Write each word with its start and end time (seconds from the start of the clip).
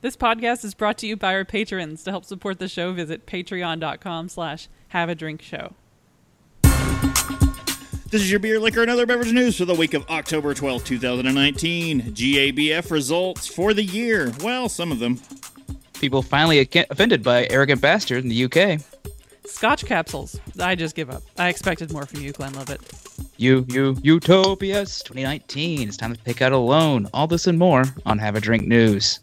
This 0.00 0.16
podcast 0.16 0.64
is 0.64 0.74
brought 0.74 0.96
to 0.98 1.08
you 1.08 1.16
by 1.16 1.34
our 1.34 1.44
patrons. 1.44 2.04
To 2.04 2.10
help 2.10 2.24
support 2.24 2.60
the 2.60 2.68
show, 2.68 2.92
visit 2.92 3.26
patreon.com 3.26 4.28
slash 4.28 4.68
have 4.88 5.08
a 5.08 5.14
drink 5.16 5.42
show. 5.42 5.74
This 8.10 8.22
is 8.22 8.30
your 8.30 8.38
beer, 8.40 8.60
liquor, 8.60 8.80
and 8.82 8.90
other 8.90 9.06
beverage 9.06 9.32
news 9.32 9.58
for 9.58 9.64
the 9.64 9.74
week 9.74 9.94
of 9.94 10.08
October 10.08 10.54
12, 10.54 10.84
2019. 10.84 12.00
GABF 12.02 12.90
results 12.92 13.48
for 13.48 13.74
the 13.74 13.82
year. 13.82 14.32
Well, 14.42 14.68
some 14.68 14.92
of 14.92 15.00
them. 15.00 15.20
People 15.94 16.22
finally 16.22 16.58
ac- 16.58 16.86
offended 16.90 17.24
by 17.24 17.48
arrogant 17.50 17.80
bastard 17.82 18.22
in 18.22 18.30
the 18.30 18.44
UK. 18.44 18.80
Scotch 19.46 19.84
capsules. 19.84 20.40
I 20.60 20.76
just 20.76 20.94
give 20.94 21.10
up. 21.10 21.22
I 21.38 21.48
expected 21.48 21.92
more 21.92 22.06
from 22.06 22.20
you, 22.20 22.32
Glenlivet. 22.32 22.80
You, 23.36 23.66
you, 23.68 23.96
Utopias 24.02 25.02
2019. 25.02 25.88
It's 25.88 25.96
time 25.96 26.14
to 26.14 26.22
pick 26.22 26.40
out 26.40 26.52
a 26.52 26.56
loan. 26.56 27.08
All 27.12 27.26
this 27.26 27.46
and 27.48 27.58
more 27.58 27.84
on 28.06 28.18
Have 28.18 28.36
a 28.36 28.40
Drink 28.40 28.66
News. 28.66 29.18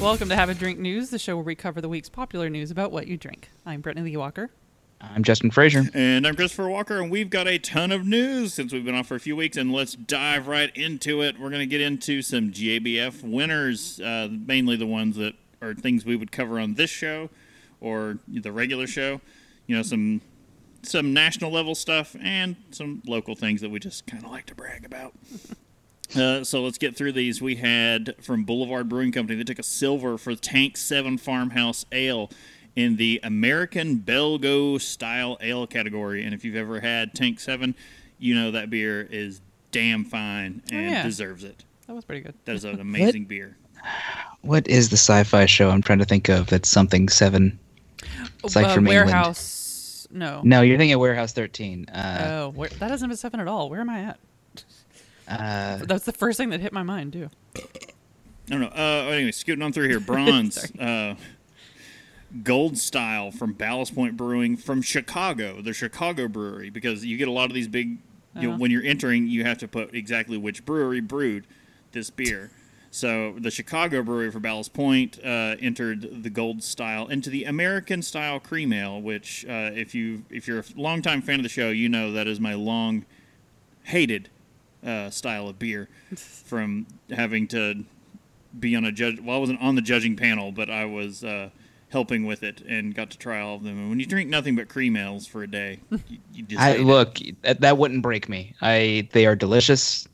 Welcome 0.00 0.30
to 0.30 0.34
Have 0.34 0.48
a 0.48 0.54
Drink 0.54 0.78
News, 0.78 1.10
the 1.10 1.18
show 1.18 1.36
where 1.36 1.44
we 1.44 1.54
cover 1.54 1.82
the 1.82 1.88
week's 1.88 2.08
popular 2.08 2.48
news 2.48 2.70
about 2.70 2.90
what 2.90 3.06
you 3.06 3.18
drink. 3.18 3.50
I'm 3.66 3.82
Brittany 3.82 4.10
Lee 4.10 4.16
Walker. 4.16 4.50
I'm 4.98 5.22
Justin 5.22 5.50
Frazier. 5.50 5.84
And 5.92 6.26
I'm 6.26 6.34
Christopher 6.36 6.70
Walker, 6.70 7.02
and 7.02 7.10
we've 7.10 7.28
got 7.28 7.46
a 7.46 7.58
ton 7.58 7.92
of 7.92 8.06
news 8.06 8.54
since 8.54 8.72
we've 8.72 8.84
been 8.84 8.94
off 8.94 9.08
for 9.08 9.14
a 9.16 9.20
few 9.20 9.36
weeks, 9.36 9.58
and 9.58 9.70
let's 9.70 9.92
dive 9.94 10.48
right 10.48 10.74
into 10.74 11.20
it. 11.20 11.38
We're 11.38 11.50
going 11.50 11.60
to 11.60 11.66
get 11.66 11.82
into 11.82 12.22
some 12.22 12.50
GABF 12.50 13.22
winners, 13.22 14.00
uh, 14.00 14.28
mainly 14.30 14.74
the 14.76 14.86
ones 14.86 15.16
that 15.16 15.34
are 15.60 15.74
things 15.74 16.06
we 16.06 16.16
would 16.16 16.32
cover 16.32 16.58
on 16.58 16.74
this 16.74 16.88
show 16.88 17.28
or 17.78 18.20
the 18.26 18.52
regular 18.52 18.86
show. 18.86 19.20
You 19.66 19.76
know, 19.76 19.82
some 19.82 20.22
some 20.82 21.12
national 21.12 21.50
level 21.50 21.74
stuff 21.74 22.16
and 22.22 22.56
some 22.70 23.02
local 23.06 23.34
things 23.34 23.60
that 23.60 23.68
we 23.70 23.78
just 23.78 24.06
kind 24.06 24.24
of 24.24 24.30
like 24.30 24.46
to 24.46 24.54
brag 24.54 24.86
about. 24.86 25.12
Uh, 26.16 26.42
so 26.44 26.62
let's 26.62 26.78
get 26.78 26.96
through 26.96 27.12
these. 27.12 27.40
We 27.40 27.56
had 27.56 28.14
from 28.20 28.44
Boulevard 28.44 28.88
Brewing 28.88 29.12
Company, 29.12 29.36
they 29.36 29.44
took 29.44 29.58
a 29.58 29.62
silver 29.64 30.18
for 30.18 30.34
Tank 30.34 30.76
7 30.76 31.18
Farmhouse 31.18 31.86
Ale 31.92 32.30
in 32.76 32.96
the 32.96 33.20
American 33.22 33.98
Belgo 33.98 34.80
style 34.80 35.38
ale 35.40 35.66
category. 35.66 36.24
And 36.24 36.34
if 36.34 36.44
you've 36.44 36.56
ever 36.56 36.80
had 36.80 37.14
Tank 37.14 37.38
7, 37.40 37.74
you 38.18 38.34
know 38.34 38.50
that 38.50 38.70
beer 38.70 39.06
is 39.10 39.40
damn 39.70 40.04
fine 40.04 40.62
and 40.70 40.90
yeah. 40.90 41.02
deserves 41.02 41.44
it. 41.44 41.64
That 41.86 41.94
was 41.94 42.04
pretty 42.04 42.22
good. 42.22 42.34
That 42.44 42.56
is 42.56 42.64
an 42.64 42.80
amazing 42.80 43.24
beer. 43.24 43.56
What 44.42 44.66
is 44.68 44.90
the 44.90 44.96
sci-fi 44.96 45.46
show 45.46 45.70
I'm 45.70 45.82
trying 45.82 45.98
to 46.00 46.04
think 46.04 46.28
of 46.28 46.46
that's 46.48 46.68
something 46.68 47.08
seven? 47.08 47.58
It's 48.44 48.56
like 48.56 48.66
Uh, 48.66 48.74
from 48.74 48.86
England. 48.86 49.06
Warehouse. 49.10 50.06
No. 50.10 50.40
No, 50.44 50.62
you're 50.62 50.76
thinking 50.76 50.94
of 50.94 51.00
Warehouse 51.00 51.32
13. 51.32 51.86
Uh, 51.88 52.18
Oh, 52.24 52.48
where, 52.50 52.68
that 52.68 52.88
doesn't 52.88 53.08
have 53.08 53.14
a 53.14 53.16
seven 53.16 53.38
at 53.40 53.46
all. 53.48 53.70
Where 53.70 53.80
am 53.80 53.88
I 53.90 54.00
at? 54.02 54.18
Uh, 55.30 55.78
That's 55.84 56.04
the 56.04 56.12
first 56.12 56.36
thing 56.36 56.50
that 56.50 56.60
hit 56.60 56.72
my 56.72 56.82
mind, 56.82 57.12
too. 57.12 57.30
I 57.56 57.60
don't 58.48 58.60
know. 58.60 58.68
Uh, 58.68 59.10
anyway, 59.10 59.32
scooting 59.32 59.62
on 59.62 59.72
through 59.72 59.88
here. 59.88 60.00
Bronze. 60.00 60.70
uh, 60.78 61.14
gold 62.42 62.78
style 62.78 63.30
from 63.30 63.52
Ballast 63.52 63.94
Point 63.94 64.16
Brewing 64.16 64.56
from 64.56 64.82
Chicago, 64.82 65.60
the 65.62 65.72
Chicago 65.72 66.28
brewery, 66.28 66.70
because 66.70 67.04
you 67.04 67.16
get 67.16 67.28
a 67.28 67.32
lot 67.32 67.50
of 67.50 67.54
these 67.54 67.68
big. 67.68 67.98
You 68.36 68.42
know, 68.42 68.48
Uh-huh. 68.50 68.58
when 68.58 68.70
you're 68.70 68.84
entering, 68.84 69.26
you 69.26 69.42
have 69.42 69.58
to 69.58 69.66
put 69.66 69.92
exactly 69.92 70.36
which 70.38 70.64
brewery 70.64 71.00
brewed 71.00 71.46
this 71.90 72.10
beer. 72.10 72.52
So 72.92 73.34
the 73.38 73.50
Chicago 73.50 74.02
brewery 74.04 74.30
for 74.30 74.38
Ballast 74.38 74.72
Point 74.72 75.18
uh, 75.24 75.56
entered 75.60 76.22
the 76.22 76.30
gold 76.30 76.62
style 76.62 77.08
into 77.08 77.28
the 77.28 77.42
American 77.44 78.02
style 78.02 78.38
cream 78.38 78.72
ale, 78.72 79.00
which 79.02 79.44
uh, 79.46 79.70
if 79.74 79.96
you 79.96 80.24
if 80.30 80.46
you're 80.46 80.60
a 80.60 80.64
longtime 80.76 81.22
fan 81.22 81.40
of 81.40 81.42
the 81.42 81.48
show, 81.48 81.70
you 81.70 81.88
know 81.88 82.12
that 82.12 82.28
is 82.28 82.38
my 82.38 82.54
long 82.54 83.04
hated 83.84 84.28
uh, 84.84 85.10
style 85.10 85.48
of 85.48 85.58
beer 85.58 85.88
from 86.16 86.86
having 87.10 87.46
to 87.48 87.84
be 88.58 88.74
on 88.74 88.84
a 88.84 88.92
judge. 88.92 89.20
Well, 89.20 89.36
I 89.36 89.38
wasn't 89.38 89.60
on 89.60 89.74
the 89.74 89.82
judging 89.82 90.16
panel, 90.16 90.50
but 90.52 90.68
I 90.70 90.84
was 90.84 91.22
uh, 91.22 91.50
helping 91.90 92.24
with 92.26 92.42
it 92.42 92.60
and 92.62 92.94
got 92.94 93.10
to 93.10 93.18
try 93.18 93.40
all 93.40 93.56
of 93.56 93.62
them. 93.64 93.78
And 93.78 93.90
when 93.90 94.00
you 94.00 94.06
drink 94.06 94.28
nothing 94.28 94.56
but 94.56 94.68
cream 94.68 94.96
ales 94.96 95.26
for 95.26 95.42
a 95.42 95.46
day, 95.46 95.80
you, 95.90 96.18
you 96.32 96.42
just 96.44 96.60
I 96.60 96.76
look 96.78 97.18
that, 97.42 97.60
that 97.60 97.78
wouldn't 97.78 98.02
break 98.02 98.28
me. 98.28 98.54
I 98.60 99.08
they 99.12 99.26
are 99.26 99.36
delicious, 99.36 100.08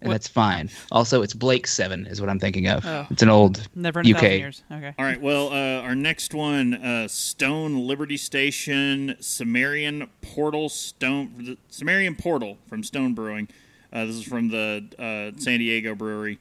and 0.00 0.08
What- 0.08 0.14
that's 0.14 0.26
fine. 0.28 0.70
Also, 0.90 1.22
it's 1.22 1.34
Blake 1.34 1.66
Seven 1.68 2.06
is 2.06 2.20
what 2.20 2.28
I'm 2.30 2.40
thinking 2.40 2.66
of. 2.66 2.84
Oh. 2.84 3.06
It's 3.10 3.22
an 3.22 3.28
old 3.28 3.68
Never 3.76 4.00
in 4.00 4.06
a 4.06 4.12
thousand 4.14 4.26
UK. 4.26 4.38
years. 4.38 4.62
Okay. 4.72 4.94
All 4.98 5.04
right. 5.04 5.20
Well, 5.20 5.48
uh, 5.52 5.82
our 5.82 5.94
next 5.94 6.34
one, 6.34 6.74
uh, 6.74 7.06
Stone 7.08 7.86
Liberty 7.86 8.16
Station, 8.16 9.16
Cimmerian 9.20 10.08
Portal 10.20 10.68
Stone, 10.68 11.56
Cimmerian 11.68 12.16
Portal 12.16 12.58
from 12.68 12.82
Stone 12.82 13.14
Brewing. 13.14 13.48
Uh, 13.92 14.04
this 14.04 14.16
is 14.16 14.24
from 14.24 14.48
the 14.48 14.84
uh, 14.98 15.38
San 15.40 15.58
Diego 15.60 15.94
brewery. 15.94 16.38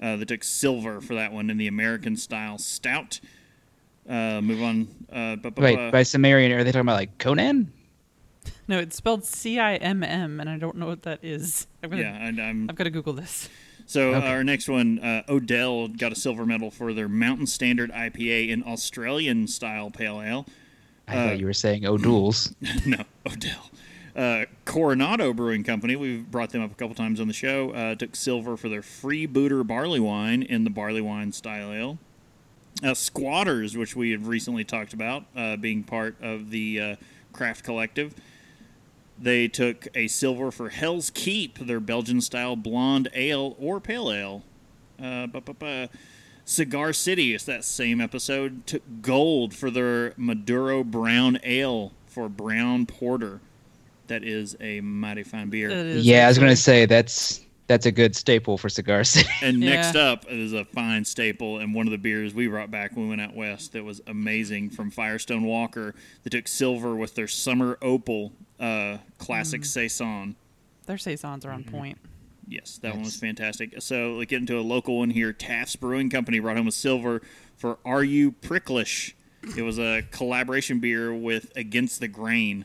Uh, 0.00 0.16
that 0.16 0.28
took 0.28 0.44
silver 0.44 1.00
for 1.00 1.14
that 1.14 1.32
one 1.32 1.48
in 1.48 1.56
the 1.56 1.66
American 1.66 2.16
style 2.18 2.58
stout. 2.58 3.18
Uh, 4.08 4.40
move 4.42 4.62
on. 4.62 4.88
Uh, 5.10 5.36
bu- 5.36 5.50
bu- 5.50 5.62
Wait, 5.62 5.90
by 5.90 6.02
Cimmerian, 6.02 6.52
are 6.52 6.62
they 6.62 6.70
talking 6.70 6.82
about 6.82 6.96
like 6.96 7.16
Conan? 7.18 7.72
No, 8.68 8.78
it's 8.78 8.94
spelled 8.96 9.24
C 9.24 9.58
I 9.58 9.76
M 9.76 10.02
M, 10.04 10.38
and 10.38 10.50
I 10.50 10.58
don't 10.58 10.76
know 10.76 10.86
what 10.86 11.02
that 11.04 11.20
is. 11.24 11.66
I'm 11.82 11.88
gonna, 11.90 12.02
yeah, 12.02 12.14
and 12.28 12.38
I'm 12.40 12.68
I've 12.68 12.76
got 12.76 12.84
to 12.84 12.90
Google 12.90 13.14
this. 13.14 13.48
So 13.86 14.14
Okay. 14.14 14.26
our 14.26 14.44
next 14.44 14.68
one, 14.68 14.98
uh, 14.98 15.22
Odell 15.28 15.88
got 15.88 16.12
a 16.12 16.16
silver 16.16 16.44
medal 16.44 16.70
for 16.70 16.92
their 16.92 17.08
Mountain 17.08 17.46
Standard 17.46 17.90
IPA 17.92 18.50
in 18.50 18.64
Australian 18.64 19.46
style 19.48 19.90
pale 19.90 20.20
ale. 20.20 20.44
I 21.08 21.16
Uh, 21.16 21.28
thought 21.28 21.38
you 21.40 21.46
were 21.46 21.52
saying 21.54 21.86
O'Doul's. 21.86 22.52
no, 22.86 23.02
Odell. 23.26 23.70
Uh, 24.16 24.46
Coronado 24.64 25.34
Brewing 25.34 25.62
Company, 25.62 25.94
we've 25.94 26.30
brought 26.30 26.48
them 26.50 26.62
up 26.62 26.72
a 26.72 26.74
couple 26.74 26.94
times 26.94 27.20
on 27.20 27.28
the 27.28 27.34
show, 27.34 27.70
uh, 27.72 27.94
took 27.94 28.16
silver 28.16 28.56
for 28.56 28.70
their 28.70 28.80
Freebooter 28.80 29.66
barley 29.66 30.00
wine 30.00 30.42
in 30.42 30.64
the 30.64 30.70
barley 30.70 31.02
wine 31.02 31.32
style 31.32 31.70
ale. 31.70 31.98
Uh, 32.82 32.94
Squatters, 32.94 33.76
which 33.76 33.94
we 33.94 34.12
have 34.12 34.26
recently 34.26 34.64
talked 34.64 34.94
about, 34.94 35.24
uh, 35.36 35.56
being 35.56 35.82
part 35.82 36.16
of 36.22 36.50
the 36.50 36.80
uh, 36.80 36.96
Craft 37.34 37.62
Collective, 37.62 38.14
they 39.18 39.48
took 39.48 39.88
a 39.94 40.08
silver 40.08 40.50
for 40.50 40.70
Hell's 40.70 41.10
Keep, 41.10 41.58
their 41.58 41.80
Belgian 41.80 42.22
style 42.22 42.56
blonde 42.56 43.08
ale 43.12 43.54
or 43.58 43.80
pale 43.80 44.10
ale. 44.10 44.42
Uh, 45.02 45.86
Cigar 46.46 46.92
City, 46.94 47.34
it's 47.34 47.44
that 47.44 47.64
same 47.64 48.00
episode, 48.00 48.66
took 48.66 48.82
gold 49.02 49.52
for 49.52 49.70
their 49.70 50.14
Maduro 50.16 50.84
Brown 50.84 51.38
Ale 51.42 51.92
for 52.06 52.30
Brown 52.30 52.86
Porter. 52.86 53.40
That 54.08 54.24
is 54.24 54.56
a 54.60 54.80
mighty 54.80 55.22
fine 55.22 55.50
beer. 55.50 55.70
Yeah, 55.96 56.24
I 56.24 56.28
was 56.28 56.38
going 56.38 56.50
to 56.50 56.56
say 56.56 56.86
that's 56.86 57.40
that's 57.66 57.84
a 57.86 57.90
good 57.90 58.14
staple 58.14 58.56
for 58.58 58.68
Cigar 58.68 59.02
City. 59.04 59.28
And 59.42 59.60
Yeah. 59.62 59.70
next 59.74 59.96
up 59.96 60.24
is 60.30 60.52
a 60.52 60.64
fine 60.64 61.04
staple 61.04 61.58
and 61.58 61.74
one 61.74 61.86
of 61.88 61.90
the 61.90 61.98
beers 61.98 62.32
we 62.32 62.46
brought 62.46 62.70
back 62.70 62.94
when 62.96 63.06
we 63.06 63.08
went 63.10 63.20
out 63.22 63.34
west 63.34 63.72
that 63.72 63.82
was 63.84 64.00
amazing 64.06 64.70
from 64.70 64.90
Firestone 64.90 65.42
Walker. 65.42 65.94
They 66.22 66.30
took 66.30 66.46
silver 66.46 66.94
with 66.94 67.16
their 67.16 67.26
Summer 67.26 67.76
Opal 67.82 68.32
uh, 68.60 68.98
classic 69.18 69.62
Mm. 69.62 69.66
saison. 69.66 70.36
Their 70.86 70.98
saisons 70.98 71.44
are 71.44 71.50
on 71.50 71.64
Mm-hmm. 71.64 71.76
point. 71.76 71.98
Yes, 72.48 72.78
that 72.82 72.94
one 72.94 73.02
was 73.02 73.16
fantastic. 73.16 73.74
So, 73.82 74.12
like, 74.12 74.28
get 74.28 74.38
into 74.40 74.56
a 74.56 74.62
local 74.62 74.98
one 75.00 75.10
here. 75.10 75.32
Taft's 75.32 75.74
Brewing 75.74 76.08
Company 76.08 76.38
brought 76.38 76.56
home 76.56 76.68
a 76.68 76.72
silver 76.72 77.20
for 77.56 77.78
Are 77.84 78.04
You 78.04 78.30
Pricklish? 78.30 79.16
It 79.56 79.62
was 79.62 79.80
a 79.80 80.02
collaboration 80.12 80.78
beer 80.78 81.12
with 81.12 81.50
Against 81.56 81.98
the 81.98 82.06
Grain. 82.06 82.64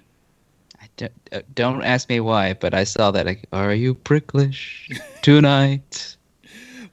I 1.33 1.43
don't, 1.55 1.83
ask 1.83 2.09
me 2.09 2.19
why, 2.19 2.53
but 2.53 2.73
I 2.73 2.83
saw 2.83 3.11
that. 3.11 3.25
Like, 3.25 3.45
Are 3.53 3.73
you 3.73 3.93
pricklish 3.95 4.89
tonight? 5.21 6.17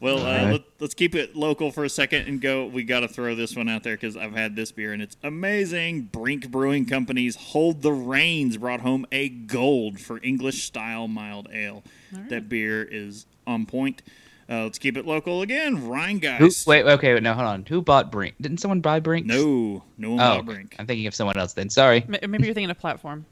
Well, 0.01 0.19
uh, 0.19 0.23
Alright. 0.23 0.53
let, 0.53 0.63
let's 0.79 0.95
keep 0.95 1.15
it 1.17 1.35
local 1.35 1.73
for 1.73 1.85
a 1.85 1.89
second 1.89 2.29
and 2.29 2.41
go. 2.41 2.67
We 2.67 2.85
got 2.85 3.01
to 3.01 3.09
throw 3.09 3.35
this 3.35 3.57
one 3.57 3.69
out 3.69 3.83
there 3.83 3.95
because 3.97 4.17
I've 4.17 4.33
had 4.35 4.55
this 4.55 4.71
beer 4.71 4.93
and 4.93 5.03
it's 5.03 5.17
amazing. 5.25 6.03
Brink 6.13 6.51
Brewing 6.51 6.87
Company's 6.87 7.35
Hold 7.37 7.83
the 7.83 7.93
Reins 7.93 8.57
brought 8.57 8.81
home 8.81 9.07
a 9.11 9.29
gold 9.29 9.99
for 9.99 10.21
English 10.23 10.63
style 10.63 11.09
mild 11.09 11.49
ale. 11.53 11.83
That 12.29 12.49
beer 12.49 12.83
is 12.85 13.27
on 13.47 13.67
point. 13.67 14.03
Uh, 14.51 14.63
let's 14.63 14.79
keep 14.79 14.97
it 14.97 15.05
local 15.05 15.43
again. 15.43 15.77
Who, 15.77 15.91
Rheingeist. 15.91 16.67
wait, 16.67 16.87
okay, 16.87 17.13
wait, 17.13 17.23
no, 17.23 17.35
hold 17.35 17.47
on. 17.49 17.67
Who 17.69 17.83
bought 17.83 18.11
Brink? 18.11 18.35
Didn't 18.41 18.59
someone 18.61 18.81
buy 18.81 18.99
Brink? 19.01 19.27
No, 19.27 19.83
no 19.99 20.11
one 20.13 20.21
Oh, 20.21 20.37
bought 20.37 20.47
Brink. 20.47 20.77
I'm 20.79 20.87
thinking 20.87 21.07
of 21.07 21.15
someone 21.15 21.37
else 21.37 21.53
then. 21.53 21.69
Sorry. 21.69 22.03
Ma- 22.09 22.17
Maybe 22.27 22.47
you're 22.47 22.55
thinking 22.55 22.71
of 22.71 22.79
platform. 22.79 23.27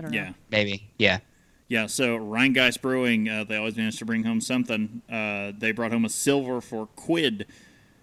I 0.00 0.02
don't 0.02 0.12
know. 0.12 0.16
Yeah. 0.16 0.32
Maybe. 0.50 0.88
Yeah. 0.98 1.18
Yeah, 1.68 1.86
so 1.86 2.16
Rheingeist 2.18 2.80
Brewing, 2.80 3.28
uh, 3.28 3.44
they 3.44 3.56
always 3.56 3.76
manage 3.76 3.98
to 3.98 4.06
bring 4.06 4.24
home 4.24 4.40
something. 4.40 5.02
Uh, 5.12 5.52
they 5.56 5.70
brought 5.72 5.92
home 5.92 6.04
a 6.06 6.08
silver 6.08 6.60
for 6.62 6.86
Quid, 6.96 7.46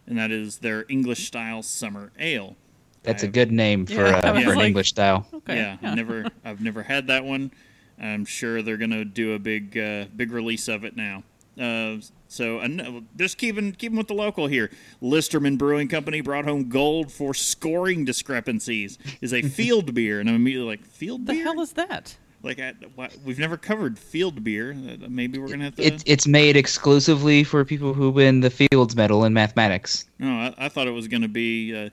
and 0.06 0.18
that 0.18 0.30
is 0.32 0.60
their 0.60 0.86
English 0.88 1.26
style 1.28 1.64
summer 1.64 2.12
ale. 2.20 2.56
That's 3.02 3.24
a 3.24 3.26
I've- 3.26 3.34
good 3.34 3.52
name 3.52 3.86
for, 3.88 3.94
Yeah, 3.94 4.18
uh, 4.24 4.34
was 4.36 4.44
for 4.44 4.54
an 4.54 4.62
English 4.62 4.90
style. 4.90 5.26
Okay. 5.34 5.56
Yeah, 5.58 5.78
I've 5.82 5.96
never 5.96 6.26
I've 6.46 6.62
never 6.62 6.84
had 6.84 7.08
that 7.08 7.26
one. 7.26 7.52
I'm 8.00 8.26
sure 8.26 8.62
they're 8.62 8.78
gonna 8.78 9.04
do 9.04 9.34
a 9.34 9.40
big 9.40 9.76
uh, 9.78 10.06
big 10.16 10.32
release 10.32 10.68
of 10.68 10.84
it 10.86 10.96
now. 10.96 11.24
Uh, 11.60 11.98
so 12.28 12.60
an- 12.60 13.08
just 13.16 13.38
keeping 13.38 13.72
keeping 13.72 13.98
with 13.98 14.08
the 14.08 14.14
local 14.14 14.48
here. 14.48 14.70
Listermann 15.02 15.58
Brewing 15.58 15.88
Company 15.88 16.22
brought 16.22 16.46
home 16.46 16.70
gold 16.70 17.12
for 17.12 17.34
scoring 17.34 18.06
discrepancies. 18.06 18.98
Is 19.22 19.34
a 19.34 19.42
field 19.58 19.94
beer, 19.94 20.20
and 20.20 20.30
I'm 20.30 20.36
immediately 20.36 20.70
like, 20.70 20.86
field 20.86 21.26
beer? 21.26 21.36
The 21.36 21.44
hell 21.44 21.62
is 21.62 21.74
that? 21.74 22.18
like 22.44 22.60
I, 22.60 22.74
why, 22.96 23.10
we've 23.26 23.40
never 23.40 23.58
covered 23.58 23.98
field 23.98 24.44
beer. 24.44 24.72
Uh, 24.72 25.08
Maybe 25.10 25.38
we're 25.40 25.50
gonna 25.50 25.66
have 25.66 25.76
to. 25.76 25.84
It, 25.84 26.04
it's 26.06 26.28
made 26.28 26.56
exclusively 26.56 27.44
for 27.44 27.64
people 27.66 27.94
who 27.94 28.10
win 28.10 28.42
the 28.42 28.50
Fields 28.50 28.96
Medal 28.96 29.26
in 29.26 29.34
mathematics. 29.34 30.06
No, 30.20 30.30
I, 30.30 30.54
I 30.58 30.70
thought 30.70 30.88
it 30.88 30.92
was 30.92 31.08
going 31.08 31.24
to 31.24 31.28
be. 31.28 31.76
Uh, 31.76 31.90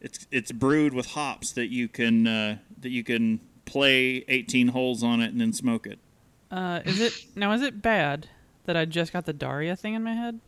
it's 0.00 0.26
it's 0.30 0.52
brewed 0.52 0.94
with 0.94 1.06
hops 1.06 1.52
that 1.52 1.68
you 1.68 1.88
can 1.88 2.26
uh, 2.26 2.58
that 2.80 2.90
you 2.90 3.04
can 3.04 3.40
play 3.64 4.24
18 4.28 4.68
holes 4.68 5.02
on 5.02 5.20
it 5.20 5.32
and 5.32 5.40
then 5.40 5.52
smoke 5.52 5.86
it. 5.86 5.98
Uh, 6.50 6.80
is 6.84 7.00
it 7.00 7.12
now? 7.34 7.52
Is 7.52 7.62
it 7.62 7.82
bad 7.82 8.28
that 8.64 8.76
I 8.76 8.84
just 8.84 9.12
got 9.12 9.26
the 9.26 9.32
Daria 9.32 9.76
thing 9.76 9.94
in 9.94 10.02
my 10.02 10.14
head? 10.14 10.40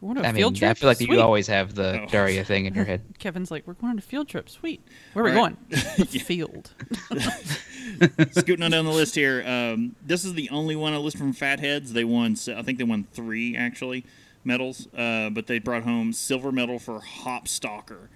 We're 0.00 0.14
going 0.14 0.18
on 0.18 0.24
a 0.26 0.28
I 0.28 0.32
mean, 0.32 0.40
field 0.42 0.56
trip. 0.56 0.70
I 0.70 0.74
feel 0.74 0.88
like 0.88 0.96
Sweet. 0.98 1.10
you 1.10 1.20
always 1.20 1.48
have 1.48 1.74
the 1.74 2.02
Oh. 2.02 2.06
Daria 2.06 2.44
thing 2.44 2.66
in 2.66 2.74
your 2.74 2.84
head. 2.84 3.02
Kevin's 3.18 3.50
like, 3.50 3.66
we're 3.66 3.72
going 3.74 3.90
on 3.92 3.98
a 3.98 4.02
field 4.02 4.28
trip. 4.28 4.48
Sweet. 4.48 4.80
Where 5.12 5.24
are 5.24 5.30
we 5.30 5.36
All 5.36 5.44
right. 5.46 5.56
going? 5.70 5.82
The 5.98 6.18
field. 6.20 6.70
Scooting 8.32 8.62
on 8.62 8.70
down 8.70 8.84
the 8.84 8.92
list 8.92 9.14
here. 9.16 9.42
Um, 9.44 9.96
this 10.06 10.24
is 10.24 10.34
the 10.34 10.50
only 10.50 10.76
one 10.76 10.92
I 10.92 10.98
list 10.98 11.16
from 11.18 11.32
Fat 11.32 11.58
Head's. 11.60 11.92
They 11.92 12.04
won. 12.04 12.36
I 12.54 12.62
think 12.62 12.78
they 12.78 12.84
won 12.84 13.06
three 13.12 13.56
actually 13.56 14.04
medals, 14.44 14.86
uh, 14.96 15.30
but 15.30 15.46
they 15.48 15.58
brought 15.58 15.82
home 15.82 16.12
silver 16.12 16.52
medal 16.52 16.78
for 16.78 17.00
Hop 17.00 17.48
Stalker, 17.48 18.08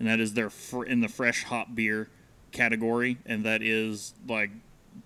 and 0.00 0.08
that 0.08 0.18
is 0.18 0.34
their 0.34 0.50
fr- 0.50 0.84
in 0.84 1.00
the 1.00 1.08
fresh 1.08 1.44
hop 1.44 1.74
beer 1.74 2.08
category, 2.50 3.18
and 3.26 3.44
that 3.44 3.62
is 3.62 4.14
like 4.26 4.50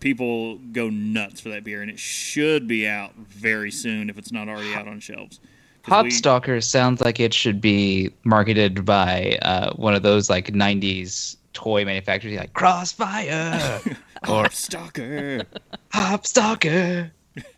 people 0.02 0.58
go 0.72 0.90
nuts 0.90 1.40
for 1.40 1.48
that 1.48 1.64
beer, 1.64 1.80
and 1.80 1.90
it 1.90 1.98
should 1.98 2.68
be 2.68 2.86
out 2.86 3.14
very 3.16 3.70
soon 3.70 4.10
if 4.10 4.18
it's 4.18 4.32
not 4.32 4.48
already 4.48 4.74
out 4.74 4.86
on 4.86 5.00
shelves. 5.00 5.40
'Cause 5.84 6.04
we- 6.04 6.10
Hopstalker 6.10 6.62
sounds 6.62 7.00
like 7.00 7.18
it 7.18 7.32
should 7.32 7.60
be 7.60 8.10
marketed 8.24 8.84
by 8.84 9.38
uh, 9.42 9.72
one 9.74 9.94
of 9.94 10.02
those 10.02 10.28
like 10.28 10.52
'90s 10.52 11.36
toy 11.54 11.84
manufacturers, 11.84 12.36
like 12.36 12.52
Crossfire 12.52 13.80
or 13.84 13.96
Hop 14.42 14.52
Stalker. 14.52 15.42
Hopstalker. 15.94 17.10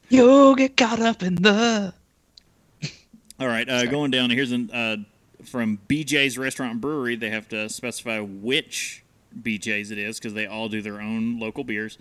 You'll 0.08 0.54
get 0.54 0.76
caught 0.76 1.00
up 1.00 1.22
in 1.22 1.34
the. 1.36 1.92
All 3.40 3.48
right, 3.48 3.68
uh, 3.68 3.86
going 3.86 4.10
down 4.10 4.30
here's 4.30 4.52
an 4.52 4.70
uh, 4.70 4.96
from 5.44 5.78
BJ's 5.88 6.38
Restaurant 6.38 6.72
and 6.72 6.80
Brewery. 6.80 7.16
They 7.16 7.30
have 7.30 7.48
to 7.50 7.68
specify 7.68 8.20
which 8.20 9.02
BJ's 9.42 9.90
it 9.90 9.98
is 9.98 10.18
because 10.18 10.32
they 10.34 10.46
all 10.46 10.68
do 10.68 10.80
their 10.80 11.00
own 11.00 11.38
local 11.40 11.64
beers. 11.64 11.98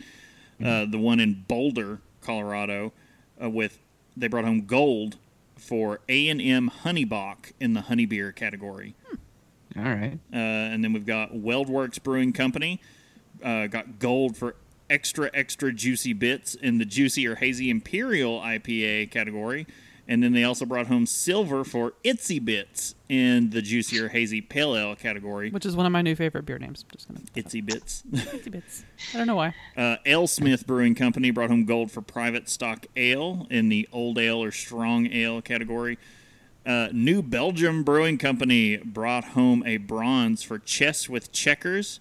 Uh, 0.63 0.85
the 0.85 0.97
one 0.97 1.19
in 1.19 1.43
Boulder, 1.47 1.99
Colorado, 2.21 2.93
uh, 3.41 3.49
with 3.49 3.79
they 4.15 4.27
brought 4.27 4.45
home 4.45 4.65
gold 4.65 5.17
for 5.57 5.99
A 6.09 6.29
and 6.29 6.41
M 6.41 6.71
Honeybach 6.83 7.51
in 7.59 7.73
the 7.73 7.81
honey 7.81 8.05
beer 8.05 8.31
category. 8.31 8.95
All 9.75 9.83
right. 9.83 10.19
Uh, 10.31 10.37
and 10.37 10.83
then 10.83 10.93
we've 10.93 11.05
got 11.05 11.33
Weldworks 11.33 12.01
Brewing 12.01 12.31
Company, 12.31 12.79
uh, 13.43 13.67
got 13.67 13.99
gold 13.99 14.37
for 14.37 14.55
extra 14.89 15.31
extra 15.33 15.71
juicy 15.71 16.13
bits 16.13 16.53
in 16.55 16.77
the 16.77 16.85
juicy 16.85 17.27
or 17.27 17.35
hazy 17.35 17.69
imperial 17.69 18.39
IPA 18.39 19.09
category. 19.11 19.65
And 20.07 20.21
then 20.21 20.33
they 20.33 20.43
also 20.43 20.65
brought 20.65 20.87
home 20.87 21.05
silver 21.05 21.63
for 21.63 21.93
Itsy 22.03 22.43
Bits 22.43 22.95
in 23.07 23.51
the 23.51 23.61
juicier 23.61 24.09
hazy 24.09 24.41
pale 24.41 24.75
ale 24.75 24.95
category. 24.95 25.49
Which 25.49 25.65
is 25.65 25.75
one 25.75 25.85
of 25.85 25.91
my 25.91 26.01
new 26.01 26.15
favorite 26.15 26.45
beer 26.45 26.59
names. 26.59 26.83
Just 26.91 27.07
gonna 27.07 27.21
Itsy 27.35 27.65
Bits. 27.65 28.03
Itsy 28.11 28.51
bits. 28.51 28.83
I 29.13 29.17
don't 29.17 29.27
know 29.27 29.35
why. 29.35 29.55
Uh, 29.75 29.97
Alesmith 30.05 30.67
Brewing 30.67 30.93
Company 30.93 31.31
brought 31.31 31.49
home 31.49 31.65
gold 31.65 31.89
for 31.89 32.01
private 32.01 32.47
stock 32.47 32.85
ale 32.95 33.47
in 33.49 33.69
the 33.69 33.89
old 33.91 34.19
ale 34.19 34.43
or 34.43 34.51
strong 34.51 35.07
ale 35.07 35.41
category. 35.41 35.97
Uh, 36.65 36.89
New 36.93 37.21
Belgium 37.23 37.83
Brewing 37.83 38.17
Company 38.17 38.77
brought 38.77 39.23
home 39.29 39.63
a 39.65 39.77
bronze 39.77 40.43
for 40.43 40.59
chess 40.59 41.09
with 41.09 41.31
checkers 41.31 41.99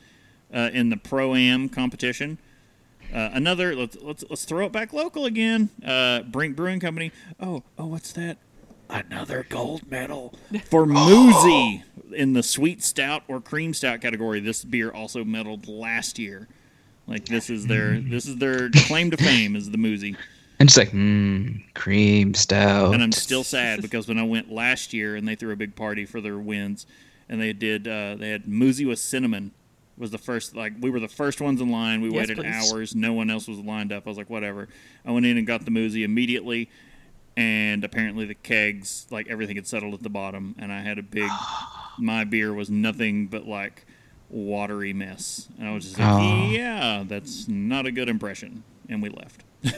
uh, 0.55 0.70
in 0.72 0.90
the 0.90 0.96
pro 0.96 1.34
am 1.34 1.69
competition. 1.69 2.38
Uh, 3.12 3.31
another 3.32 3.75
let's, 3.75 3.97
let's 4.00 4.25
let's 4.31 4.44
throw 4.44 4.67
it 4.67 4.73
back 4.73 4.93
local 4.93 5.26
again. 5.26 5.69
Uh, 5.85 6.23
Brink 6.23 6.56
Brewing 6.56 6.81
Company. 6.81 7.12
Oh 7.38 7.62
oh, 7.79 7.87
what's 7.87 8.12
that? 8.12 8.38
Another 8.88 9.47
gold 9.49 9.91
medal 9.91 10.35
for 10.64 10.85
Moozy 10.87 11.82
in 12.14 12.32
the 12.32 12.43
sweet 12.43 12.82
stout 12.82 13.23
or 13.29 13.41
cream 13.41 13.75
stout 13.75 14.00
category. 14.00 14.41
This 14.41 14.64
beer 14.64 14.91
also 14.91 15.25
medaled 15.25 15.69
last 15.69 16.19
year. 16.19 16.49
Like 17.06 17.26
this 17.26 17.50
is 17.50 17.67
their 17.67 17.99
this 18.00 18.26
is 18.26 18.37
their 18.37 18.70
claim 18.70 19.11
to 19.11 19.17
fame 19.17 19.56
is 19.56 19.70
the 19.70 19.79
Moozy. 19.79 20.17
And 20.58 20.69
just 20.69 20.79
like, 20.79 20.93
mmm, 20.93 21.62
cream 21.75 22.35
stout. 22.35 22.94
And 22.94 23.03
I'm 23.03 23.12
still 23.12 23.43
sad 23.43 23.82
because 23.82 24.06
when 24.06 24.19
I 24.19 24.23
went 24.23 24.53
last 24.53 24.93
year 24.93 25.17
and 25.17 25.26
they 25.26 25.35
threw 25.35 25.53
a 25.53 25.56
big 25.56 25.75
party 25.75 26.06
for 26.06 26.20
their 26.20 26.38
wins, 26.38 26.87
and 27.29 27.41
they 27.41 27.53
did 27.53 27.88
uh, 27.88 28.15
they 28.15 28.31
had 28.31 28.44
Moozy 28.44 28.87
with 28.87 28.99
cinnamon 28.99 29.53
was 30.02 30.10
the 30.10 30.19
first 30.19 30.54
like 30.54 30.75
we 30.81 30.90
were 30.90 31.00
the 31.00 31.08
first 31.08 31.40
ones 31.40 31.60
in 31.62 31.70
line. 31.70 32.02
We 32.02 32.10
Yes, 32.10 32.28
waited 32.28 32.37
please. 32.38 32.72
hours. 32.72 32.94
No 32.94 33.14
one 33.14 33.31
else 33.31 33.49
was 33.49 33.58
lined 33.60 33.90
up. 33.93 34.06
I 34.06 34.10
was 34.10 34.19
like 34.19 34.28
whatever. 34.28 34.69
I 35.06 35.12
went 35.12 35.25
in 35.25 35.38
and 35.38 35.46
got 35.46 35.64
the 35.64 35.70
Moozy 35.70 36.04
immediately, 36.04 36.69
and 37.37 37.82
apparently 37.84 38.26
the 38.26 38.34
kegs 38.34 39.06
like 39.10 39.28
everything 39.28 39.56
had 39.56 39.66
settled 39.66 39.94
at 39.94 40.02
the 40.02 40.10
bottom, 40.10 40.54
and 40.58 40.70
I 40.70 40.81
had 40.82 40.99
a 40.99 41.02
big. 41.02 41.31
my 41.99 42.25
beer 42.25 42.52
was 42.52 42.69
nothing 42.69 43.26
but 43.28 43.46
like 43.46 43.87
watery 44.28 44.93
mess, 44.93 45.49
and 45.58 45.69
I 45.69 45.72
was 45.75 45.84
just 45.84 45.99
like, 45.99 46.08
Oh. 46.10 46.50
yeah, 46.50 47.05
that's 47.06 47.46
not 47.48 47.87
a 47.87 47.93
good 47.93 48.08
impression, 48.08 48.64
and 48.88 49.02
we 49.02 49.08
left. 49.08 49.44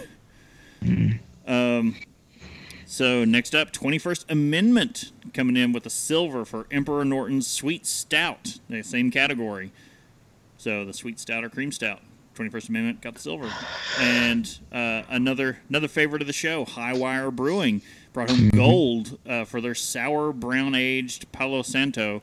Um, 1.47 1.97
so 2.87 3.25
next 3.25 3.55
up, 3.55 3.73
21st 3.73 4.31
Amendment 4.31 5.12
coming 5.32 5.56
in 5.56 5.73
with 5.73 5.85
a 5.87 5.91
silver 5.91 6.44
for 6.44 6.67
Emperor 6.70 7.05
Norton's 7.05 7.47
Sweet 7.47 7.87
Stout, 7.87 8.59
the 8.69 8.82
same 8.82 9.11
category. 9.11 9.73
So 10.65 10.83
the 10.87 10.95
Sweet 10.95 11.21
Stout 11.21 11.45
or 11.45 11.51
Cream 11.51 11.71
Stout, 11.71 12.01
21st 12.37 12.71
Amendment 12.71 13.01
got 13.03 13.13
the 13.13 13.21
silver, 13.21 13.53
and 14.01 14.51
uh, 14.73 15.03
another 15.11 15.59
another 15.69 15.89
favorite 15.89 16.23
of 16.23 16.27
the 16.27 16.33
show, 16.33 16.65
Hi-Wire 16.65 17.31
Brewing 17.31 17.83
brought 18.15 18.31
home 18.31 18.49
gold 18.49 19.19
uh, 19.29 19.45
for 19.45 19.61
their 19.61 19.75
sour 19.75 20.33
brown 20.33 20.75
aged 20.75 21.31
Palo 21.33 21.61
Santo 21.61 22.23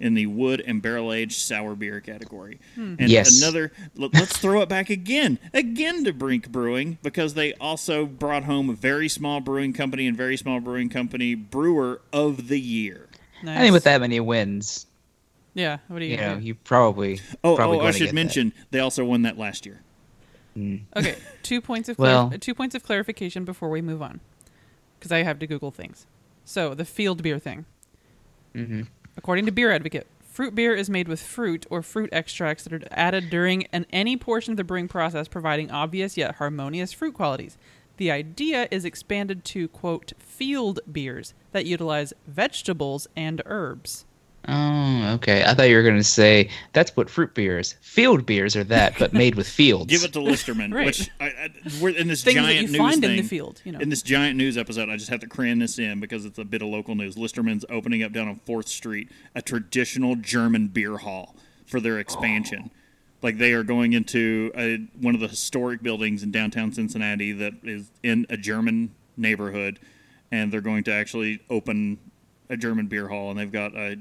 in 0.00 0.14
the 0.14 0.24
wood 0.24 0.62
and 0.66 0.80
barrel 0.80 1.12
aged 1.12 1.38
sour 1.38 1.74
beer 1.74 2.00
category. 2.00 2.58
And 2.76 2.98
Yes. 3.10 3.42
another 3.42 3.72
let- 3.94 4.14
let's 4.14 4.38
throw 4.38 4.62
it 4.62 4.70
back 4.70 4.88
again, 4.88 5.38
again 5.52 6.02
to 6.04 6.14
Brink 6.14 6.50
Brewing 6.50 6.96
because 7.02 7.34
they 7.34 7.52
also 7.60 8.06
brought 8.06 8.44
home 8.44 8.70
a 8.70 8.72
very 8.74 9.10
small 9.10 9.40
brewing 9.40 9.74
company 9.74 10.06
and 10.06 10.16
very 10.16 10.38
small 10.38 10.60
brewing 10.60 10.88
company 10.88 11.34
brewer 11.34 12.00
of 12.10 12.48
the 12.48 12.58
year. 12.58 13.10
Nice. 13.42 13.58
I 13.58 13.60
think 13.60 13.74
with 13.74 13.84
that 13.84 14.00
many 14.00 14.18
wins, 14.18 14.86
Yeah. 15.54 15.78
What 15.88 15.98
do 15.98 16.04
you? 16.06 16.12
you 16.12 16.16
know, 16.16 16.36
do? 16.38 16.44
you 16.44 16.54
probably. 16.54 17.20
Oh, 17.44 17.56
probably 17.56 17.80
oh 17.80 17.86
I 17.86 17.90
should 17.90 18.06
get 18.06 18.14
mention 18.14 18.52
they 18.70 18.78
also 18.80 19.04
won 19.04 19.22
that 19.22 19.36
last 19.38 19.66
year. 19.66 19.82
Okay. 20.56 21.16
Two 21.42 21.60
points 21.60 21.88
of 21.88 21.98
Well- 21.98 22.28
clar- 22.28 22.38
two 22.38 22.54
points 22.54 22.74
of 22.74 22.82
clarification 22.82 23.44
before 23.44 23.70
we 23.70 23.80
move 23.82 24.02
on, 24.02 24.20
because 24.98 25.10
I 25.12 25.22
have 25.22 25.38
to 25.40 25.46
Google 25.46 25.70
things. 25.70 26.06
So 26.44 26.74
the 26.74 26.84
field 26.84 27.22
beer 27.22 27.38
thing. 27.38 27.64
Mhm. 28.54 28.86
According 29.16 29.46
to 29.46 29.52
Beer 29.52 29.70
Advocate, 29.72 30.06
fruit 30.20 30.54
beer 30.54 30.74
is 30.74 30.88
made 30.90 31.08
with 31.08 31.22
fruit 31.22 31.66
or 31.70 31.82
fruit 31.82 32.10
extracts 32.12 32.64
that 32.64 32.72
are 32.72 32.82
added 32.90 33.30
during 33.30 33.64
an, 33.72 33.86
any 33.92 34.16
portion 34.16 34.52
of 34.52 34.56
the 34.56 34.64
brewing 34.64 34.88
process, 34.88 35.28
providing 35.28 35.70
obvious 35.70 36.16
yet 36.16 36.36
harmonious 36.36 36.92
fruit 36.92 37.14
qualities. 37.14 37.56
The 37.98 38.10
idea 38.10 38.68
is 38.70 38.84
expanded 38.84 39.44
to 39.46 39.68
quote 39.68 40.12
field 40.18 40.80
beers 40.90 41.34
that 41.52 41.66
utilize 41.66 42.12
vegetables 42.26 43.06
and 43.16 43.40
herbs. 43.46 44.04
Oh, 44.48 45.12
okay. 45.14 45.44
I 45.44 45.54
thought 45.54 45.68
you 45.68 45.76
were 45.76 45.82
going 45.84 45.96
to 45.98 46.02
say 46.04 46.50
that's 46.72 46.96
what 46.96 47.08
fruit 47.08 47.32
beers. 47.34 47.76
Field 47.80 48.26
beers 48.26 48.56
are 48.56 48.64
that, 48.64 48.94
but 48.98 49.12
made 49.12 49.36
with 49.36 49.48
fields. 49.48 49.86
Give 49.90 50.02
it 50.02 50.12
to 50.14 50.18
Listermann, 50.18 50.74
Right. 50.74 50.86
which 50.86 51.08
I, 51.20 51.26
I, 51.26 51.48
we're 51.80 51.90
in 51.96 52.08
this 52.08 52.24
Things 52.24 52.36
that 52.36 52.42
giant 52.42 52.62
you 52.62 52.68
news 52.68 52.76
find 52.76 53.00
thing. 53.00 53.10
in 53.10 53.16
the 53.18 53.22
field, 53.22 53.60
you 53.64 53.70
know. 53.72 53.78
In 53.78 53.88
this 53.88 54.02
giant 54.02 54.36
news 54.36 54.58
episode, 54.58 54.88
I 54.88 54.96
just 54.96 55.10
have 55.10 55.20
to 55.20 55.28
cram 55.28 55.60
this 55.60 55.78
in 55.78 56.00
because 56.00 56.24
it's 56.24 56.38
a 56.38 56.44
bit 56.44 56.60
of 56.60 56.68
local 56.68 56.94
news. 56.96 57.14
Listermann's 57.16 57.64
opening 57.70 58.02
up 58.02 58.12
down 58.12 58.26
on 58.28 58.40
Fourth 58.44 58.68
Street 58.68 59.08
a 59.34 59.42
traditional 59.42 60.16
German 60.16 60.66
beer 60.68 60.96
hall 60.98 61.36
for 61.64 61.78
their 61.80 62.00
expansion. 62.00 62.70
Oh. 62.72 62.76
Like 63.22 63.38
they 63.38 63.52
are 63.52 63.62
going 63.62 63.92
into 63.92 64.50
a, 64.56 64.78
one 65.00 65.14
of 65.14 65.20
the 65.20 65.28
historic 65.28 65.80
buildings 65.84 66.24
in 66.24 66.32
downtown 66.32 66.72
Cincinnati 66.72 67.30
that 67.30 67.54
is 67.62 67.92
in 68.02 68.26
a 68.28 68.36
German 68.36 68.92
neighborhood, 69.16 69.78
and 70.32 70.52
they're 70.52 70.60
going 70.60 70.82
to 70.84 70.92
actually 70.92 71.38
open 71.48 71.98
a 72.50 72.56
German 72.56 72.88
beer 72.88 73.06
hall, 73.06 73.30
and 73.30 73.38
they've 73.38 73.52
got 73.52 73.76
a 73.76 73.96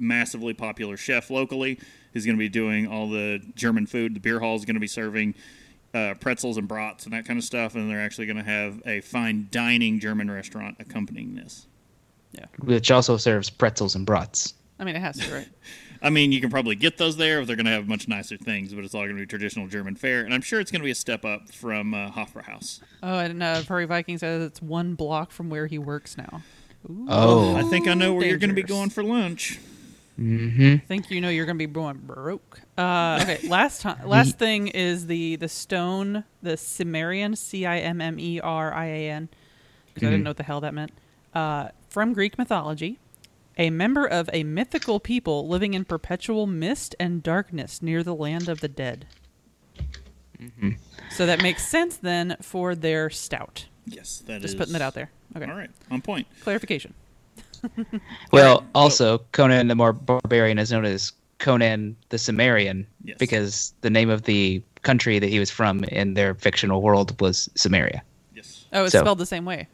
massively 0.00 0.54
popular 0.54 0.96
chef 0.96 1.30
locally 1.30 1.78
who's 2.12 2.24
going 2.24 2.36
to 2.36 2.40
be 2.40 2.48
doing 2.48 2.86
all 2.86 3.08
the 3.08 3.40
German 3.54 3.86
food. 3.86 4.14
The 4.14 4.20
beer 4.20 4.40
hall 4.40 4.56
is 4.56 4.64
going 4.64 4.74
to 4.74 4.80
be 4.80 4.86
serving 4.86 5.34
uh, 5.94 6.14
pretzels 6.20 6.56
and 6.56 6.66
brats 6.66 7.04
and 7.04 7.12
that 7.12 7.24
kind 7.24 7.38
of 7.38 7.44
stuff, 7.44 7.74
and 7.74 7.90
they're 7.90 8.00
actually 8.00 8.26
going 8.26 8.36
to 8.36 8.42
have 8.42 8.82
a 8.86 9.00
fine 9.00 9.48
dining 9.50 10.00
German 10.00 10.30
restaurant 10.30 10.76
accompanying 10.78 11.34
this. 11.34 11.66
Yeah, 12.32 12.46
which 12.60 12.90
also 12.90 13.16
serves 13.16 13.50
pretzels 13.50 13.96
and 13.96 14.06
brats. 14.06 14.54
I 14.78 14.84
mean, 14.84 14.96
it 14.96 15.00
has 15.00 15.18
to, 15.18 15.34
right? 15.34 15.48
I 16.02 16.08
mean, 16.08 16.32
you 16.32 16.40
can 16.40 16.48
probably 16.48 16.76
get 16.76 16.96
those 16.96 17.16
there 17.16 17.40
if 17.40 17.46
they're 17.46 17.56
going 17.56 17.66
to 17.66 17.72
have 17.72 17.86
much 17.86 18.08
nicer 18.08 18.38
things, 18.38 18.72
but 18.72 18.84
it's 18.84 18.94
all 18.94 19.02
going 19.02 19.16
to 19.16 19.20
be 19.20 19.26
traditional 19.26 19.66
German 19.66 19.96
fare, 19.96 20.22
and 20.22 20.32
I'm 20.32 20.40
sure 20.40 20.58
it's 20.60 20.70
going 20.70 20.80
to 20.80 20.84
be 20.84 20.92
a 20.92 20.94
step 20.94 21.24
up 21.24 21.50
from 21.50 21.92
uh, 21.92 22.10
Hofbrauhaus. 22.10 22.80
Oh, 23.02 23.18
and 23.18 23.42
uh, 23.42 23.60
Furry 23.62 23.84
Viking 23.84 24.16
says 24.16 24.42
it's 24.42 24.62
one 24.62 24.94
block 24.94 25.30
from 25.30 25.50
where 25.50 25.66
he 25.66 25.76
works 25.76 26.16
now. 26.16 26.42
Ooh. 26.88 27.06
Oh. 27.08 27.56
I 27.56 27.64
think 27.64 27.88
I 27.88 27.94
know 27.94 28.14
where 28.14 28.26
you're 28.26 28.38
going 28.38 28.50
to 28.50 28.54
be 28.54 28.62
going 28.62 28.88
for 28.88 29.02
lunch. 29.02 29.58
Hmm 30.20 30.74
I 30.74 30.78
think 30.86 31.10
you 31.10 31.20
know 31.22 31.30
you're 31.30 31.46
gonna 31.46 31.56
be 31.56 31.66
going 31.66 31.96
broke. 31.98 32.60
Uh, 32.76 33.20
okay, 33.22 33.48
last 33.48 33.80
time, 33.80 33.98
last 34.06 34.38
thing 34.38 34.68
is 34.68 35.06
the 35.06 35.36
the 35.36 35.48
stone, 35.48 36.24
the 36.42 36.56
Cimmerian, 36.58 37.36
C 37.36 37.64
I 37.64 37.78
M 37.78 38.00
M 38.02 38.18
E 38.20 38.38
R 38.38 38.72
I 38.74 38.84
A 38.86 39.10
N, 39.10 39.28
because 39.94 40.06
I 40.06 40.10
didn't 40.10 40.24
know 40.24 40.30
what 40.30 40.36
the 40.36 40.42
hell 40.42 40.60
that 40.60 40.74
meant. 40.74 40.92
Uh, 41.34 41.68
from 41.88 42.12
Greek 42.12 42.36
mythology, 42.36 42.98
a 43.56 43.70
member 43.70 44.04
of 44.06 44.28
a 44.32 44.44
mythical 44.44 45.00
people 45.00 45.48
living 45.48 45.72
in 45.72 45.84
perpetual 45.86 46.46
mist 46.46 46.94
and 47.00 47.22
darkness 47.22 47.80
near 47.80 48.02
the 48.02 48.14
land 48.14 48.48
of 48.50 48.60
the 48.60 48.68
dead. 48.68 49.06
So 51.10 51.26
that 51.26 51.42
makes 51.42 51.66
sense 51.66 51.96
then 51.96 52.36
for 52.40 52.74
their 52.74 53.10
stout. 53.10 53.66
Yes, 53.86 54.22
that 54.26 54.40
Just 54.42 54.54
is- 54.54 54.58
putting 54.58 54.72
that 54.74 54.82
out 54.82 54.94
there. 54.94 55.10
Okay, 55.36 55.44
All 55.50 55.56
right, 55.56 55.70
on 55.90 56.00
point. 56.02 56.26
clarification. 56.42 56.92
Well, 58.32 58.64
also 58.74 59.18
Conan 59.32 59.68
the 59.68 59.74
More 59.74 59.92
Barbarian 59.92 60.58
is 60.58 60.70
known 60.72 60.84
as 60.84 61.12
Conan 61.38 61.96
the 62.10 62.18
Cimmerian 62.18 62.86
Yes. 63.04 63.16
because 63.18 63.72
the 63.80 63.90
name 63.90 64.10
of 64.10 64.22
the 64.24 64.62
country 64.82 65.18
that 65.18 65.28
he 65.28 65.38
was 65.38 65.50
from 65.50 65.84
in 65.84 66.14
their 66.14 66.34
fictional 66.34 66.82
world 66.82 67.18
was 67.20 67.48
Cimmeria. 67.54 68.00
Yes, 68.34 68.66
Oh, 68.72 68.84
it's 68.84 68.92
So- 68.92 69.00
spelled 69.00 69.18
the 69.18 69.26
same 69.26 69.44
way. 69.44 69.68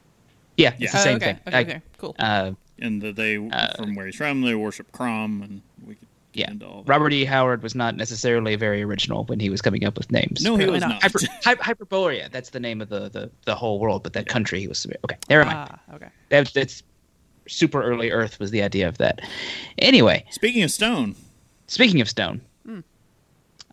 Yeah, 0.56 0.74
it's 0.78 0.78
the 0.78 0.84
Yeah. 0.84 0.90
Oh, 0.94 1.04
same 1.04 1.16
okay, 1.16 1.24
thing. 1.26 1.38
okay, 1.48 1.56
I- 1.56 1.60
okay, 1.60 1.82
cool. 1.98 2.16
uh, 2.18 2.52
and 2.78 3.02
that 3.02 3.16
they 3.16 3.36
from 3.76 3.94
where 3.94 4.06
he's 4.06 4.16
from, 4.16 4.42
they 4.42 4.54
worship 4.54 4.90
Crom, 4.92 5.42
and 5.42 5.62
we 5.86 5.94
could 5.96 6.08
yeah, 6.34 6.50
into 6.50 6.66
all 6.66 6.82
that. 6.82 6.90
Robert 6.90 7.12
E. 7.14 7.24
Howard 7.24 7.62
was 7.62 7.74
not 7.74 7.96
necessarily 7.96 8.56
very 8.56 8.82
original 8.82 9.24
when 9.24 9.40
he 9.40 9.48
was 9.48 9.62
coming 9.62 9.84
up 9.84 9.96
with 9.96 10.12
names. 10.12 10.42
No, 10.42 10.56
he 10.56 10.66
was 10.66 10.82
not. 10.82 10.90
not. 10.90 11.02
Hyper, 11.02 11.18
Hy- 11.42 11.54
Hyperborea, 11.74 12.30
that's 12.30 12.50
the 12.50 12.60
name 12.60 12.82
of 12.82 12.90
the, 12.90 13.08
the, 13.08 13.30
the 13.46 13.54
whole 13.54 13.78
world, 13.80 14.02
but 14.02 14.12
that 14.12 14.26
country 14.28 14.60
he 14.60 14.68
was. 14.68 14.78
Cimmeria. 14.78 14.98
Okay, 15.04 15.16
never 15.30 15.44
mind. 15.46 15.56
Ah, 15.72 15.94
okay. 15.94 16.08
That, 16.28 16.52
that's 16.52 16.82
super 17.48 17.82
early 17.82 18.10
Earth 18.10 18.38
was 18.38 18.50
the 18.50 18.62
idea 18.62 18.88
of 18.88 18.98
that. 18.98 19.20
Anyway, 19.78 20.24
Speaking 20.30 20.62
of 20.62 20.70
stone, 20.70 21.14
Speaking 21.66 22.00
of 22.00 22.08
Stone, 22.08 22.40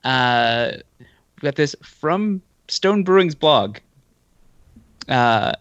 uh, 0.04 0.72
we 1.00 1.06
got 1.42 1.56
this 1.56 1.76
from 1.84 2.42
Stone 2.68 3.04
Brewing's 3.04 3.36
blog. 3.36 3.78
Uh, 5.08 5.54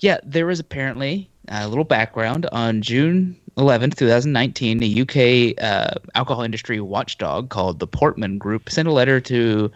yeah, 0.00 0.18
there 0.24 0.46
was 0.46 0.60
apparently 0.60 1.28
a 1.48 1.68
little 1.68 1.84
background 1.84 2.46
on 2.52 2.80
June 2.80 3.36
11th, 3.56 3.96
2019. 3.96 4.82
A 4.82 5.00
UK 5.02 5.62
uh, 5.62 5.94
alcohol 6.14 6.42
industry 6.42 6.80
watchdog 6.80 7.50
called 7.50 7.78
the 7.78 7.86
Portman 7.86 8.38
Group 8.38 8.70
sent 8.70 8.88
a 8.88 8.92
letter 8.92 9.20
to 9.20 9.70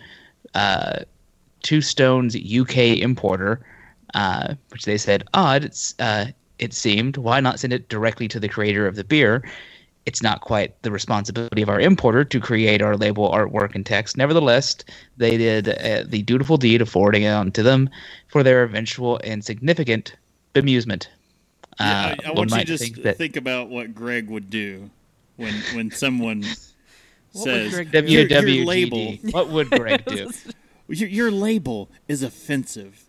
uh, 0.55 1.01
Two 1.63 1.81
Stone's 1.81 2.37
UK 2.37 2.99
importer, 2.99 3.61
uh, 4.15 4.55
which 4.71 4.85
they 4.85 4.97
said 4.99 5.25
odd. 5.35 5.65
It's 5.65 5.95
uh, 5.99 6.27
it 6.59 6.73
seemed 6.73 7.17
why 7.17 7.41
not 7.41 7.59
send 7.61 7.73
it 7.73 7.89
directly 7.89 8.29
to 8.29 8.41
the 8.41 8.49
creator 8.49 8.87
of 8.87 8.97
the 8.97 9.05
beer? 9.05 9.43
it's 10.07 10.23
not 10.23 10.43
quite 10.43 10.81
the 10.83 10.91
responsibility 10.91 11.63
of 11.63 11.69
our 11.71 11.81
importer 11.81 12.25
to 12.25 12.39
create 12.41 12.83
our 12.83 12.97
label 12.97 13.31
artwork 13.31 13.75
and 13.75 13.87
text. 13.87 14.17
Nevertheless, 14.17 14.77
they 15.17 15.37
did 15.39 15.69
uh, 15.69 16.05
the 16.07 16.23
dutiful 16.23 16.57
deed 16.59 16.83
of 16.83 16.89
forwarding 16.89 17.23
it 17.23 17.31
on 17.31 17.51
to 17.53 17.63
them 17.63 17.89
for 18.29 18.43
their 18.43 18.63
eventual 18.65 19.19
and 19.25 19.43
significant 19.43 20.15
bemusement. 20.55 21.07
yeah, 21.81 22.17
Uh, 22.21 22.23
I, 22.23 22.29
I 22.29 22.31
one 22.33 22.49
want 22.49 22.53
you 22.53 22.59
to 22.59 22.65
just 22.65 22.85
think 22.85 23.03
that 23.03 23.17
think 23.17 23.37
about 23.37 23.71
what 23.71 23.95
Greg 23.95 24.29
would 24.29 24.51
do 24.51 24.91
when 25.37 25.55
when 25.75 25.91
someone 25.91 26.43
What 27.33 27.47
would 27.47 27.73
says 27.73 27.73
Greg 27.73 27.91
do? 27.91 28.05
your, 28.13 28.27
your 28.27 28.65
label 28.67 29.15
What 29.31 29.49
would 29.49 29.71
Greg 29.71 30.05
do? 30.05 30.31
your, 30.89 31.09
your 31.09 31.31
label 31.31 31.89
is 32.09 32.23
offensive. 32.23 33.05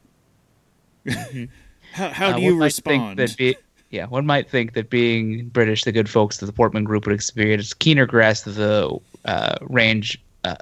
How 1.95 2.09
how 2.09 2.27
Uh, 2.27 2.33
do 2.33 2.41
one 2.41 2.43
you 2.43 2.61
respond? 2.61 3.19
That 3.19 3.37
be, 3.37 3.55
yeah, 3.89 4.05
one 4.07 4.25
might 4.25 4.49
think 4.49 4.73
that 4.73 4.89
being 4.89 5.47
British, 5.49 5.83
the 5.83 5.91
good 5.91 6.09
folks 6.09 6.41
of 6.41 6.47
the 6.47 6.53
Portman 6.53 6.83
Group 6.83 7.05
would 7.05 7.15
experience 7.15 7.73
keener 7.73 8.05
grasp 8.05 8.47
of 8.47 8.55
the 8.55 8.97
uh, 9.23 9.55
range 9.61 10.21
uh, 10.43 10.55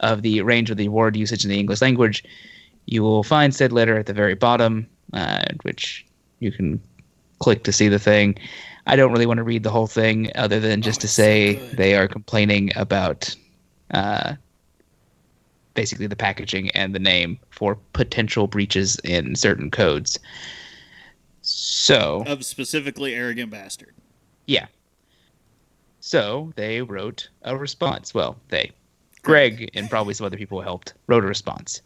of 0.00 0.22
the 0.22 0.40
range 0.42 0.70
of 0.70 0.76
the 0.76 0.88
word 0.88 1.16
usage 1.16 1.44
in 1.44 1.50
the 1.50 1.58
English 1.58 1.82
language. 1.82 2.24
You 2.86 3.02
will 3.02 3.22
find 3.22 3.54
said 3.54 3.72
letter 3.72 3.98
at 3.98 4.06
the 4.06 4.12
very 4.12 4.34
bottom, 4.34 4.86
uh, 5.12 5.44
which 5.62 6.06
you 6.40 6.52
can 6.52 6.80
click 7.38 7.64
to 7.64 7.72
see 7.72 7.88
the 7.88 7.98
thing. 7.98 8.36
I 8.86 8.96
don't 8.96 9.12
really 9.12 9.26
want 9.26 9.38
to 9.38 9.44
read 9.44 9.62
the 9.62 9.70
whole 9.70 9.86
thing, 9.86 10.30
other 10.34 10.60
than 10.60 10.82
just 10.82 11.00
to 11.00 11.06
it's 11.06 11.14
so 11.14 11.22
say 11.22 11.54
they 11.74 11.96
are 11.96 12.06
complaining 12.06 12.70
about 12.76 13.34
uh, 13.90 14.34
basically 15.74 16.06
the 16.06 16.16
packaging 16.16 16.70
and 16.70 16.94
the 16.94 16.98
name 16.98 17.38
for 17.50 17.76
potential 17.92 18.46
breaches 18.46 18.96
in 19.04 19.36
certain 19.36 19.70
codes. 19.70 20.18
So, 21.42 22.24
of 22.26 22.44
specifically 22.44 23.14
arrogant 23.14 23.50
bastard. 23.50 23.94
yeah. 24.46 24.66
So 26.00 26.52
they 26.56 26.82
wrote 26.82 27.28
a 27.42 27.56
response. 27.56 28.12
Well, 28.12 28.36
they, 28.48 28.72
Greg 29.22 29.70
and 29.72 29.88
probably 29.88 30.12
some 30.12 30.26
other 30.26 30.36
people 30.36 30.58
who 30.58 30.64
helped, 30.64 30.92
wrote 31.06 31.24
a 31.24 31.26
response. 31.26 31.80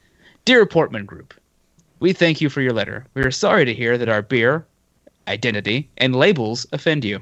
Dear 0.45 0.66
Portman 0.66 1.04
Group, 1.04 1.35
we 2.00 2.12
thank 2.12 2.40
you 2.40 2.49
for 2.49 2.61
your 2.61 2.73
letter. 2.73 3.07
We 3.14 3.23
are 3.23 3.30
sorry 3.30 3.64
to 3.64 3.75
hear 3.75 3.97
that 3.97 4.09
our 4.09 4.23
beer, 4.23 4.66
identity, 5.28 5.88
and 5.99 6.16
labels 6.16 6.66
offend 6.73 7.04
you. 7.04 7.21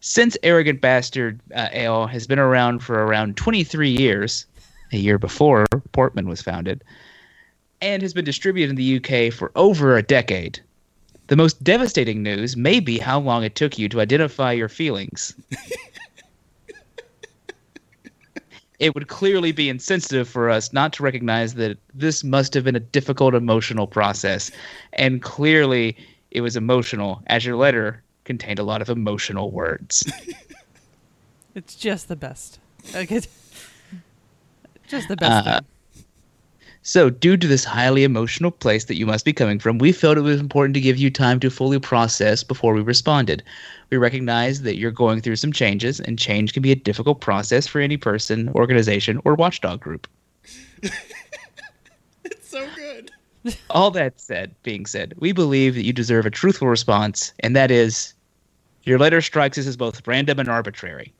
Since 0.00 0.36
Arrogant 0.42 0.80
Bastard 0.80 1.40
uh, 1.54 1.68
Ale 1.72 2.06
has 2.06 2.26
been 2.26 2.38
around 2.38 2.80
for 2.80 3.04
around 3.04 3.36
23 3.36 3.88
years, 3.90 4.46
a 4.92 4.98
year 4.98 5.18
before 5.18 5.66
Portman 5.92 6.28
was 6.28 6.42
founded, 6.42 6.84
and 7.80 8.02
has 8.02 8.14
been 8.14 8.24
distributed 8.24 8.70
in 8.70 8.76
the 8.76 8.96
UK 8.96 9.32
for 9.32 9.50
over 9.56 9.96
a 9.96 10.02
decade, 10.02 10.60
the 11.28 11.36
most 11.36 11.62
devastating 11.64 12.22
news 12.22 12.56
may 12.56 12.80
be 12.80 12.98
how 12.98 13.18
long 13.18 13.44
it 13.44 13.54
took 13.54 13.78
you 13.78 13.88
to 13.88 14.00
identify 14.00 14.52
your 14.52 14.68
feelings. 14.68 15.34
it 18.78 18.94
would 18.94 19.08
clearly 19.08 19.52
be 19.52 19.68
insensitive 19.68 20.28
for 20.28 20.50
us 20.50 20.72
not 20.72 20.92
to 20.94 21.02
recognize 21.02 21.54
that 21.54 21.78
this 21.94 22.22
must 22.22 22.54
have 22.54 22.64
been 22.64 22.76
a 22.76 22.80
difficult 22.80 23.34
emotional 23.34 23.86
process. 23.86 24.50
And 24.94 25.22
clearly, 25.22 25.96
it 26.30 26.40
was 26.40 26.56
emotional, 26.56 27.22
as 27.28 27.44
your 27.44 27.56
letter 27.56 28.02
contained 28.24 28.58
a 28.58 28.64
lot 28.64 28.82
of 28.82 28.88
emotional 28.88 29.50
words. 29.50 30.10
It's 31.54 31.74
just 31.74 32.08
the 32.08 32.16
best. 32.16 32.58
Like 32.94 33.12
it, 33.12 33.28
just 34.92 35.08
the 35.08 35.16
best. 35.16 35.46
Uh, 35.46 35.60
thing. 35.60 36.04
So, 36.84 37.10
due 37.10 37.36
to 37.36 37.46
this 37.46 37.64
highly 37.64 38.02
emotional 38.02 38.50
place 38.50 38.84
that 38.84 38.96
you 38.96 39.06
must 39.06 39.24
be 39.24 39.32
coming 39.32 39.58
from, 39.58 39.78
we 39.78 39.92
felt 39.92 40.18
it 40.18 40.22
was 40.22 40.40
important 40.40 40.74
to 40.74 40.80
give 40.80 40.98
you 40.98 41.10
time 41.10 41.38
to 41.40 41.50
fully 41.50 41.78
process 41.78 42.42
before 42.42 42.74
we 42.74 42.80
responded. 42.80 43.42
We 43.90 43.96
recognize 43.96 44.62
that 44.62 44.78
you're 44.78 44.90
going 44.90 45.20
through 45.20 45.36
some 45.36 45.52
changes, 45.52 46.00
and 46.00 46.18
change 46.18 46.52
can 46.52 46.62
be 46.62 46.72
a 46.72 46.76
difficult 46.76 47.20
process 47.20 47.66
for 47.66 47.80
any 47.80 47.96
person, 47.96 48.48
organization, 48.50 49.20
or 49.24 49.34
watchdog 49.34 49.80
group. 49.80 50.06
It's 52.24 52.48
so 52.48 52.66
good. 52.76 53.10
All 53.70 53.90
that 53.92 54.20
said, 54.20 54.54
being 54.62 54.86
said, 54.86 55.14
we 55.18 55.32
believe 55.32 55.74
that 55.74 55.84
you 55.84 55.92
deserve 55.92 56.26
a 56.26 56.30
truthful 56.30 56.68
response, 56.68 57.32
and 57.40 57.56
that 57.56 57.70
is 57.70 58.14
your 58.84 58.98
letter 58.98 59.20
strikes 59.20 59.58
us 59.58 59.66
as 59.66 59.76
both 59.76 60.06
random 60.06 60.38
and 60.38 60.48
arbitrary. 60.48 61.12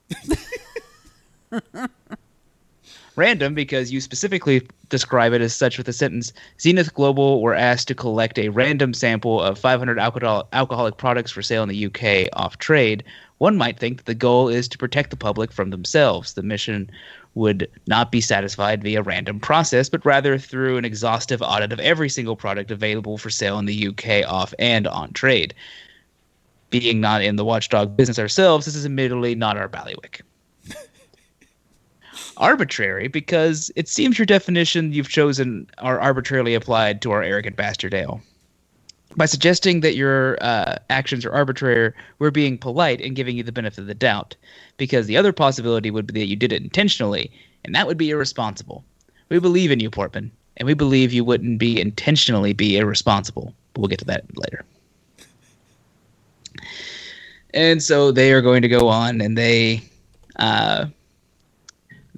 random 3.16 3.54
because 3.54 3.92
you 3.92 4.00
specifically 4.00 4.66
describe 4.88 5.32
it 5.32 5.40
as 5.40 5.54
such 5.54 5.76
with 5.76 5.86
the 5.86 5.92
sentence 5.92 6.32
Zenith 6.60 6.94
Global 6.94 7.40
were 7.42 7.54
asked 7.54 7.88
to 7.88 7.94
collect 7.94 8.38
a 8.38 8.48
random 8.48 8.94
sample 8.94 9.40
of 9.40 9.58
500 9.58 9.98
alcohol- 9.98 10.48
alcoholic 10.52 10.96
products 10.96 11.30
for 11.30 11.42
sale 11.42 11.62
in 11.62 11.68
the 11.68 11.86
UK 11.86 12.28
off 12.32 12.58
trade. 12.58 13.04
One 13.38 13.56
might 13.56 13.78
think 13.78 13.98
that 13.98 14.06
the 14.06 14.14
goal 14.14 14.48
is 14.48 14.68
to 14.68 14.78
protect 14.78 15.10
the 15.10 15.16
public 15.16 15.52
from 15.52 15.70
themselves. 15.70 16.34
The 16.34 16.42
mission 16.42 16.90
would 17.34 17.68
not 17.86 18.12
be 18.12 18.20
satisfied 18.20 18.82
via 18.82 19.02
random 19.02 19.40
process, 19.40 19.88
but 19.88 20.04
rather 20.04 20.38
through 20.38 20.76
an 20.76 20.84
exhaustive 20.84 21.42
audit 21.42 21.72
of 21.72 21.80
every 21.80 22.08
single 22.08 22.36
product 22.36 22.70
available 22.70 23.18
for 23.18 23.30
sale 23.30 23.58
in 23.58 23.66
the 23.66 23.88
UK 23.88 24.28
off 24.28 24.52
and 24.58 24.86
on 24.86 25.12
trade. 25.12 25.54
Being 26.70 27.00
not 27.00 27.22
in 27.22 27.36
the 27.36 27.44
watchdog 27.44 27.96
business 27.96 28.18
ourselves, 28.18 28.66
this 28.66 28.76
is 28.76 28.84
admittedly 28.84 29.34
not 29.34 29.56
our 29.56 29.68
ballywick 29.68 30.22
arbitrary 32.36 33.08
because 33.08 33.70
it 33.76 33.88
seems 33.88 34.18
your 34.18 34.26
definition 34.26 34.92
you've 34.92 35.08
chosen 35.08 35.68
are 35.78 36.00
arbitrarily 36.00 36.54
applied 36.54 37.02
to 37.02 37.10
our 37.10 37.22
arrogant 37.22 37.56
bastard 37.56 37.94
ale. 37.94 38.20
By 39.16 39.26
suggesting 39.26 39.80
that 39.80 39.94
your 39.94 40.38
uh, 40.40 40.76
actions 40.88 41.24
are 41.26 41.32
arbitrary, 41.32 41.92
we're 42.18 42.30
being 42.30 42.56
polite 42.56 43.00
and 43.00 43.14
giving 43.14 43.36
you 43.36 43.42
the 43.42 43.52
benefit 43.52 43.78
of 43.78 43.86
the 43.86 43.94
doubt, 43.94 44.34
because 44.78 45.06
the 45.06 45.16
other 45.16 45.32
possibility 45.32 45.90
would 45.90 46.06
be 46.06 46.20
that 46.20 46.28
you 46.28 46.36
did 46.36 46.52
it 46.52 46.62
intentionally, 46.62 47.30
and 47.64 47.74
that 47.74 47.86
would 47.86 47.98
be 47.98 48.10
irresponsible. 48.10 48.84
We 49.28 49.38
believe 49.38 49.70
in 49.70 49.80
you, 49.80 49.90
Portman, 49.90 50.30
and 50.56 50.66
we 50.66 50.74
believe 50.74 51.12
you 51.12 51.24
wouldn't 51.24 51.58
be 51.58 51.80
intentionally 51.80 52.54
be 52.54 52.78
irresponsible. 52.78 53.54
But 53.74 53.80
we'll 53.80 53.88
get 53.88 53.98
to 53.98 54.04
that 54.06 54.24
later. 54.36 54.64
And 57.52 57.82
so 57.82 58.12
they 58.12 58.32
are 58.32 58.40
going 58.40 58.62
to 58.62 58.68
go 58.68 58.88
on, 58.88 59.20
and 59.20 59.36
they 59.36 59.82
Uh, 60.36 60.86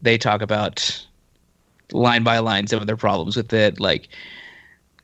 they 0.04 0.18
talk 0.18 0.42
about 0.42 1.06
line 1.92 2.22
by 2.22 2.38
line 2.38 2.66
some 2.66 2.80
of 2.80 2.86
their 2.86 2.96
problems 2.96 3.36
with 3.36 3.52
it, 3.52 3.80
like 3.80 4.08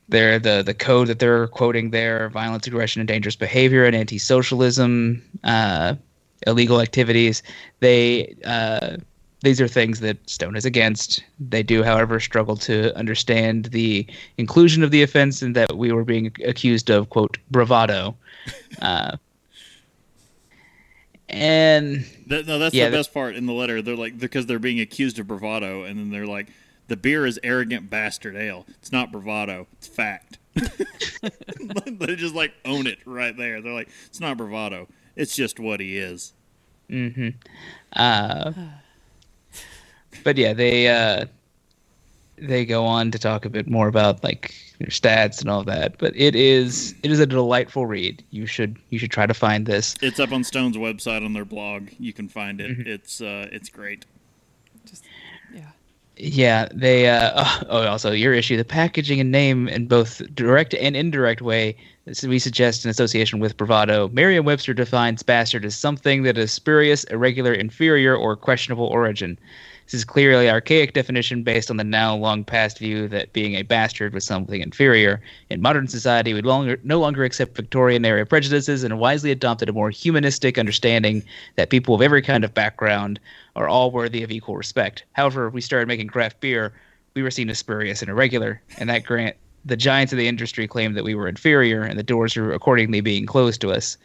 their 0.09 0.39
the 0.39 0.63
the 0.63 0.73
code 0.73 1.07
that 1.07 1.19
they're 1.19 1.47
quoting 1.47 1.89
there: 1.89 2.29
violence, 2.29 2.67
aggression, 2.67 3.01
and 3.01 3.07
dangerous 3.07 3.35
behavior, 3.35 3.85
and 3.85 3.95
anti-socialism, 3.95 5.21
uh, 5.43 5.95
illegal 6.47 6.81
activities. 6.81 7.43
They 7.79 8.35
uh, 8.45 8.97
these 9.41 9.59
are 9.59 9.67
things 9.67 9.99
that 10.01 10.17
Stone 10.29 10.55
is 10.55 10.65
against. 10.65 11.23
They 11.39 11.63
do, 11.63 11.83
however, 11.83 12.19
struggle 12.19 12.55
to 12.57 12.95
understand 12.95 13.65
the 13.65 14.05
inclusion 14.37 14.83
of 14.83 14.91
the 14.91 15.01
offense 15.01 15.41
and 15.41 15.55
that 15.55 15.75
we 15.75 15.91
were 15.91 16.03
being 16.03 16.31
accused 16.45 16.89
of 16.89 17.09
quote 17.09 17.37
bravado. 17.49 18.15
Uh, 18.81 19.15
and 21.31 22.05
That, 22.27 22.45
no, 22.45 22.59
that's 22.59 22.75
Yeah, 22.75 22.89
the 22.89 22.97
best 22.97 23.13
part 23.13 23.35
in 23.35 23.45
the 23.45 23.53
letter. 23.53 23.81
They're 23.81 23.95
like 23.95 24.17
because 24.17 24.45
they're 24.45 24.59
being 24.59 24.79
accused 24.79 25.19
of 25.19 25.27
bravado, 25.27 25.83
and 25.83 25.97
then 25.97 26.09
they're 26.09 26.27
like, 26.27 26.47
"The 26.87 26.97
beer 26.97 27.25
is 27.25 27.39
arrogant 27.43 27.89
bastard 27.89 28.35
ale. 28.35 28.65
It's 28.79 28.91
not 28.91 29.11
bravado. 29.11 29.67
It's 29.73 29.87
fact." 29.87 30.37
they 30.53 32.15
just 32.15 32.35
like 32.35 32.53
own 32.65 32.87
it 32.87 32.99
right 33.05 33.35
there. 33.35 33.61
They're 33.61 33.73
like, 33.73 33.89
"It's 34.07 34.19
not 34.19 34.37
bravado. 34.37 34.87
It's 35.15 35.35
just 35.35 35.59
what 35.59 35.79
he 35.79 35.97
is." 35.97 36.33
Uh, 37.93 38.51
but 40.23 40.37
yeah, 40.37 40.53
they 40.53 40.87
uh, 40.87 41.25
they 42.37 42.65
go 42.65 42.85
on 42.85 43.11
to 43.11 43.19
talk 43.19 43.45
a 43.45 43.49
bit 43.49 43.69
more 43.69 43.87
about 43.87 44.23
like 44.23 44.53
their 44.81 44.89
stats 44.89 45.41
and 45.41 45.49
all 45.49 45.63
that. 45.63 45.97
But 45.97 46.15
it 46.15 46.35
is 46.35 46.95
it 47.03 47.11
is 47.11 47.19
a 47.19 47.25
delightful 47.25 47.85
read. 47.85 48.23
You 48.31 48.45
should 48.45 48.77
you 48.89 48.99
should 48.99 49.11
try 49.11 49.25
to 49.25 49.33
find 49.33 49.65
this. 49.65 49.95
It's 50.01 50.19
up 50.19 50.31
on 50.31 50.43
Stone's 50.43 50.77
website 50.77 51.25
on 51.25 51.33
their 51.33 51.45
blog. 51.45 51.89
You 51.99 52.13
can 52.13 52.27
find 52.27 52.59
it. 52.59 52.71
Mm-hmm. 52.71 52.89
It's 52.89 53.21
uh, 53.21 53.47
it's 53.51 53.69
great. 53.69 54.05
Just 54.85 55.05
yeah. 55.53 55.71
Yeah, 56.17 56.67
they. 56.73 57.09
Uh, 57.09 57.45
oh, 57.69 57.87
also 57.87 58.11
your 58.11 58.33
issue, 58.33 58.57
the 58.57 58.65
packaging 58.65 59.19
and 59.19 59.31
name 59.31 59.67
in 59.67 59.87
both 59.87 60.21
direct 60.35 60.73
and 60.73 60.95
indirect 60.95 61.41
way. 61.41 61.75
We 62.23 62.39
suggest 62.39 62.83
an 62.83 62.91
association 62.91 63.39
with 63.39 63.57
bravado. 63.57 64.09
Merriam-Webster 64.09 64.73
defines 64.73 65.21
bastard 65.21 65.63
as 65.65 65.75
something 65.75 66.23
that 66.23 66.37
is 66.37 66.51
spurious, 66.51 67.03
irregular, 67.05 67.53
inferior, 67.53 68.15
or 68.15 68.35
questionable 68.35 68.87
origin. 68.87 69.37
This 69.91 69.99
is 69.99 70.05
clearly 70.05 70.49
archaic 70.49 70.93
definition 70.93 71.43
based 71.43 71.69
on 71.69 71.75
the 71.75 71.83
now 71.83 72.15
long 72.15 72.45
past 72.45 72.79
view 72.79 73.09
that 73.09 73.33
being 73.33 73.55
a 73.55 73.63
bastard 73.63 74.13
was 74.13 74.23
something 74.23 74.61
inferior. 74.61 75.19
In 75.49 75.61
modern 75.61 75.89
society, 75.89 76.33
we 76.33 76.41
longer, 76.41 76.79
no 76.85 76.97
longer 76.97 77.25
accept 77.25 77.57
Victorian 77.57 78.05
era 78.05 78.25
prejudices 78.25 78.85
and 78.85 78.99
wisely 78.99 79.31
adopted 79.31 79.67
a 79.67 79.73
more 79.73 79.89
humanistic 79.89 80.57
understanding 80.57 81.23
that 81.57 81.71
people 81.71 81.93
of 81.93 82.01
every 82.01 82.21
kind 82.21 82.45
of 82.45 82.53
background 82.53 83.19
are 83.57 83.67
all 83.67 83.91
worthy 83.91 84.23
of 84.23 84.31
equal 84.31 84.55
respect. 84.55 85.03
However, 85.11 85.47
if 85.47 85.53
we 85.53 85.59
started 85.59 85.89
making 85.89 86.07
craft 86.07 86.39
beer, 86.39 86.71
we 87.13 87.21
were 87.21 87.29
seen 87.29 87.49
as 87.49 87.59
spurious 87.59 88.01
and 88.01 88.09
irregular, 88.09 88.61
and 88.77 88.89
that 88.89 89.03
grant 89.03 89.35
the 89.65 89.75
giants 89.75 90.13
of 90.13 90.17
the 90.17 90.29
industry 90.29 90.69
claimed 90.69 90.95
that 90.95 91.03
we 91.03 91.15
were 91.15 91.27
inferior, 91.27 91.81
and 91.81 91.99
the 91.99 92.03
doors 92.03 92.37
were 92.37 92.53
accordingly 92.53 93.01
being 93.01 93.25
closed 93.25 93.59
to 93.59 93.71
us. 93.71 93.97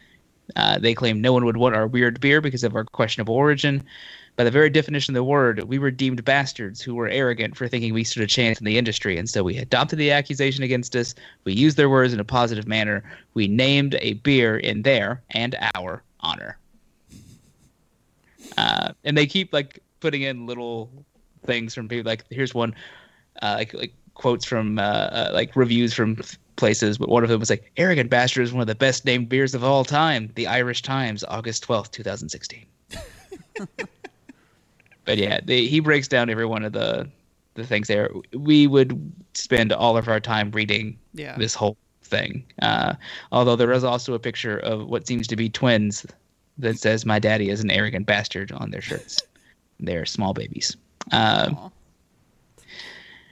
Uh, 0.56 0.80
they 0.80 0.94
claimed 0.94 1.22
no 1.22 1.32
one 1.32 1.44
would 1.44 1.56
want 1.56 1.76
our 1.76 1.86
weird 1.86 2.20
beer 2.20 2.40
because 2.40 2.64
of 2.64 2.74
our 2.74 2.84
questionable 2.84 3.34
origin. 3.36 3.84
By 4.36 4.44
the 4.44 4.50
very 4.50 4.68
definition 4.68 5.12
of 5.12 5.16
the 5.16 5.24
word, 5.24 5.64
we 5.64 5.78
were 5.78 5.90
deemed 5.90 6.22
bastards 6.24 6.82
who 6.82 6.94
were 6.94 7.08
arrogant 7.08 7.56
for 7.56 7.68
thinking 7.68 7.94
we 7.94 8.04
stood 8.04 8.22
a 8.22 8.26
chance 8.26 8.58
in 8.58 8.66
the 8.66 8.76
industry, 8.76 9.16
and 9.16 9.28
so 9.28 9.42
we 9.42 9.56
adopted 9.56 9.98
the 9.98 10.12
accusation 10.12 10.62
against 10.62 10.94
us. 10.94 11.14
We 11.44 11.54
used 11.54 11.78
their 11.78 11.88
words 11.88 12.12
in 12.12 12.20
a 12.20 12.24
positive 12.24 12.66
manner. 12.66 13.02
We 13.32 13.48
named 13.48 13.96
a 14.00 14.14
beer 14.14 14.58
in 14.58 14.82
their 14.82 15.22
and 15.30 15.56
our 15.74 16.02
honor. 16.20 16.58
Uh, 18.58 18.92
and 19.04 19.16
they 19.16 19.26
keep 19.26 19.54
like 19.54 19.82
putting 20.00 20.20
in 20.20 20.46
little 20.46 20.90
things 21.46 21.74
from 21.74 21.88
people. 21.88 22.10
Like 22.10 22.24
here's 22.30 22.54
one, 22.54 22.74
uh, 23.40 23.54
like 23.58 23.72
like 23.72 23.94
quotes 24.14 24.44
from 24.44 24.78
uh, 24.78 24.82
uh, 24.82 25.30
like 25.32 25.56
reviews 25.56 25.94
from 25.94 26.20
places. 26.56 26.98
But 26.98 27.08
one 27.08 27.22
of 27.22 27.30
them 27.30 27.40
was 27.40 27.48
like, 27.48 27.72
"Arrogant 27.78 28.10
Bastard 28.10 28.44
is 28.44 28.52
one 28.52 28.60
of 28.60 28.66
the 28.66 28.74
best 28.74 29.06
named 29.06 29.30
beers 29.30 29.54
of 29.54 29.64
all 29.64 29.84
time." 29.84 30.30
The 30.34 30.46
Irish 30.46 30.82
Times, 30.82 31.24
August 31.24 31.62
twelfth, 31.62 31.90
two 31.90 32.02
thousand 32.02 32.28
sixteen. 32.28 32.66
but 35.06 35.16
yeah, 35.18 35.40
they, 35.42 35.66
he 35.66 35.80
breaks 35.80 36.08
down 36.08 36.28
every 36.28 36.44
one 36.46 36.64
of 36.64 36.72
the 36.72 37.08
the 37.54 37.64
things 37.66 37.88
there. 37.88 38.10
We 38.34 38.66
would 38.66 39.00
spend 39.32 39.72
all 39.72 39.96
of 39.96 40.08
our 40.08 40.20
time 40.20 40.50
reading 40.50 40.98
Yeah. 41.14 41.38
this 41.38 41.54
whole 41.54 41.78
thing. 42.02 42.44
Uh, 42.60 42.94
although 43.32 43.56
there 43.56 43.72
is 43.72 43.82
also 43.82 44.12
a 44.12 44.18
picture 44.18 44.58
of 44.58 44.86
what 44.86 45.06
seems 45.06 45.26
to 45.28 45.36
be 45.36 45.48
twins 45.48 46.04
that 46.58 46.78
says 46.78 47.06
"My 47.06 47.18
daddy 47.18 47.48
is 47.48 47.60
an 47.62 47.70
arrogant 47.70 48.04
bastard" 48.06 48.52
on 48.52 48.70
their 48.70 48.82
shirts. 48.82 49.22
They're 49.80 50.04
small 50.06 50.34
babies. 50.34 50.76
Uh, 51.12 51.68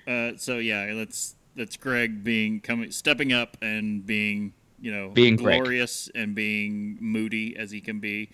Uh, 0.06 0.32
so 0.37 0.58
yeah, 0.58 0.92
that's 0.94 1.34
that's 1.56 1.76
Greg 1.76 2.22
being 2.24 2.60
coming, 2.60 2.90
stepping 2.90 3.32
up 3.32 3.56
and 3.62 4.04
being 4.04 4.52
you 4.80 4.92
know 4.92 5.08
Being 5.08 5.37
Greg. 5.37 5.62
glorious 5.62 6.10
and 6.14 6.34
being 6.34 6.98
moody 7.00 7.56
as 7.56 7.70
he 7.70 7.80
can 7.80 8.00
be. 8.00 8.30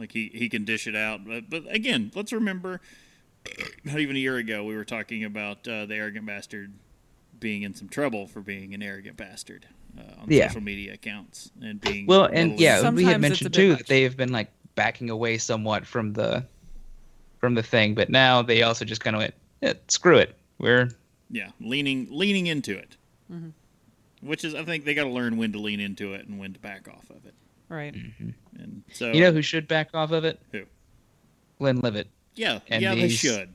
Like 0.00 0.12
he 0.12 0.30
he 0.34 0.48
can 0.48 0.64
dish 0.64 0.86
it 0.88 0.96
out. 0.96 1.24
But, 1.26 1.48
but 1.50 1.64
again, 1.68 2.10
let's 2.14 2.32
remember, 2.32 2.80
not 3.84 4.00
even 4.00 4.16
a 4.16 4.18
year 4.18 4.38
ago, 4.38 4.64
we 4.64 4.74
were 4.74 4.84
talking 4.84 5.22
about 5.24 5.68
uh, 5.68 5.84
the 5.86 5.94
arrogant 5.94 6.24
bastard 6.26 6.72
being 7.38 7.62
in 7.62 7.74
some 7.74 7.88
trouble 7.88 8.26
for 8.26 8.40
being 8.40 8.74
an 8.74 8.82
arrogant 8.82 9.16
bastard 9.16 9.66
uh, 9.98 10.22
on 10.22 10.26
Yeah. 10.28 10.48
social 10.48 10.62
media 10.62 10.94
accounts 10.94 11.50
and 11.62 11.80
being 11.80 12.06
well, 12.06 12.24
and 12.32 12.58
yeah, 12.58 12.76
we 12.78 12.82
Sometimes 12.82 13.00
it's 13.00 13.08
had 13.12 13.20
mentioned 13.20 13.54
too 13.54 13.68
much. 13.70 13.78
that 13.78 13.86
they 13.88 14.02
have 14.02 14.16
been 14.16 14.32
like 14.32 14.50
backing 14.74 15.10
away 15.10 15.36
somewhat 15.38 15.86
from 15.86 16.14
the 16.14 16.44
from 17.38 17.54
the 17.54 17.62
thing, 17.62 17.94
but 17.94 18.08
now 18.10 18.42
they 18.42 18.62
also 18.62 18.84
just 18.84 19.00
kind 19.02 19.14
of 19.16 19.20
went, 19.20 19.34
yeah, 19.60 19.74
"Screw 19.88 20.16
it, 20.16 20.34
we're 20.58 20.88
yeah, 21.30 21.50
leaning 21.60 22.08
leaning 22.10 22.46
into 22.46 22.76
it. 22.76 22.96
Mm-hmm. 23.30 23.50
Which 24.26 24.44
is, 24.44 24.54
I 24.54 24.64
think 24.64 24.84
they 24.84 24.92
got 24.94 25.04
to 25.04 25.10
learn 25.10 25.36
when 25.38 25.52
to 25.52 25.58
lean 25.58 25.80
into 25.80 26.12
it 26.14 26.26
and 26.26 26.38
when 26.38 26.52
to 26.52 26.58
back 26.58 26.88
off 26.88 27.08
of 27.08 27.24
it. 27.24 27.34
Right. 27.70 27.94
Mm-hmm. 27.94 28.30
And 28.58 28.82
so, 28.92 29.12
you 29.12 29.20
know 29.20 29.32
who 29.32 29.40
should 29.42 29.66
back 29.68 29.90
off 29.94 30.10
of 30.10 30.24
it? 30.24 30.40
Who? 30.52 30.64
Glenlivet. 31.58 32.08
yeah, 32.34 32.58
and 32.68 32.82
yeah, 32.82 32.94
they 32.94 33.08
should. 33.08 33.48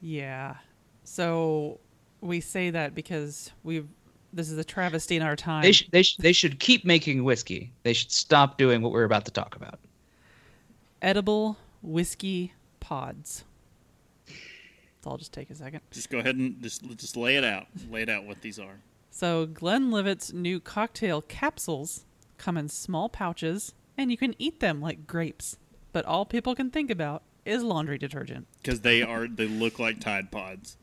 Yeah. 0.00 0.56
So 1.04 1.78
we 2.22 2.40
say 2.40 2.70
that 2.70 2.94
because 2.94 3.52
we've 3.62 3.86
this 4.32 4.50
is 4.50 4.56
a 4.56 4.64
travesty 4.64 5.16
in 5.16 5.22
our 5.22 5.36
time. 5.36 5.62
They 5.62 5.72
sh- 5.72 5.88
they 5.92 6.02
sh- 6.02 6.16
they 6.16 6.32
should 6.32 6.58
keep 6.58 6.86
making 6.86 7.22
whiskey. 7.24 7.72
They 7.82 7.92
should 7.92 8.10
stop 8.10 8.56
doing 8.56 8.80
what 8.80 8.90
we're 8.90 9.04
about 9.04 9.26
to 9.26 9.30
talk 9.30 9.54
about. 9.54 9.78
Edible 11.02 11.58
whiskey 11.82 12.54
pods. 12.80 13.44
So 15.04 15.10
I'll 15.10 15.18
just 15.18 15.32
take 15.34 15.50
a 15.50 15.54
second. 15.54 15.80
Just 15.90 16.08
go 16.10 16.18
ahead 16.18 16.36
and 16.36 16.62
just 16.62 16.82
just 16.96 17.18
lay 17.18 17.36
it 17.36 17.44
out. 17.44 17.66
Lay 17.90 18.02
it 18.02 18.08
out 18.08 18.24
what 18.24 18.40
these 18.40 18.58
are. 18.58 18.80
So 19.10 19.44
Glenn 19.44 19.90
Glenlivet's 19.90 20.32
new 20.32 20.58
cocktail 20.58 21.20
capsules 21.20 22.06
come 22.42 22.56
in 22.56 22.68
small 22.68 23.08
pouches 23.08 23.72
and 23.96 24.10
you 24.10 24.16
can 24.16 24.34
eat 24.38 24.60
them 24.60 24.80
like 24.80 25.06
grapes. 25.06 25.56
But 25.92 26.04
all 26.04 26.24
people 26.24 26.54
can 26.54 26.70
think 26.70 26.90
about 26.90 27.22
is 27.44 27.62
laundry 27.62 27.98
detergent. 27.98 28.46
Because 28.62 28.80
they 28.80 29.02
are 29.02 29.28
they 29.28 29.46
look 29.46 29.78
like 29.78 30.00
Tide 30.00 30.30
Pods. 30.30 30.76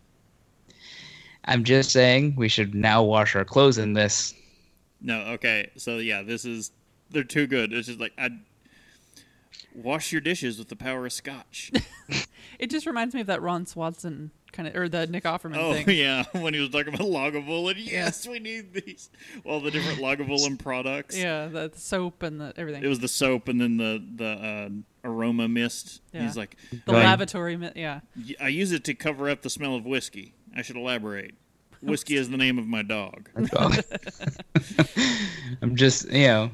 I'm 1.45 1.63
just 1.63 1.91
saying 1.91 2.35
we 2.37 2.49
should 2.49 2.75
now 2.75 3.03
wash 3.03 3.35
our 3.35 3.45
clothes 3.45 3.77
in 3.77 3.93
this. 3.93 4.33
No, 5.01 5.19
okay. 5.21 5.71
So 5.77 5.97
yeah, 5.97 6.21
this 6.21 6.45
is 6.45 6.71
they're 7.09 7.23
too 7.23 7.47
good. 7.47 7.73
It's 7.73 7.87
just 7.87 7.99
like 7.99 8.13
I 8.17 8.29
wash 9.73 10.11
your 10.11 10.21
dishes 10.21 10.59
with 10.59 10.69
the 10.69 10.75
power 10.75 11.05
of 11.05 11.13
scotch. 11.13 11.71
It 12.59 12.69
just 12.69 12.85
reminds 12.85 13.15
me 13.15 13.21
of 13.21 13.27
that 13.27 13.41
Ron 13.41 13.65
Swanson 13.65 14.31
kind 14.51 14.67
of 14.67 14.75
or 14.75 14.89
the 14.89 15.07
Nick 15.07 15.23
Offerman 15.23 15.53
thing. 15.53 15.61
oh 15.61 15.73
thing. 15.73 15.85
yeah, 15.97 16.23
when 16.33 16.53
he 16.53 16.59
was 16.59 16.69
talking 16.69 16.93
about 16.93 17.07
Lagavulin. 17.07 17.75
Yes, 17.77 18.27
we 18.27 18.39
need 18.39 18.73
these. 18.73 19.09
all 19.45 19.59
the 19.61 19.71
different 19.71 19.99
Lagavulin 19.99 20.59
products. 20.59 21.17
Yeah, 21.17 21.47
the, 21.47 21.69
the 21.69 21.79
soap 21.79 22.23
and 22.23 22.39
the 22.41 22.53
everything. 22.57 22.83
It 22.83 22.87
was 22.87 22.99
the 22.99 23.07
soap 23.07 23.47
and 23.47 23.59
then 23.59 23.77
the 23.77 24.03
the 24.15 24.71
uh, 25.05 25.09
aroma 25.09 25.47
mist. 25.47 26.01
Yeah. 26.13 26.23
He's 26.23 26.37
like, 26.37 26.55
the 26.71 26.93
Right. 26.93 27.03
lavatory, 27.03 27.57
mi- 27.57 27.71
yeah. 27.75 28.01
I 28.41 28.49
use 28.49 28.71
it 28.71 28.83
to 28.85 28.93
cover 28.93 29.29
up 29.29 29.41
the 29.41 29.49
smell 29.49 29.75
of 29.75 29.85
whiskey. 29.85 30.33
I 30.55 30.61
should 30.61 30.75
elaborate. 30.77 31.35
Whiskey 31.81 32.15
is 32.17 32.29
the 32.29 32.37
name 32.37 32.59
of 32.59 32.67
my 32.67 32.81
dog. 32.81 33.29
I'm 35.61 35.75
just, 35.75 36.11
you 36.11 36.27
know, 36.27 36.51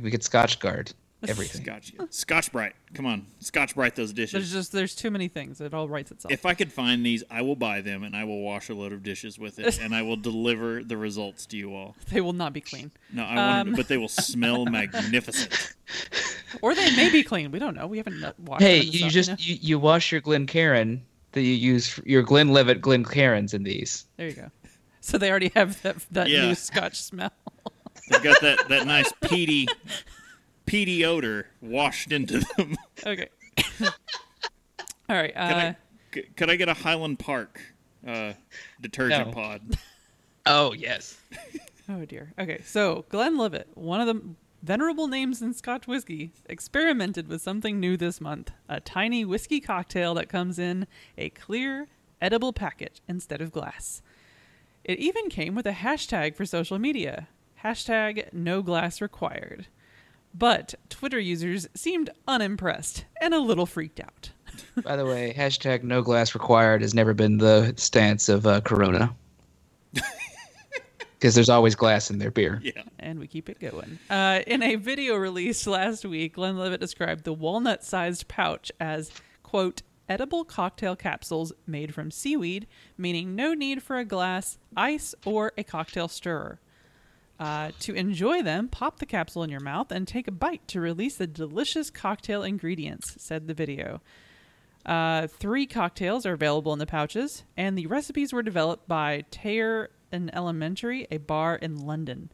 we 0.00 0.10
get 0.10 0.22
Scotch 0.22 0.58
guard 0.60 0.92
everything. 1.28 1.62
Scotch, 1.64 1.92
Scotch 2.10 2.52
Brite. 2.52 2.74
Come 2.94 3.06
on, 3.06 3.26
Scotch 3.40 3.74
Bright 3.74 3.94
those 3.96 4.12
dishes. 4.12 4.32
There's 4.32 4.52
just 4.52 4.72
there's 4.72 4.94
too 4.94 5.10
many 5.10 5.28
things. 5.28 5.60
It 5.60 5.74
all 5.74 5.88
writes 5.88 6.10
itself. 6.10 6.32
If 6.32 6.46
I 6.46 6.54
could 6.54 6.72
find 6.72 7.04
these, 7.04 7.22
I 7.30 7.42
will 7.42 7.56
buy 7.56 7.80
them 7.80 8.02
and 8.04 8.16
I 8.16 8.24
will 8.24 8.40
wash 8.42 8.68
a 8.68 8.74
load 8.74 8.92
of 8.92 9.02
dishes 9.02 9.38
with 9.38 9.58
it 9.58 9.78
and 9.80 9.94
I 9.94 10.02
will 10.02 10.16
deliver 10.30 10.82
the 10.82 10.96
results 10.96 11.46
to 11.46 11.56
you 11.56 11.74
all. 11.74 11.96
they 12.10 12.20
will 12.20 12.32
not 12.32 12.52
be 12.52 12.60
clean, 12.60 12.90
No, 13.12 13.24
I 13.24 13.34
want, 13.36 13.68
Um. 13.70 13.74
but 13.74 13.88
they 13.88 13.96
will 13.96 14.08
smell 14.08 14.64
magnificent. 14.66 15.74
or 16.62 16.74
they 16.74 16.94
may 16.96 17.10
be 17.10 17.22
clean. 17.22 17.50
We 17.52 17.58
don't 17.58 17.74
know. 17.76 17.86
We 17.86 17.98
haven't 17.98 18.38
washed. 18.40 18.62
Hey, 18.62 18.80
them 18.80 18.88
you 18.92 18.98
stuff, 19.00 19.10
just 19.12 19.30
know? 19.30 19.36
you, 19.38 19.56
you 19.60 19.78
wash 19.78 20.12
your 20.12 20.20
Glencairn 20.20 21.02
that 21.32 21.42
you 21.42 21.52
use 21.54 21.88
for 21.88 22.02
your 22.08 22.22
Glenlivet 22.22 22.80
Glencairns 22.80 23.54
in 23.54 23.62
these. 23.62 24.06
there 24.16 24.28
you 24.28 24.34
go. 24.34 24.50
So 25.00 25.16
they 25.16 25.30
already 25.30 25.50
have 25.54 25.80
that 25.82 25.96
that 26.10 26.28
Yeah. 26.28 26.46
new 26.46 26.54
Scotch 26.54 27.00
smell. 27.00 27.30
They've 28.10 28.22
got 28.22 28.40
that, 28.42 28.68
that 28.68 28.86
nice 28.86 29.10
peaty, 29.28 29.68
peaty 30.66 31.04
odor 31.04 31.46
washed 31.60 32.12
into 32.12 32.40
them. 32.56 32.76
okay. 33.06 33.28
All 35.08 35.16
right. 35.16 35.32
Could, 35.34 35.40
I, 35.42 35.68
Uh, 35.68 36.22
could 36.36 36.50
I 36.50 36.56
get 36.56 36.68
a 36.68 36.74
Highland 36.74 37.18
Park 37.18 37.60
uh, 38.06 38.32
detergent 38.80 39.28
No. 39.28 39.32
pod? 39.32 39.62
Oh 40.46 40.72
yes. 40.72 41.20
oh 41.88 42.06
dear. 42.06 42.32
Okay. 42.38 42.62
So 42.64 43.04
Glenlivet, 43.10 43.68
one 43.76 44.00
of 44.00 44.06
the 44.06 44.22
venerable 44.62 45.06
names 45.06 45.42
in 45.42 45.52
Scotch 45.52 45.86
whiskey, 45.86 46.32
experimented 46.48 47.28
with 47.28 47.42
something 47.42 47.78
new 47.78 47.96
this 47.98 48.22
month: 48.22 48.50
a 48.66 48.80
tiny 48.80 49.22
whiskey 49.24 49.60
cocktail 49.60 50.14
that 50.14 50.30
comes 50.30 50.58
in 50.58 50.86
a 51.18 51.28
clear, 51.28 51.88
edible 52.22 52.54
packet 52.54 53.00
instead 53.06 53.42
of 53.42 53.52
glass. 53.52 54.00
It 54.82 54.98
even 54.98 55.28
came 55.28 55.54
with 55.54 55.66
a 55.66 55.72
hashtag 55.72 56.34
for 56.36 56.46
social 56.46 56.78
media: 56.78 57.28
hashtag 57.62 58.32
No 58.32 58.62
Glass 58.62 59.02
Required. 59.02 59.66
But 60.32 60.74
Twitter 60.88 61.18
users 61.18 61.66
seemed 61.74 62.10
unimpressed 62.28 63.04
and 63.20 63.34
a 63.34 63.40
little 63.40 63.66
freaked 63.66 64.00
out. 64.00 64.30
By 64.82 64.96
the 64.96 65.04
way, 65.04 65.34
hashtag 65.36 65.82
no 65.82 66.02
glass 66.02 66.34
required 66.34 66.82
has 66.82 66.94
never 66.94 67.14
been 67.14 67.38
the 67.38 67.74
stance 67.76 68.28
of 68.28 68.46
uh, 68.46 68.60
Corona. 68.60 69.14
Because 71.18 71.34
there's 71.34 71.50
always 71.50 71.74
glass 71.74 72.10
in 72.10 72.18
their 72.18 72.30
beer. 72.30 72.60
Yeah. 72.62 72.82
and 72.98 73.18
we 73.18 73.26
keep 73.26 73.50
it 73.50 73.60
going. 73.60 73.98
Uh, 74.08 74.40
in 74.46 74.62
a 74.62 74.76
video 74.76 75.16
released 75.16 75.66
last 75.66 76.06
week, 76.06 76.36
Glenlivet 76.36 76.80
described 76.80 77.24
the 77.24 77.34
walnut-sized 77.34 78.26
pouch 78.26 78.72
as 78.80 79.12
"quote 79.42 79.82
edible 80.08 80.44
cocktail 80.46 80.96
capsules 80.96 81.52
made 81.66 81.92
from 81.94 82.10
seaweed, 82.10 82.66
meaning 82.96 83.36
no 83.36 83.52
need 83.52 83.82
for 83.82 83.98
a 83.98 84.04
glass, 84.06 84.56
ice, 84.74 85.14
or 85.26 85.52
a 85.58 85.62
cocktail 85.62 86.08
stirrer." 86.08 86.58
Uh, 87.40 87.70
to 87.80 87.94
enjoy 87.94 88.42
them, 88.42 88.68
pop 88.68 88.98
the 88.98 89.06
capsule 89.06 89.42
in 89.42 89.48
your 89.48 89.60
mouth 89.60 89.90
and 89.90 90.06
take 90.06 90.28
a 90.28 90.30
bite 90.30 90.68
to 90.68 90.78
release 90.78 91.16
the 91.16 91.26
delicious 91.26 91.88
cocktail 91.88 92.42
ingredients, 92.42 93.16
said 93.18 93.48
the 93.48 93.54
video. 93.54 94.02
Uh, 94.84 95.26
three 95.26 95.66
cocktails 95.66 96.26
are 96.26 96.34
available 96.34 96.74
in 96.74 96.78
the 96.78 96.86
pouches, 96.86 97.44
and 97.56 97.78
the 97.78 97.86
recipes 97.86 98.34
were 98.34 98.42
developed 98.42 98.86
by 98.86 99.24
Tayer 99.30 99.90
and 100.12 100.34
Elementary, 100.34 101.06
a 101.10 101.16
bar 101.16 101.56
in 101.56 101.86
London. 101.86 102.30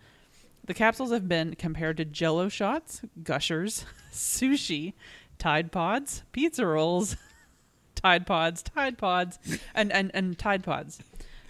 The 0.65 0.75
capsules 0.75 1.13
have 1.13 1.29
been 1.29 1.55
compared 1.55 1.99
to 1.99 2.05
jello 2.05 2.49
shots, 2.49 3.03
gushers, 3.23 3.85
sushi, 4.13 4.95
Tide 5.39 5.71
Pods, 5.71 6.25
pizza 6.33 6.67
rolls, 6.67 7.17
Tide 7.95 8.27
Pods, 8.27 8.61
Tide 8.65 8.99
Pods, 8.99 9.39
and, 9.73 9.93
and, 9.93 10.11
and 10.15 10.37
Tide 10.37 10.65
Pods. 10.65 10.99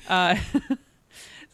Uh, 0.09 0.37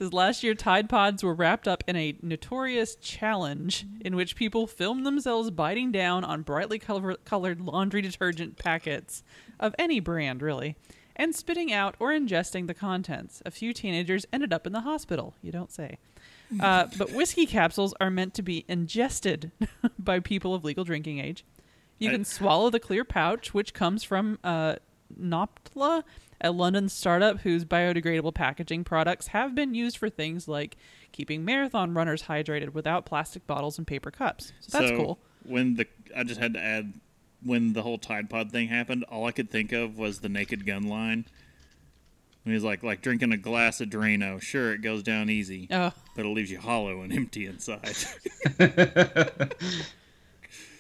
says 0.02 0.12
last 0.12 0.42
year 0.42 0.54
Tide 0.54 0.88
Pods 0.88 1.22
were 1.22 1.34
wrapped 1.34 1.68
up 1.68 1.84
in 1.86 1.94
a 1.94 2.16
notorious 2.22 2.96
challenge 2.96 3.86
in 4.00 4.16
which 4.16 4.34
people 4.34 4.66
filmed 4.66 5.06
themselves 5.06 5.50
biting 5.50 5.92
down 5.92 6.24
on 6.24 6.42
brightly 6.42 6.78
color- 6.78 7.16
colored 7.24 7.60
laundry 7.60 8.02
detergent 8.02 8.58
packets 8.58 9.22
of 9.60 9.76
any 9.78 10.00
brand, 10.00 10.42
really, 10.42 10.74
and 11.14 11.36
spitting 11.36 11.72
out 11.72 11.94
or 12.00 12.10
ingesting 12.10 12.66
the 12.66 12.74
contents. 12.74 13.42
A 13.46 13.52
few 13.52 13.72
teenagers 13.72 14.26
ended 14.32 14.52
up 14.52 14.66
in 14.66 14.72
the 14.72 14.80
hospital. 14.80 15.34
You 15.40 15.52
don't 15.52 15.70
say. 15.70 15.98
Uh, 16.60 16.86
but 16.98 17.12
whiskey 17.12 17.46
capsules 17.46 17.94
are 18.00 18.10
meant 18.10 18.34
to 18.34 18.42
be 18.42 18.64
ingested 18.68 19.52
by 19.98 20.18
people 20.18 20.52
of 20.52 20.64
legal 20.64 20.84
drinking 20.84 21.20
age. 21.20 21.44
You 21.98 22.10
can 22.10 22.24
swallow 22.24 22.68
the 22.68 22.80
clear 22.80 23.04
pouch, 23.04 23.54
which 23.54 23.72
comes 23.72 24.02
from 24.02 24.40
uh, 24.42 24.74
Notpla, 25.18 26.02
a 26.42 26.50
London 26.50 26.88
startup 26.88 27.40
whose 27.40 27.64
biodegradable 27.64 28.35
packaging 28.35 28.85
products 28.85 29.28
have 29.28 29.55
been 29.55 29.74
used 29.74 29.96
for 29.96 30.11
things 30.11 30.48
like 30.48 30.76
keeping 31.12 31.44
marathon 31.44 31.94
runners 31.94 32.24
hydrated 32.24 32.70
without 32.74 33.07
plastic 33.07 33.46
bottles 33.46 33.78
and 33.78 33.87
paper 33.87 34.11
cups. 34.11 34.52
So 34.61 34.78
that's 34.78 34.90
so 34.90 34.96
cool. 34.96 35.18
When 35.44 35.76
the 35.76 35.87
I 36.16 36.24
just 36.24 36.40
had 36.40 36.55
to 36.55 36.61
add 36.61 36.94
when 37.44 37.72
the 37.72 37.83
whole 37.83 37.98
Tide 37.98 38.28
Pod 38.28 38.50
thing 38.52 38.68
happened, 38.68 39.05
all 39.09 39.26
I 39.26 39.33
could 39.33 39.50
think 39.50 39.72
of 39.72 39.98
was 39.98 40.20
the 40.20 40.28
Naked 40.28 40.66
Gun 40.66 40.85
line. 40.88 41.26
When 42.44 42.55
he's 42.55 42.64
like, 42.64 42.83
like 42.83 43.02
drinking 43.02 43.33
a 43.33 43.37
glass 43.37 43.81
of 43.81 43.88
Drano. 43.88 44.40
Sure, 44.42 44.72
it 44.72 44.83
goes 44.83 45.05
down 45.05 45.31
easy, 45.31 45.68
Oh, 45.70 45.92
but 46.16 46.24
it 46.26 46.28
leaves 46.28 46.50
you 46.50 46.59
hollow 46.59 47.00
and 47.02 47.12
empty 47.16 47.46
inside. 47.46 47.96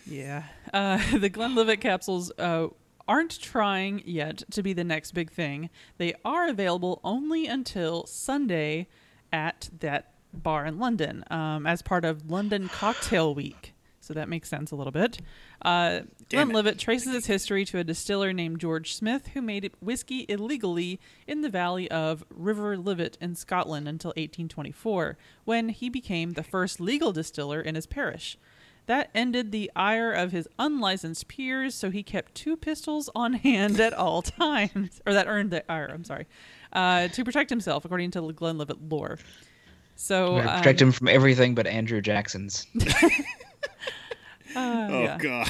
yeah. 0.06 0.44
Uh, 0.72 0.98
the 1.18 1.28
Glenlivet 1.28 1.80
capsules 1.80 2.32
uh, 2.38 2.68
aren't 3.06 3.40
trying 3.40 4.02
yet 4.04 4.42
to 4.50 4.62
be 4.62 4.72
the 4.72 4.84
next 4.84 5.12
big 5.12 5.30
thing. 5.30 5.70
They 5.98 6.14
are 6.24 6.48
available 6.48 7.00
only 7.04 7.46
until 7.46 8.06
Sunday 8.06 8.88
at 9.32 9.70
that 9.80 10.12
bar 10.32 10.66
in 10.66 10.78
London 10.78 11.24
um, 11.30 11.66
as 11.66 11.82
part 11.82 12.04
of 12.04 12.30
London 12.30 12.68
Cocktail 12.68 13.34
Week. 13.34 13.74
So 14.00 14.14
that 14.14 14.28
makes 14.28 14.48
sense 14.48 14.72
a 14.72 14.76
little 14.76 14.90
bit. 14.90 15.20
Uh, 15.64 16.00
Glenlivet 16.28 16.76
traces 16.76 17.14
its 17.14 17.26
history 17.26 17.64
to 17.66 17.78
a 17.78 17.84
distiller 17.84 18.32
named 18.32 18.58
George 18.58 18.94
Smith, 18.94 19.28
who 19.28 19.40
made 19.40 19.70
whiskey 19.80 20.26
illegally 20.28 20.98
in 21.28 21.42
the 21.42 21.48
valley 21.48 21.88
of 21.88 22.24
River 22.28 22.76
Livet 22.76 23.16
in 23.20 23.36
Scotland 23.36 23.86
until 23.86 24.08
1824, 24.10 25.16
when 25.44 25.68
he 25.68 25.88
became 25.88 26.32
the 26.32 26.42
first 26.42 26.80
legal 26.80 27.12
distiller 27.12 27.60
in 27.60 27.76
his 27.76 27.86
parish. 27.86 28.36
That 28.86 29.10
ended 29.14 29.52
the 29.52 29.70
ire 29.76 30.12
of 30.12 30.32
his 30.32 30.48
unlicensed 30.58 31.28
peers, 31.28 31.74
so 31.74 31.90
he 31.90 32.02
kept 32.02 32.34
two 32.34 32.56
pistols 32.56 33.08
on 33.14 33.34
hand 33.34 33.78
at 33.80 33.92
all 33.92 34.22
times. 34.22 35.00
Or 35.06 35.12
that 35.12 35.28
earned 35.28 35.50
the 35.50 35.70
ire, 35.70 35.88
I'm 35.92 36.04
sorry, 36.04 36.26
uh, 36.72 37.08
to 37.08 37.24
protect 37.24 37.48
himself, 37.48 37.84
according 37.84 38.10
to 38.12 38.20
the 38.20 38.32
Glenlivet 38.32 38.88
lore. 38.88 39.18
So, 39.94 40.38
um, 40.38 40.46
protect 40.58 40.82
him 40.82 40.90
from 40.90 41.06
everything 41.08 41.54
but 41.54 41.66
Andrew 41.66 42.00
Jackson's. 42.00 42.66
uh, 42.82 42.88
oh 44.56 45.02
yeah. 45.02 45.18
God. 45.18 45.48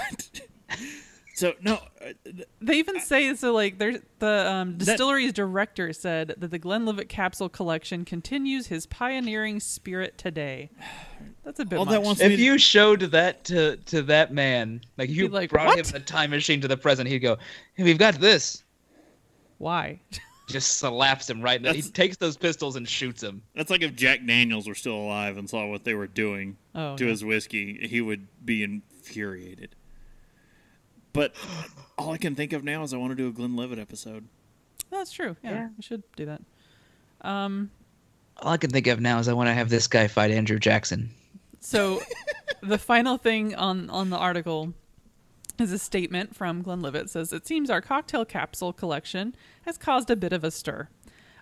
so 1.34 1.54
no, 1.62 1.78
uh, 2.04 2.12
They 2.60 2.74
even 2.74 3.00
say 3.00 3.34
so. 3.34 3.54
Like, 3.54 3.78
there's 3.78 3.98
the 4.18 4.50
um, 4.50 4.76
That- 4.76 4.84
distillery's 4.84 5.32
director 5.32 5.94
said 5.94 6.34
that 6.36 6.50
the 6.50 6.58
Glenlivet 6.58 7.08
capsule 7.08 7.48
collection 7.48 8.04
continues 8.04 8.66
his 8.66 8.84
pioneering 8.84 9.58
spirit 9.58 10.18
today. 10.18 10.70
That's 11.44 11.58
a 11.58 11.64
bit 11.64 11.78
All 11.78 11.84
much. 11.84 11.92
that 11.92 12.02
wants- 12.02 12.20
If 12.20 12.38
you 12.38 12.56
showed 12.58 13.00
that 13.00 13.44
to 13.46 13.76
to 13.76 14.02
that 14.02 14.32
man, 14.32 14.80
like 14.96 15.10
you 15.10 15.24
He'd 15.24 15.32
like, 15.32 15.50
brought 15.50 15.66
"What?" 15.66 15.78
him 15.78 15.86
in 15.96 16.02
a 16.02 16.04
time 16.04 16.30
machine 16.30 16.60
to 16.60 16.68
the 16.68 16.76
present, 16.76 17.08
he'd 17.08 17.18
go, 17.18 17.36
hey, 17.74 17.82
"We've 17.84 17.98
got 17.98 18.14
this." 18.20 18.62
Why? 19.58 20.00
Just 20.48 20.78
slaps 20.78 21.30
him 21.30 21.40
right. 21.40 21.56
in 21.56 21.62
the- 21.62 21.72
He 21.72 21.82
takes 21.82 22.16
those 22.16 22.36
pistols 22.36 22.76
and 22.76 22.88
shoots 22.88 23.22
him. 23.22 23.42
that's 23.54 23.70
like 23.70 23.82
if 23.82 23.94
Jack 23.96 24.24
Daniels 24.26 24.66
were 24.68 24.74
still 24.74 24.96
alive 24.96 25.36
and 25.36 25.48
saw 25.48 25.66
what 25.66 25.84
they 25.84 25.94
were 25.94 26.06
doing 26.08 26.56
Oh, 26.74 26.96
to 26.96 27.04
yeah. 27.04 27.10
his 27.10 27.24
whiskey, 27.24 27.86
he 27.88 28.00
would 28.00 28.26
be 28.44 28.62
infuriated. 28.62 29.74
But 31.12 31.34
all 31.98 32.10
I 32.12 32.18
can 32.18 32.34
think 32.34 32.52
of 32.52 32.64
now 32.64 32.82
is 32.82 32.92
I 32.94 32.96
want 32.96 33.10
to 33.12 33.16
do 33.16 33.28
a 33.28 33.32
Glenlivet 33.32 33.78
episode. 33.78 34.26
That's 34.90 35.12
true. 35.12 35.36
Yeah, 35.42 35.50
Yeah. 35.50 35.68
we 35.76 35.82
should 35.82 36.02
do 36.16 36.26
that. 36.26 36.42
Um, 37.20 37.70
All 38.38 38.52
I 38.52 38.56
can 38.56 38.70
think 38.70 38.86
of 38.88 39.00
now 39.00 39.18
is 39.20 39.28
I 39.28 39.32
want 39.34 39.48
to 39.48 39.54
have 39.54 39.68
this 39.68 39.86
guy 39.86 40.08
fight 40.08 40.30
Andrew 40.30 40.58
Jackson. 40.58 41.10
So, 41.64 42.02
the 42.62 42.78
final 42.78 43.16
thing 43.16 43.54
on 43.54 43.88
on 43.88 44.10
the 44.10 44.18
article 44.18 44.74
is 45.58 45.72
a 45.72 45.78
statement 45.78 46.34
from 46.34 46.62
Glenlivet. 46.62 47.02
It 47.04 47.10
says 47.10 47.32
it 47.32 47.46
seems 47.46 47.70
our 47.70 47.80
cocktail 47.80 48.24
capsule 48.24 48.72
collection 48.72 49.34
has 49.64 49.78
caused 49.78 50.10
a 50.10 50.16
bit 50.16 50.32
of 50.32 50.42
a 50.44 50.50
stir. 50.50 50.88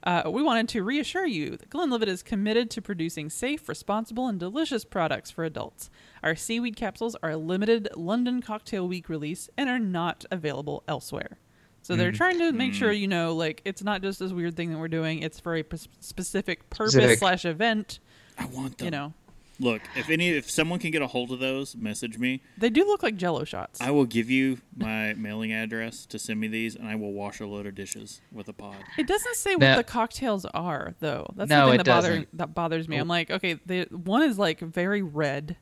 Uh, 0.03 0.23
we 0.31 0.43
wanted 0.43 0.69
to 0.69 0.83
reassure 0.83 1.27
you 1.27 1.57
that 1.57 1.69
Glenlivet 1.71 2.09
is 2.09 2.23
committed 2.23 2.71
to 2.71 2.81
producing 2.83 3.29
safe, 3.29 3.69
responsible, 3.69 4.29
and 4.29 4.41
delicious 4.41 4.85
products 4.85 5.31
for 5.31 5.45
adults. 5.45 5.91
Our 6.23 6.35
seaweed 6.35 6.75
capsules 6.77 7.17
are 7.23 7.31
a 7.31 7.37
limited 7.37 7.89
London 7.97 8.41
Cocktail 8.41 8.89
Week 8.89 9.09
release 9.11 9.51
and 9.59 9.69
are 9.69 9.79
not 9.79 10.25
available 10.31 10.85
elsewhere. 10.89 11.39
So 11.83 11.97
they're 11.97 12.13
trying 12.13 12.39
to 12.39 12.53
make 12.53 12.75
sure 12.75 12.93
you 12.93 13.09
know, 13.09 13.35
like, 13.35 13.63
it's 13.65 13.83
not 13.83 14.03
just 14.03 14.19
this 14.21 14.33
weird 14.33 14.55
thing 14.55 14.71
that 14.71 14.79
we're 14.79 14.89
doing. 14.89 15.21
It's 15.23 15.41
for 15.41 15.57
a 15.57 15.63
p- 15.63 15.79
specific 16.01 16.69
purpose 16.71 16.93
Specific. 16.93 17.19
slash 17.19 17.45
event. 17.45 18.01
I 18.39 18.47
want 18.47 18.79
them. 18.79 18.85
You 18.87 18.91
know, 18.91 19.15
Look, 19.61 19.83
if 19.95 20.09
any, 20.09 20.31
if 20.31 20.51
someone 20.51 20.79
can 20.79 20.91
get 20.91 21.03
a 21.03 21.07
hold 21.07 21.31
of 21.31 21.39
those, 21.39 21.77
message 21.77 22.19
me. 22.19 22.43
they 22.57 22.71
do 22.71 22.85
look 22.87 23.03
like 23.03 23.17
Jello 23.17 23.45
shots. 23.45 23.79
I 23.81 23.91
will 23.91 24.07
give 24.07 24.31
you 24.31 24.59
my 24.75 25.13
mailing 25.19 25.53
address 25.53 26.07
to 26.07 26.19
send 26.19 26.41
me 26.41 26.49
these, 26.49 26.75
and 26.75 26.89
I 26.89 26.95
will 26.95 27.13
wash 27.13 27.41
a 27.41 27.47
load 27.47 27.67
of 27.67 27.75
dishes 27.75 28.23
with 28.33 28.49
a 28.49 28.55
pod. 28.55 28.77
It 28.97 29.07
doesn't 29.07 29.37
say 29.37 29.55
what 29.57 29.77
the 29.77 29.85
cocktails 29.85 30.47
are, 30.47 30.95
though. 31.01 31.31
That's 31.37 31.51
No, 31.51 31.67
the 31.67 31.71
thing 31.73 31.77
that 31.79 31.87
bothers 31.87 32.27
that 32.33 32.55
bothers 32.55 32.89
me. 32.89 32.97
I'm 32.97 33.07
like, 33.09 33.31
okay, 33.31 33.61
the 33.67 33.83
one 33.91 34.23
is 34.23 34.39
like 34.39 34.61
very 34.61 35.03
red. 35.03 35.57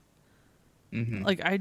Mhm. 0.93 1.25
Like 1.25 1.41
I, 1.45 1.59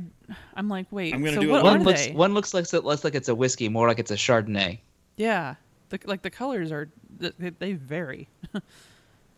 I'm 0.56 0.70
like, 0.70 0.86
wait, 0.92 1.14
I'm 1.14 1.22
gonna 1.24 1.36
so 1.36 1.42
do 1.42 1.50
what 1.50 1.58
it 1.58 1.62
are 1.68 1.72
One 1.72 1.84
looks 1.84 2.06
they? 2.06 2.14
one 2.14 2.34
looks 2.34 2.54
like 2.54 2.72
less 2.72 3.04
like 3.04 3.16
it's 3.16 3.28
a 3.30 3.36
whiskey, 3.36 3.68
more 3.68 3.88
like 3.88 4.00
it's 4.00 4.12
a 4.12 4.16
Chardonnay. 4.16 4.80
Yeah, 5.18 5.56
the, 5.90 6.00
like 6.06 6.22
the 6.22 6.30
colors 6.30 6.72
are 6.72 6.88
they, 7.20 7.50
they 7.50 7.74
vary. 7.74 8.30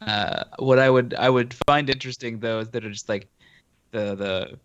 Uh, 0.01 0.43
what 0.59 0.79
I 0.79 0.89
would 0.89 1.13
I 1.15 1.29
would 1.29 1.53
find 1.67 1.89
interesting 1.89 2.39
though 2.39 2.59
is 2.59 2.69
that 2.69 2.83
it's 2.85 2.93
just 2.99 3.09
like 3.09 3.27
the 3.91 4.15
the 4.15 4.59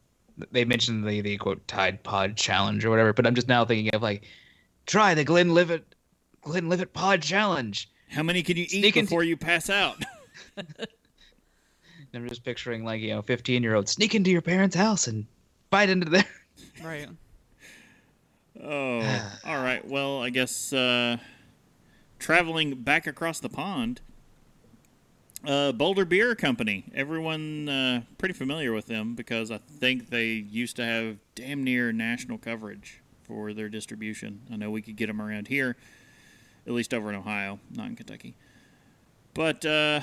they 0.53 0.65
mentioned 0.65 1.07
the 1.07 1.21
the 1.21 1.37
quote 1.39 1.67
Tide 1.69 2.03
Pod 2.03 2.37
challenge 2.37 2.85
or 2.85 2.91
whatever, 2.91 3.13
but 3.13 3.27
I'm 3.27 3.35
just 3.35 3.49
now 3.49 3.65
thinking 3.65 3.93
of 3.95 4.03
like 4.03 4.25
try 4.87 5.15
the 5.15 5.25
Glenlivet 5.25 5.85
Glenlivet 6.43 6.93
Pod 6.93 7.23
challenge. 7.23 7.89
How 8.11 8.23
many 8.23 8.43
can 8.43 8.57
you 8.57 8.65
eat 8.65 8.71
Sneak 8.71 8.97
into- 8.97 9.07
before 9.09 9.25
you 9.25 9.37
pass 9.37 9.69
out? 9.71 10.03
I'm 12.15 12.29
just 12.29 12.45
picturing 12.45 12.85
like 12.85 13.01
you 13.01 13.09
know 13.11 13.23
15 13.23 13.63
year 13.63 13.75
old 13.75 13.89
sneak 13.89 14.15
into 14.15 14.31
your 14.31 14.43
parents' 14.43 14.77
house 14.77 15.09
and 15.09 15.27
bite 15.71 15.91
into 15.91 16.09
their. 16.11 16.25
Right. 16.85 17.09
Oh, 18.63 19.01
all 19.45 19.63
right. 19.63 19.85
Well, 19.87 20.23
I 20.23 20.31
guess 20.31 20.73
uh, 20.73 21.17
traveling 22.19 22.75
back 22.83 23.07
across 23.07 23.41
the 23.41 23.49
pond, 23.49 24.01
uh, 25.47 25.73
Boulder 25.73 26.05
Beer 26.05 26.35
Company. 26.35 26.85
Everyone 26.95 27.69
uh, 27.69 28.03
pretty 28.19 28.35
familiar 28.35 28.73
with 28.73 28.87
them 28.87 29.15
because 29.15 29.51
I 29.51 29.59
think 29.59 30.11
they 30.11 30.27
used 30.27 30.77
to 30.77 30.85
have 30.85 31.17
damn 31.35 31.63
near 31.63 31.93
national 31.93 32.39
coverage 32.39 33.01
for 33.27 33.53
their 33.53 33.69
distribution. 33.69 34.41
I 34.53 34.57
know 34.57 34.71
we 34.71 34.83
could 34.83 34.97
get 34.97 35.07
them 35.07 35.21
around 35.21 35.49
here, 35.49 35.77
at 36.67 36.73
least 36.73 36.95
over 36.95 37.11
in 37.11 37.17
Ohio, 37.17 37.59
not 37.75 37.87
in 37.87 37.97
Kentucky. 37.97 38.35
But 39.35 39.65
uh, 39.65 40.01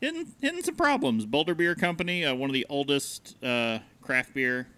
hitting, 0.00 0.26
hitting 0.40 0.62
some 0.62 0.76
problems. 0.76 1.26
Boulder 1.26 1.54
Beer 1.54 1.74
Company, 1.74 2.24
uh, 2.24 2.34
one 2.34 2.50
of 2.50 2.54
the 2.54 2.66
oldest 2.68 3.42
uh, 3.42 3.80
craft 4.02 4.34
beer 4.34 4.68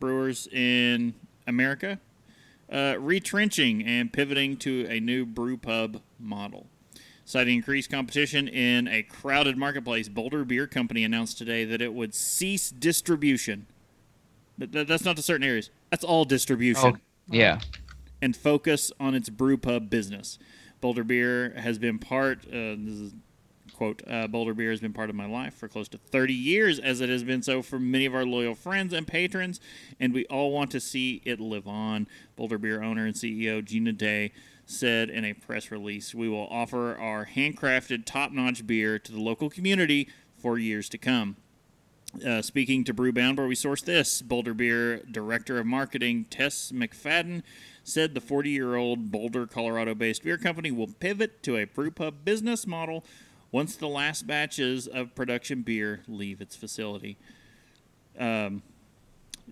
brewers 0.00 0.46
in 0.48 1.14
America, 1.46 1.98
uh, 2.70 2.96
retrenching 2.98 3.84
and 3.84 4.12
pivoting 4.12 4.56
to 4.58 4.86
a 4.88 5.00
new 5.00 5.24
brew 5.24 5.56
pub 5.56 6.00
model. 6.20 6.66
Citing 7.28 7.56
increased 7.56 7.90
competition 7.90 8.48
in 8.48 8.88
a 8.88 9.02
crowded 9.02 9.58
marketplace, 9.58 10.08
Boulder 10.08 10.46
Beer 10.46 10.66
Company 10.66 11.04
announced 11.04 11.36
today 11.36 11.66
that 11.66 11.82
it 11.82 11.92
would 11.92 12.14
cease 12.14 12.70
distribution. 12.70 13.66
Th- 14.58 14.86
that's 14.86 15.04
not 15.04 15.16
to 15.16 15.22
certain 15.22 15.46
areas. 15.46 15.68
That's 15.90 16.04
all 16.04 16.24
distribution. 16.24 16.94
Oh, 16.96 16.98
yeah. 17.28 17.60
And 18.22 18.34
focus 18.34 18.90
on 18.98 19.14
its 19.14 19.28
brew 19.28 19.58
pub 19.58 19.90
business. 19.90 20.38
Boulder 20.80 21.04
Beer 21.04 21.52
has 21.58 21.78
been 21.78 21.98
part. 21.98 22.46
Uh, 22.46 22.76
this 22.78 22.94
is 22.94 23.12
quote 23.74 24.02
uh, 24.08 24.26
Boulder 24.26 24.54
Beer 24.54 24.70
has 24.70 24.80
been 24.80 24.94
part 24.94 25.10
of 25.10 25.14
my 25.14 25.26
life 25.26 25.52
for 25.52 25.68
close 25.68 25.88
to 25.88 25.98
30 25.98 26.32
years, 26.32 26.78
as 26.78 27.02
it 27.02 27.10
has 27.10 27.24
been 27.24 27.42
so 27.42 27.60
for 27.60 27.78
many 27.78 28.06
of 28.06 28.14
our 28.14 28.24
loyal 28.24 28.54
friends 28.54 28.94
and 28.94 29.06
patrons, 29.06 29.60
and 30.00 30.14
we 30.14 30.24
all 30.26 30.50
want 30.50 30.70
to 30.70 30.80
see 30.80 31.20
it 31.26 31.40
live 31.40 31.68
on. 31.68 32.08
Boulder 32.36 32.56
Beer 32.56 32.82
owner 32.82 33.04
and 33.04 33.14
CEO 33.14 33.62
Gina 33.62 33.92
Day 33.92 34.32
said 34.68 35.08
in 35.08 35.24
a 35.24 35.32
press 35.32 35.70
release, 35.70 36.14
"We 36.14 36.28
will 36.28 36.46
offer 36.50 36.94
our 36.94 37.26
handcrafted, 37.26 38.04
top-notch 38.04 38.66
beer 38.66 38.98
to 38.98 39.12
the 39.12 39.20
local 39.20 39.48
community 39.48 40.08
for 40.36 40.58
years 40.58 40.88
to 40.90 40.98
come." 40.98 41.36
Uh, 42.24 42.42
speaking 42.42 42.84
to 42.84 42.94
Brewbound, 42.94 43.36
where 43.36 43.46
we 43.46 43.54
source 43.54 43.82
this, 43.82 44.22
Boulder 44.22 44.54
Beer 44.54 45.02
Director 45.10 45.58
of 45.58 45.66
Marketing 45.66 46.24
Tess 46.24 46.72
McFadden 46.72 47.42
said 47.82 48.14
the 48.14 48.20
40 48.20 48.50
year 48.50 48.76
old 48.76 49.10
Boulder, 49.10 49.46
Colorado 49.46 49.94
based 49.94 50.22
beer 50.22 50.38
company 50.38 50.70
will 50.70 50.88
pivot 51.00 51.42
to 51.42 51.56
a 51.56 51.66
brewpub 51.66 52.24
business 52.24 52.66
model 52.66 53.04
once 53.50 53.76
the 53.76 53.88
last 53.88 54.26
batches 54.26 54.86
of 54.86 55.14
production 55.14 55.62
beer 55.62 56.02
leave 56.06 56.40
its 56.40 56.54
facility. 56.54 57.16
Um, 58.18 58.62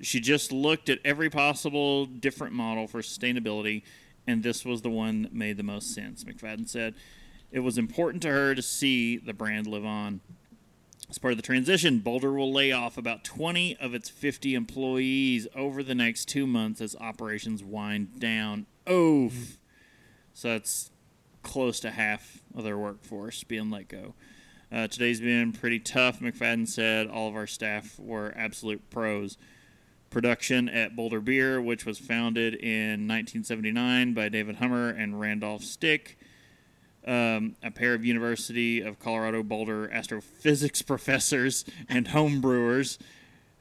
she 0.03 0.21
just 0.21 0.53
looked 0.53 0.89
at 0.89 0.99
every 1.05 1.31
possible 1.31 2.05
different 2.05 2.53
model 2.53 2.87
for 2.87 3.01
sustainability, 3.01 3.83
and 4.27 4.43
this 4.43 4.65
was 4.65 4.83
the 4.83 4.91
one 4.91 5.23
that 5.23 5.35
made 5.35 5.57
the 5.57 5.63
most 5.63 5.95
sense. 5.95 6.25
McFadden 6.25 6.69
said 6.69 6.95
it 7.51 7.61
was 7.61 7.79
important 7.79 8.23
to 8.23 8.31
her 8.31 8.55
to 8.55 8.63
see 8.63 9.17
the 9.17 9.33
brand 9.33 9.67
live 9.67 9.85
on. 9.85 10.21
As 11.09 11.19
part 11.19 11.33
of 11.33 11.39
the 11.39 11.43
transition, 11.43 12.01
Boulder 12.01 12.33
will 12.33 12.53
lay 12.53 12.73
off 12.73 12.99
about 12.99 13.23
20 13.23 13.77
of 13.77 13.95
its 13.95 14.09
50 14.09 14.55
employees 14.55 15.47
over 15.55 15.83
the 15.83 15.95
next 15.95 16.25
two 16.27 16.47
months 16.47 16.81
as 16.81 16.97
operations 16.97 17.63
wind 17.63 18.19
down. 18.19 18.67
Oof. 18.91 19.59
So 20.35 20.49
that's 20.49 20.91
close 21.43 21.79
to 21.81 21.93
half 21.93 22.43
of 22.57 22.65
their 22.65 22.77
workforce 22.77 23.45
being 23.45 23.71
let 23.71 23.87
go. 23.87 24.15
Uh, 24.73 24.89
today's 24.89 25.21
been 25.21 25.53
pretty 25.53 25.79
tough, 25.79 26.19
McFadden 26.19 26.67
said. 26.67 27.07
All 27.07 27.29
of 27.29 27.37
our 27.37 27.47
staff 27.47 27.99
were 28.01 28.35
absolute 28.37 28.91
pros. 28.91 29.39
Production 30.11 30.69
at 30.69 30.97
Boulder 30.97 31.21
Beer, 31.21 31.61
which 31.61 31.85
was 31.85 31.99
founded 31.99 32.55
in 32.55 33.07
1979 33.07 34.15
by 34.15 34.29
David 34.29 34.57
Hummer 34.57 34.91
and 34.91 35.21
Randolph 35.21 35.63
Stick, 35.63 36.19
um, 37.07 37.57
a 37.63 37.71
pair 37.71 37.95
of 37.95 38.05
University 38.05 38.81
of 38.81 38.99
Colorado 38.99 39.43
Boulder 39.43 39.91
astrophysics 39.91 40.83
professors 40.83 41.65
and 41.89 42.09
home 42.09 42.41
brewers, 42.41 42.99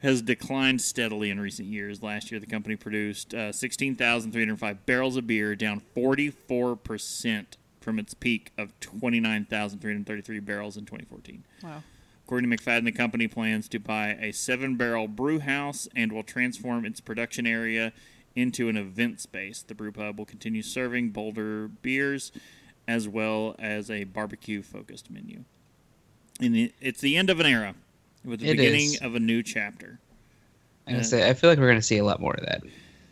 has 0.00 0.22
declined 0.22 0.80
steadily 0.80 1.30
in 1.30 1.40
recent 1.40 1.68
years. 1.68 2.02
Last 2.02 2.30
year, 2.30 2.38
the 2.38 2.46
company 2.46 2.76
produced 2.76 3.34
uh, 3.34 3.52
16,305 3.52 4.86
barrels 4.86 5.16
of 5.16 5.26
beer, 5.26 5.56
down 5.56 5.82
44% 5.96 7.46
from 7.80 7.98
its 7.98 8.14
peak 8.14 8.52
of 8.58 8.78
29,333 8.80 10.40
barrels 10.40 10.76
in 10.76 10.84
2014. 10.84 11.44
Wow. 11.62 11.82
According 12.26 12.50
to 12.50 12.56
McFadden, 12.56 12.84
the 12.84 12.92
company 12.92 13.28
plans 13.28 13.68
to 13.68 13.78
buy 13.78 14.08
a 14.20 14.32
seven 14.32 14.74
barrel 14.74 15.06
brew 15.06 15.38
house 15.38 15.86
and 15.94 16.10
will 16.10 16.24
transform 16.24 16.84
its 16.84 16.98
production 17.00 17.46
area 17.46 17.92
into 18.34 18.68
an 18.68 18.76
event 18.76 19.20
space. 19.20 19.62
The 19.62 19.76
brew 19.76 19.92
pub 19.92 20.18
will 20.18 20.26
continue 20.26 20.62
serving 20.62 21.10
Boulder 21.10 21.68
beers 21.68 22.32
as 22.88 23.08
well 23.08 23.54
as 23.60 23.92
a 23.92 24.02
barbecue 24.04 24.60
focused 24.62 25.08
menu. 25.08 25.44
And 26.40 26.72
it's 26.80 27.00
the 27.00 27.16
end 27.16 27.30
of 27.30 27.38
an 27.38 27.46
era 27.46 27.76
with 28.24 28.40
the 28.40 28.48
It 28.48 28.56
beginning 28.56 28.94
is. 28.94 29.02
of 29.02 29.14
a 29.14 29.20
new 29.20 29.44
chapter. 29.44 30.00
I, 30.88 30.92
gotta 30.92 31.02
uh, 31.02 31.04
say, 31.04 31.30
I 31.30 31.34
feel 31.34 31.48
like 31.48 31.60
we're 31.60 31.68
going 31.68 31.78
to 31.78 31.82
see 31.82 31.98
a 31.98 32.04
lot 32.04 32.20
more 32.20 32.34
of 32.34 32.44
that, 32.44 32.62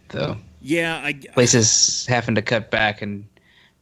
though. 0.08 0.38
Yeah, 0.60 1.00
I, 1.02 1.12
Places 1.12 2.04
having 2.06 2.34
to 2.34 2.42
cut 2.42 2.72
back 2.72 3.00
and 3.00 3.26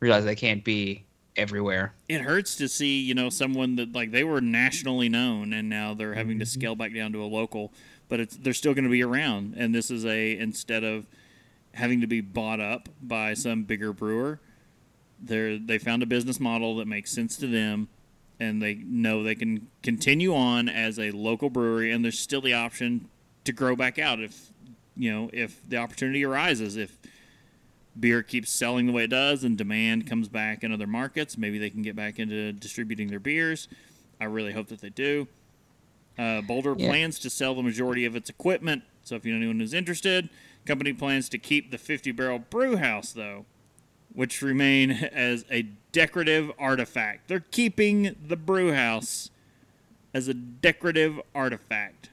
realize 0.00 0.26
they 0.26 0.34
can't 0.34 0.62
be 0.62 1.04
everywhere. 1.36 1.94
it 2.08 2.20
hurts 2.20 2.56
to 2.56 2.68
see 2.68 3.00
you 3.00 3.14
know 3.14 3.30
someone 3.30 3.76
that 3.76 3.92
like 3.92 4.10
they 4.10 4.24
were 4.24 4.40
nationally 4.40 5.08
known 5.08 5.52
and 5.52 5.68
now 5.68 5.94
they're 5.94 6.14
having 6.14 6.38
to 6.38 6.44
mm-hmm. 6.44 6.60
scale 6.60 6.74
back 6.74 6.94
down 6.94 7.12
to 7.12 7.22
a 7.22 7.26
local 7.26 7.72
but 8.08 8.20
it's 8.20 8.36
they're 8.36 8.52
still 8.52 8.74
going 8.74 8.84
to 8.84 8.90
be 8.90 9.02
around 9.02 9.54
and 9.56 9.74
this 9.74 9.90
is 9.90 10.04
a 10.04 10.36
instead 10.38 10.84
of 10.84 11.06
having 11.74 12.00
to 12.00 12.06
be 12.06 12.20
bought 12.20 12.60
up 12.60 12.88
by 13.00 13.32
some 13.32 13.62
bigger 13.64 13.92
brewer 13.92 14.38
they're 15.22 15.58
they 15.58 15.78
found 15.78 16.02
a 16.02 16.06
business 16.06 16.38
model 16.38 16.76
that 16.76 16.86
makes 16.86 17.10
sense 17.10 17.36
to 17.36 17.46
them 17.46 17.88
and 18.38 18.60
they 18.60 18.74
know 18.74 19.22
they 19.22 19.34
can 19.34 19.68
continue 19.82 20.34
on 20.34 20.68
as 20.68 20.98
a 20.98 21.10
local 21.12 21.48
brewery 21.48 21.92
and 21.92 22.04
there's 22.04 22.18
still 22.18 22.40
the 22.40 22.52
option 22.52 23.08
to 23.44 23.52
grow 23.52 23.74
back 23.74 23.98
out 23.98 24.20
if 24.20 24.50
you 24.96 25.10
know 25.10 25.30
if 25.32 25.62
the 25.68 25.76
opportunity 25.76 26.24
arises 26.24 26.76
if 26.76 26.98
beer 27.98 28.22
keeps 28.22 28.50
selling 28.50 28.86
the 28.86 28.92
way 28.92 29.04
it 29.04 29.10
does 29.10 29.44
and 29.44 29.56
demand 29.58 30.06
comes 30.06 30.28
back 30.28 30.64
in 30.64 30.72
other 30.72 30.86
markets, 30.86 31.36
maybe 31.36 31.58
they 31.58 31.70
can 31.70 31.82
get 31.82 31.94
back 31.96 32.18
into 32.18 32.52
distributing 32.52 33.08
their 33.08 33.20
beers. 33.20 33.68
I 34.20 34.24
really 34.24 34.52
hope 34.52 34.68
that 34.68 34.80
they 34.80 34.88
do. 34.90 35.28
Uh, 36.18 36.40
Boulder 36.42 36.74
Yeah. 36.76 36.88
plans 36.88 37.18
to 37.20 37.30
sell 37.30 37.54
the 37.54 37.62
majority 37.62 38.04
of 38.04 38.14
its 38.16 38.30
equipment. 38.30 38.82
So 39.02 39.16
if 39.16 39.24
you 39.26 39.32
know 39.32 39.38
anyone 39.38 39.60
who's 39.60 39.74
interested, 39.74 40.28
company 40.64 40.92
plans 40.92 41.28
to 41.30 41.38
keep 41.38 41.70
the 41.70 41.78
50 41.78 42.12
barrel 42.12 42.38
brew 42.38 42.76
house 42.76 43.12
though, 43.12 43.46
which 44.14 44.42
remain 44.42 44.90
as 45.12 45.44
a 45.50 45.62
decorative 45.92 46.50
artifact. 46.58 47.28
They're 47.28 47.40
keeping 47.50 48.14
the 48.26 48.36
brew 48.36 48.72
house 48.72 49.30
as 50.14 50.28
a 50.28 50.34
decorative 50.34 51.20
artifact. 51.34 52.10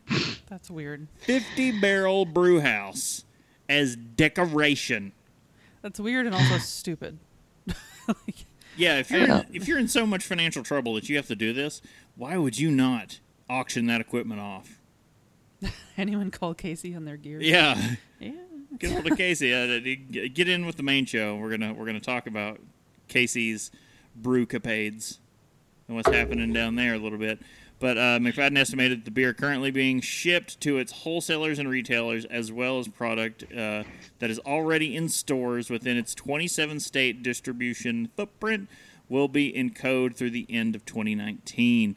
That's 0.49 0.71
weird. 0.71 1.07
50 1.19 1.79
barrel 1.79 2.25
brew 2.25 2.61
house 2.61 3.23
as 3.67 3.95
decoration. 3.95 5.11
That's 5.81 5.99
weird 5.99 6.25
and 6.25 6.35
also 6.35 6.57
stupid. 6.57 7.17
Yeah, 8.77 8.99
if 8.99 9.11
you're 9.11 9.27
Yeah. 9.27 9.41
if 9.51 9.67
you're 9.67 9.77
in 9.79 9.87
so 9.89 10.05
much 10.05 10.23
financial 10.25 10.63
trouble 10.63 10.93
that 10.95 11.09
you 11.09 11.17
have 11.17 11.27
to 11.27 11.35
do 11.35 11.51
this, 11.51 11.81
why 12.15 12.37
would 12.37 12.57
you 12.57 12.71
not 12.71 13.19
auction 13.49 13.87
that 13.87 13.99
equipment 13.99 14.39
off? 14.39 14.79
Anyone 15.97 16.31
call 16.31 16.53
Casey 16.53 16.95
on 16.95 17.03
their 17.03 17.17
gear? 17.17 17.41
Yeah, 17.41 17.95
Yeah. 18.19 18.31
get 18.77 18.91
hold 18.91 19.11
of 19.11 19.17
Casey. 19.17 19.53
Uh, 19.53 19.79
get 20.33 20.47
in 20.47 20.65
with 20.65 20.77
the 20.77 20.83
main 20.83 21.05
show. 21.05 21.35
We're 21.35 21.49
gonna 21.49 21.73
we're 21.73 21.85
gonna 21.87 21.99
talk 21.99 22.25
about 22.27 22.59
Casey's 23.09 23.69
brew 24.15 24.45
capades 24.45 25.17
and 25.87 25.97
what's 25.97 26.09
happening 26.09 26.53
down 26.53 26.75
there 26.75 26.93
a 26.93 26.99
little 26.99 27.19
bit. 27.19 27.39
But 27.79 27.97
uh, 27.97 28.19
McFadden 28.19 28.57
estimated 28.57 29.05
the 29.05 29.11
beer 29.11 29.33
currently 29.33 29.71
being 29.71 30.01
shipped 30.01 30.59
to 30.61 30.77
its 30.77 30.91
wholesalers 30.91 31.59
and 31.59 31.69
retailers, 31.69 32.25
as 32.25 32.51
well 32.51 32.77
as 32.79 32.89
product 32.89 33.43
uh, 33.53 33.83
that 34.19 34.29
is 34.29 34.37
already 34.39 34.95
in 34.95 35.07
stores 35.07 35.69
within 35.69 35.95
its 35.95 36.13
27 36.13 36.81
state 36.81 37.23
distribution 37.23 38.09
footprint, 38.17 38.67
will 39.07 39.29
be 39.29 39.47
in 39.55 39.69
code 39.69 40.15
through 40.15 40.31
the 40.31 40.45
end 40.49 40.75
of 40.75 40.85
2019. 40.85 41.95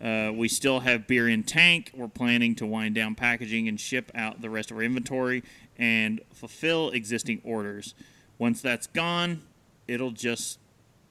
Uh, 0.00 0.30
we 0.32 0.46
still 0.46 0.80
have 0.80 1.08
beer 1.08 1.28
in 1.28 1.42
tank. 1.42 1.90
We're 1.92 2.06
planning 2.06 2.54
to 2.56 2.66
wind 2.66 2.94
down 2.94 3.16
packaging 3.16 3.66
and 3.66 3.80
ship 3.80 4.12
out 4.14 4.40
the 4.40 4.48
rest 4.48 4.70
of 4.70 4.76
our 4.76 4.84
inventory 4.84 5.42
and 5.76 6.20
fulfill 6.32 6.90
existing 6.90 7.40
orders. 7.44 7.94
Once 8.38 8.62
that's 8.62 8.86
gone, 8.86 9.42
it'll 9.88 10.12
just 10.12 10.60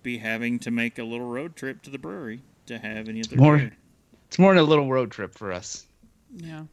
be 0.02 0.20
having 0.20 0.60
to 0.60 0.72
make 0.72 0.98
a 0.98 1.04
little 1.04 1.28
road 1.28 1.58
trip 1.58 1.82
to 1.82 1.90
the 1.90 1.98
brewery 1.98 2.42
to 2.68 2.78
have 2.78 3.10
any 3.10 3.20
of 3.20 3.30
their 3.30 3.38
More. 3.38 3.58
beer. 3.58 3.74
It's 4.28 4.40
more 4.40 4.54
than 4.54 4.64
a 4.64 4.68
little 4.68 4.90
road 4.90 5.12
trip 5.12 5.34
for 5.34 5.52
us. 5.52 5.86
Yeah. 6.36 6.64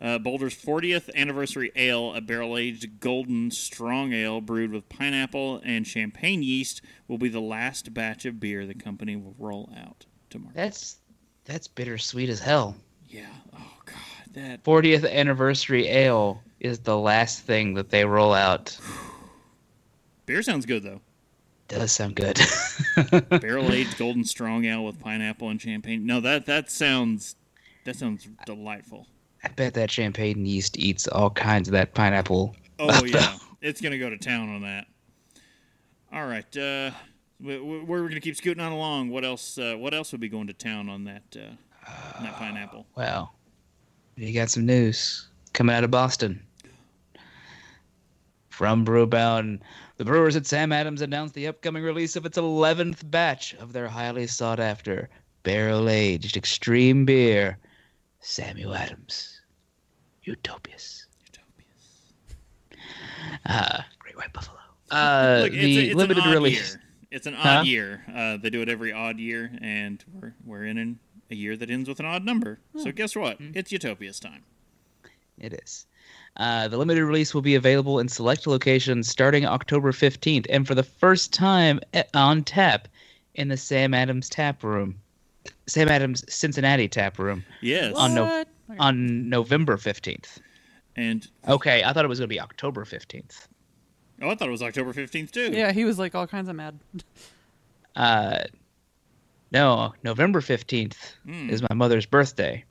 Uh, 0.00 0.18
Boulder's 0.18 0.54
40th 0.54 1.14
anniversary 1.14 1.70
ale, 1.76 2.14
a 2.14 2.22
barrel 2.22 2.56
aged 2.56 3.00
golden 3.00 3.50
strong 3.50 4.14
ale 4.14 4.40
brewed 4.40 4.70
with 4.72 4.88
pineapple 4.88 5.60
and 5.62 5.86
champagne 5.86 6.42
yeast, 6.42 6.80
will 7.06 7.18
be 7.18 7.28
the 7.28 7.40
last 7.40 7.92
batch 7.92 8.24
of 8.24 8.40
beer 8.40 8.64
the 8.64 8.74
company 8.74 9.14
will 9.16 9.34
roll 9.38 9.70
out 9.76 10.06
tomorrow. 10.30 10.52
That's 10.54 10.96
that's 11.44 11.68
bittersweet 11.68 12.30
as 12.30 12.40
hell. 12.40 12.76
yeah. 13.08 13.26
Oh, 13.52 13.72
God. 13.84 13.96
That. 14.32 14.62
40th 14.64 15.10
anniversary 15.10 15.88
ale 15.88 16.40
is 16.60 16.78
the 16.78 16.96
last 16.96 17.40
thing 17.40 17.74
that 17.74 17.90
they 17.90 18.04
roll 18.04 18.32
out. 18.32 18.78
Beer 20.26 20.42
sounds 20.42 20.64
good 20.64 20.82
though. 20.84 21.00
Does 21.70 21.92
sound 21.92 22.16
good. 22.16 22.38
Barrel 23.40 23.70
aged 23.72 23.96
golden 23.96 24.24
strong 24.24 24.64
ale 24.64 24.84
with 24.84 24.98
pineapple 25.00 25.48
and 25.50 25.60
champagne. 25.62 26.04
No, 26.04 26.20
that 26.20 26.46
that 26.46 26.68
sounds 26.70 27.36
that 27.84 27.94
sounds 27.96 28.28
delightful. 28.44 29.06
I 29.44 29.48
bet 29.48 29.74
that 29.74 29.90
champagne 29.90 30.44
yeast 30.44 30.76
eats 30.78 31.06
all 31.08 31.30
kinds 31.30 31.68
of 31.68 31.72
that 31.72 31.94
pineapple. 31.94 32.56
Oh 32.80 33.04
yeah, 33.06 33.36
it's 33.62 33.80
gonna 33.80 33.98
go 33.98 34.10
to 34.10 34.18
town 34.18 34.48
on 34.48 34.62
that. 34.62 34.86
All 36.12 36.26
right, 36.26 36.56
uh, 36.56 36.90
we, 37.40 37.60
we- 37.60 37.80
we're 37.84 38.08
gonna 38.08 38.20
keep 38.20 38.34
scooting 38.36 38.62
on 38.62 38.72
along. 38.72 39.10
What 39.10 39.24
else? 39.24 39.56
Uh, 39.56 39.76
what 39.78 39.94
else 39.94 40.10
would 40.10 40.20
be 40.20 40.28
going 40.28 40.48
to 40.48 40.52
town 40.52 40.88
on 40.88 41.04
that 41.04 41.22
uh, 41.36 41.88
on 42.18 42.24
that 42.24 42.34
pineapple? 42.34 42.84
Well, 42.96 43.32
you 44.16 44.34
got 44.34 44.50
some 44.50 44.66
news 44.66 45.28
coming 45.52 45.74
out 45.76 45.84
of 45.84 45.92
Boston. 45.92 46.42
From 48.48 48.84
Brewbound, 48.84 49.60
the 50.00 50.04
brewers 50.06 50.34
at 50.34 50.46
Sam 50.46 50.72
Adams 50.72 51.02
announced 51.02 51.34
the 51.34 51.46
upcoming 51.46 51.82
release 51.82 52.16
of 52.16 52.24
its 52.24 52.38
11th 52.38 53.10
batch 53.10 53.52
of 53.56 53.74
their 53.74 53.86
highly 53.86 54.26
sought 54.26 54.58
after 54.58 55.10
barrel 55.42 55.90
aged 55.90 56.38
extreme 56.38 57.04
beer, 57.04 57.58
Samuel 58.20 58.74
Adams 58.74 59.42
Utopias. 60.22 61.04
Uh, 63.44 63.82
Great 63.98 64.16
White 64.16 64.32
Buffalo. 64.32 64.56
Uh, 64.90 65.40
Look, 65.42 65.52
it's, 65.52 65.62
the 65.62 65.78
a, 65.78 65.82
it's 65.88 65.94
limited 65.94 66.22
an 66.24 66.30
odd 66.30 66.34
release. 66.34 66.70
Year. 66.70 66.82
It's 67.10 67.26
an 67.26 67.34
Huh? 67.34 67.48
odd 67.58 67.66
year. 67.66 68.02
Uh, 68.10 68.38
they 68.38 68.48
do 68.48 68.62
it 68.62 68.70
every 68.70 68.94
odd 68.94 69.18
year, 69.18 69.52
and 69.60 70.02
we're 70.14 70.34
we're 70.46 70.64
in 70.64 70.78
an, 70.78 70.98
a 71.30 71.34
year 71.34 71.58
that 71.58 71.68
ends 71.70 71.90
with 71.90 72.00
an 72.00 72.06
odd 72.06 72.24
number. 72.24 72.58
Hmm. 72.72 72.84
So 72.84 72.92
guess 72.92 73.14
what? 73.14 73.36
It's 73.38 73.70
Utopia's 73.70 74.18
time. 74.18 74.44
It 75.36 75.52
is. 75.62 75.84
Uh, 76.36 76.68
the 76.68 76.78
limited 76.78 77.04
release 77.04 77.34
will 77.34 77.42
be 77.42 77.54
available 77.54 77.98
in 77.98 78.08
select 78.08 78.46
locations 78.46 79.08
starting 79.08 79.44
October 79.44 79.92
15th, 79.92 80.46
and 80.48 80.66
for 80.66 80.74
the 80.74 80.82
first 80.82 81.32
time 81.32 81.80
eh, 81.92 82.02
on 82.14 82.42
tap 82.44 82.88
in 83.34 83.48
the 83.48 83.56
Sam 83.56 83.92
Adams 83.94 84.28
Tap 84.28 84.62
Room, 84.62 84.98
Sam 85.66 85.88
Adams 85.88 86.24
Cincinnati 86.32 86.88
Tap 86.88 87.18
Room 87.18 87.44
Yes, 87.60 87.94
On 87.96 88.14
no- 88.14 88.44
Okay. 88.70 88.78
on 88.78 89.28
November 89.28 89.76
15th. 89.76 90.38
and 90.96 91.26
Okay, 91.48 91.82
I 91.82 91.92
thought 91.92 92.04
it 92.04 92.08
was 92.08 92.20
going 92.20 92.28
to 92.28 92.34
be 92.34 92.40
October 92.40 92.84
15th. 92.84 93.48
oh, 94.22 94.30
I 94.30 94.34
thought 94.36 94.48
it 94.48 94.52
was 94.52 94.62
October 94.62 94.92
fifteenth 94.92 95.32
too. 95.32 95.50
Yeah, 95.52 95.72
he 95.72 95.84
was 95.84 95.98
like 95.98 96.14
all 96.14 96.26
kinds 96.28 96.48
of 96.48 96.54
mad. 96.56 96.78
Uh, 97.96 98.44
no, 99.52 99.92
November 100.04 100.40
15th 100.40 101.14
Hmm. 101.24 101.50
is 101.50 101.62
my 101.62 101.74
mother's 101.74 102.06
birthday. 102.06 102.64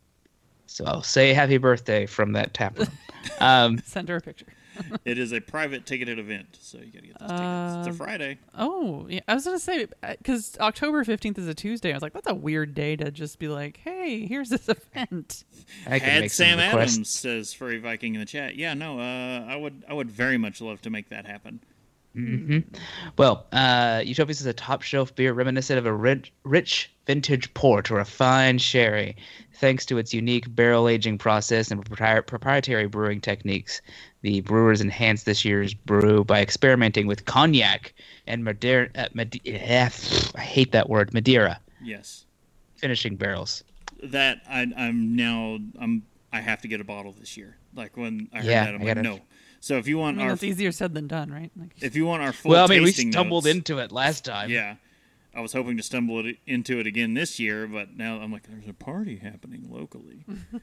So 0.70 0.86
I'll 0.86 1.04
say 1.04 1.34
happy 1.34 1.58
birthday 1.58 2.06
from 2.06 2.34
that 2.34 2.54
tap 2.54 2.78
room. 2.78 2.88
um, 3.40 3.80
Send 3.86 4.08
her 4.10 4.18
a 4.18 4.22
picture. 4.22 4.46
It 5.04 5.18
is 5.18 5.34
a 5.34 5.42
private 5.42 5.86
ticketed 5.86 6.20
event, 6.20 6.58
so 6.62 6.78
you 6.78 6.86
got 6.86 7.02
to 7.02 7.08
get 7.08 7.20
those 7.20 7.30
tickets. 7.32 7.76
It's 7.80 7.88
a 7.88 7.90
Um, 7.90 7.96
Friday. 7.98 8.38
Oh, 8.58 9.08
yeah. 9.10 9.20
I 9.28 9.34
was 9.34 9.44
gonna 9.44 9.60
say 9.60 9.88
because 10.18 10.58
October 10.62 11.04
fifteenth 11.04 11.38
is 11.38 11.50
a 11.50 11.54
Tuesday. 11.54 11.92
I 11.92 11.96
was 11.96 12.02
like, 12.02 12.14
that's 12.14 12.30
a 12.30 12.34
weird 12.34 12.76
day 12.76 12.96
to 12.96 13.12
just 13.12 13.40
be 13.40 13.50
like, 13.50 13.82
hey, 13.84 14.26
here's 14.26 14.48
this 14.48 14.70
event. 14.70 15.44
I 15.86 16.00
can 16.00 16.10
Had 16.10 16.22
make 16.22 16.32
Sam 16.32 16.60
requests. 16.60 16.94
Adams 16.94 17.10
says 17.10 17.52
furry 17.54 17.78
Viking 17.80 18.14
in 18.14 18.22
the 18.22 18.26
chat. 18.26 18.56
Yeah, 18.56 18.74
no, 18.74 19.00
uh, 19.02 19.46
I 19.50 19.58
would 19.58 19.84
I 19.90 19.94
would 19.94 20.10
very 20.10 20.38
much 20.38 20.62
love 20.62 20.82
to 20.84 20.90
make 20.90 21.10
that 21.10 21.26
happen. 21.26 21.60
Hmm 22.20 22.60
Well, 23.18 23.46
uh, 23.52 24.02
Utopias 24.06 24.40
is 24.42 24.46
a 24.46 24.54
top 24.54 24.82
shelf 24.82 25.14
beer 25.16 25.34
reminiscent 25.34 25.78
of 25.80 25.86
a 25.86 25.94
rich, 25.94 26.32
rich 26.44 26.92
vintage 27.06 27.52
port 27.54 27.90
or 27.90 28.00
a 28.00 28.06
fine 28.06 28.58
sherry, 28.58 29.16
thanks 29.56 29.86
to 29.88 29.98
its 29.98 30.14
unique 30.14 30.54
barrel 30.56 30.88
aging 30.88 31.18
process 31.18 31.72
and 31.72 31.84
propri- 31.84 32.26
proprietary 32.26 32.88
brewing 32.88 33.22
techniques. 33.22 33.82
The 34.22 34.42
brewers 34.42 34.82
enhanced 34.82 35.26
this 35.26 35.44
year's 35.46 35.74
brew 35.74 36.24
by 36.24 36.42
experimenting 36.42 37.08
with 37.08 37.26
cognac 37.26 37.94
and 38.28 38.44
Madeira. 38.44 38.90
Uh, 38.96 39.08
Made- 39.14 39.42
eh, 39.46 39.90
I 40.36 40.40
hate 40.42 40.72
that 40.74 40.90
word, 40.90 41.14
Madeira, 41.14 41.60
Yes, 41.82 42.26
finishing 42.76 43.16
barrels. 43.16 43.64
that 44.04 44.42
I, 44.50 44.68
I'm 44.78 45.16
now 45.16 45.60
I'm 45.80 46.04
I 46.32 46.42
have 46.42 46.62
to 46.62 46.68
get 46.68 46.80
a 46.80 46.84
bottle 46.84 47.12
this 47.12 47.36
year. 47.38 47.58
Like 47.74 47.98
when 47.98 48.30
I 48.34 48.38
heard 48.38 48.46
Yeah, 48.46 48.66
that, 48.66 48.76
I'm 48.76 48.82
I 48.82 48.86
like, 48.86 48.96
gotta- 48.96 49.02
no. 49.02 49.20
So 49.62 49.78
if 49.78 49.88
you 49.88 49.98
I 50.00 50.02
want 50.04 50.18
mean, 50.18 50.26
our 50.26 50.32
that's 50.32 50.44
easier 50.44 50.72
said 50.72 50.94
than 50.94 51.08
done, 51.08 51.32
right? 51.32 51.52
Like, 51.60 51.72
if 51.82 51.96
you 51.96 52.06
want 52.06 52.24
our 52.24 52.32
full 52.34 52.52
well, 52.52 52.66
I 52.66 52.68
mean, 52.68 52.82
we 52.84 52.90
tasting 52.90 53.12
stumbled 53.12 53.44
notes- 53.46 53.56
into 53.56 53.78
it 53.80 53.92
last 53.92 54.24
time. 54.26 54.50
Yeah, 54.50 54.76
I 55.36 55.42
was 55.42 55.54
hoping 55.54 55.76
to 55.78 55.84
stumble 55.84 56.26
it, 56.26 56.38
into 56.48 56.80
it 56.80 56.88
again 56.88 57.14
this 57.14 57.40
year, 57.40 57.68
but 57.68 57.96
now 57.98 58.18
I'm 58.22 58.32
like, 58.32 58.48
there's 58.48 58.68
a 58.68 58.74
party 58.74 59.18
happening 59.18 59.68
locally. 59.70 60.24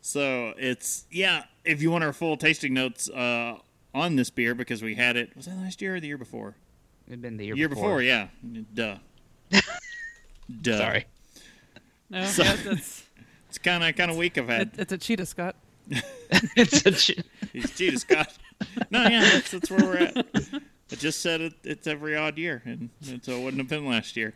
so 0.00 0.54
it's 0.58 1.06
yeah. 1.10 1.44
If 1.64 1.82
you 1.82 1.90
want 1.90 2.04
our 2.04 2.12
full 2.12 2.36
tasting 2.36 2.74
notes 2.74 3.08
uh, 3.08 3.58
on 3.94 4.16
this 4.16 4.30
beer, 4.30 4.54
because 4.54 4.82
we 4.82 4.94
had 4.96 5.16
it, 5.16 5.34
was 5.36 5.46
that 5.46 5.56
last 5.58 5.80
year 5.80 5.96
or 5.96 6.00
the 6.00 6.08
year 6.08 6.18
before? 6.18 6.56
It'd 7.06 7.22
been 7.22 7.36
the 7.36 7.46
year, 7.46 7.54
year 7.54 7.68
before, 7.68 8.02
yeah. 8.02 8.28
Duh. 8.74 8.96
Duh. 10.60 10.78
Sorry. 10.78 11.06
no, 12.10 12.24
So- 12.26 12.42
yeah, 12.42 12.56
it's 12.66 13.04
It's 13.48 13.58
kind 13.58 13.84
of 13.84 13.94
kind 13.94 14.10
of 14.10 14.16
weak. 14.16 14.36
I've 14.36 14.50
it, 14.50 14.70
it's 14.76 14.92
a 14.92 14.98
cheetah, 14.98 15.26
Scott. 15.26 15.54
it's 16.56 16.84
a 16.86 16.92
ch- 16.92 17.18
He's 17.52 17.70
Jesus 17.76 18.02
Scott. 18.02 18.32
No, 18.90 19.02
yeah, 19.04 19.20
that's, 19.20 19.50
that's 19.50 19.70
where 19.70 19.80
we're 19.84 19.96
at. 19.98 20.26
I 20.92 20.94
just 20.94 21.20
said 21.20 21.40
it, 21.40 21.54
it's 21.64 21.86
every 21.86 22.14
odd 22.16 22.38
year, 22.38 22.62
and, 22.64 22.90
and 23.08 23.22
so 23.24 23.32
it 23.32 23.42
wouldn't 23.44 23.60
have 23.60 23.68
been 23.68 23.86
last 23.86 24.16
year. 24.16 24.34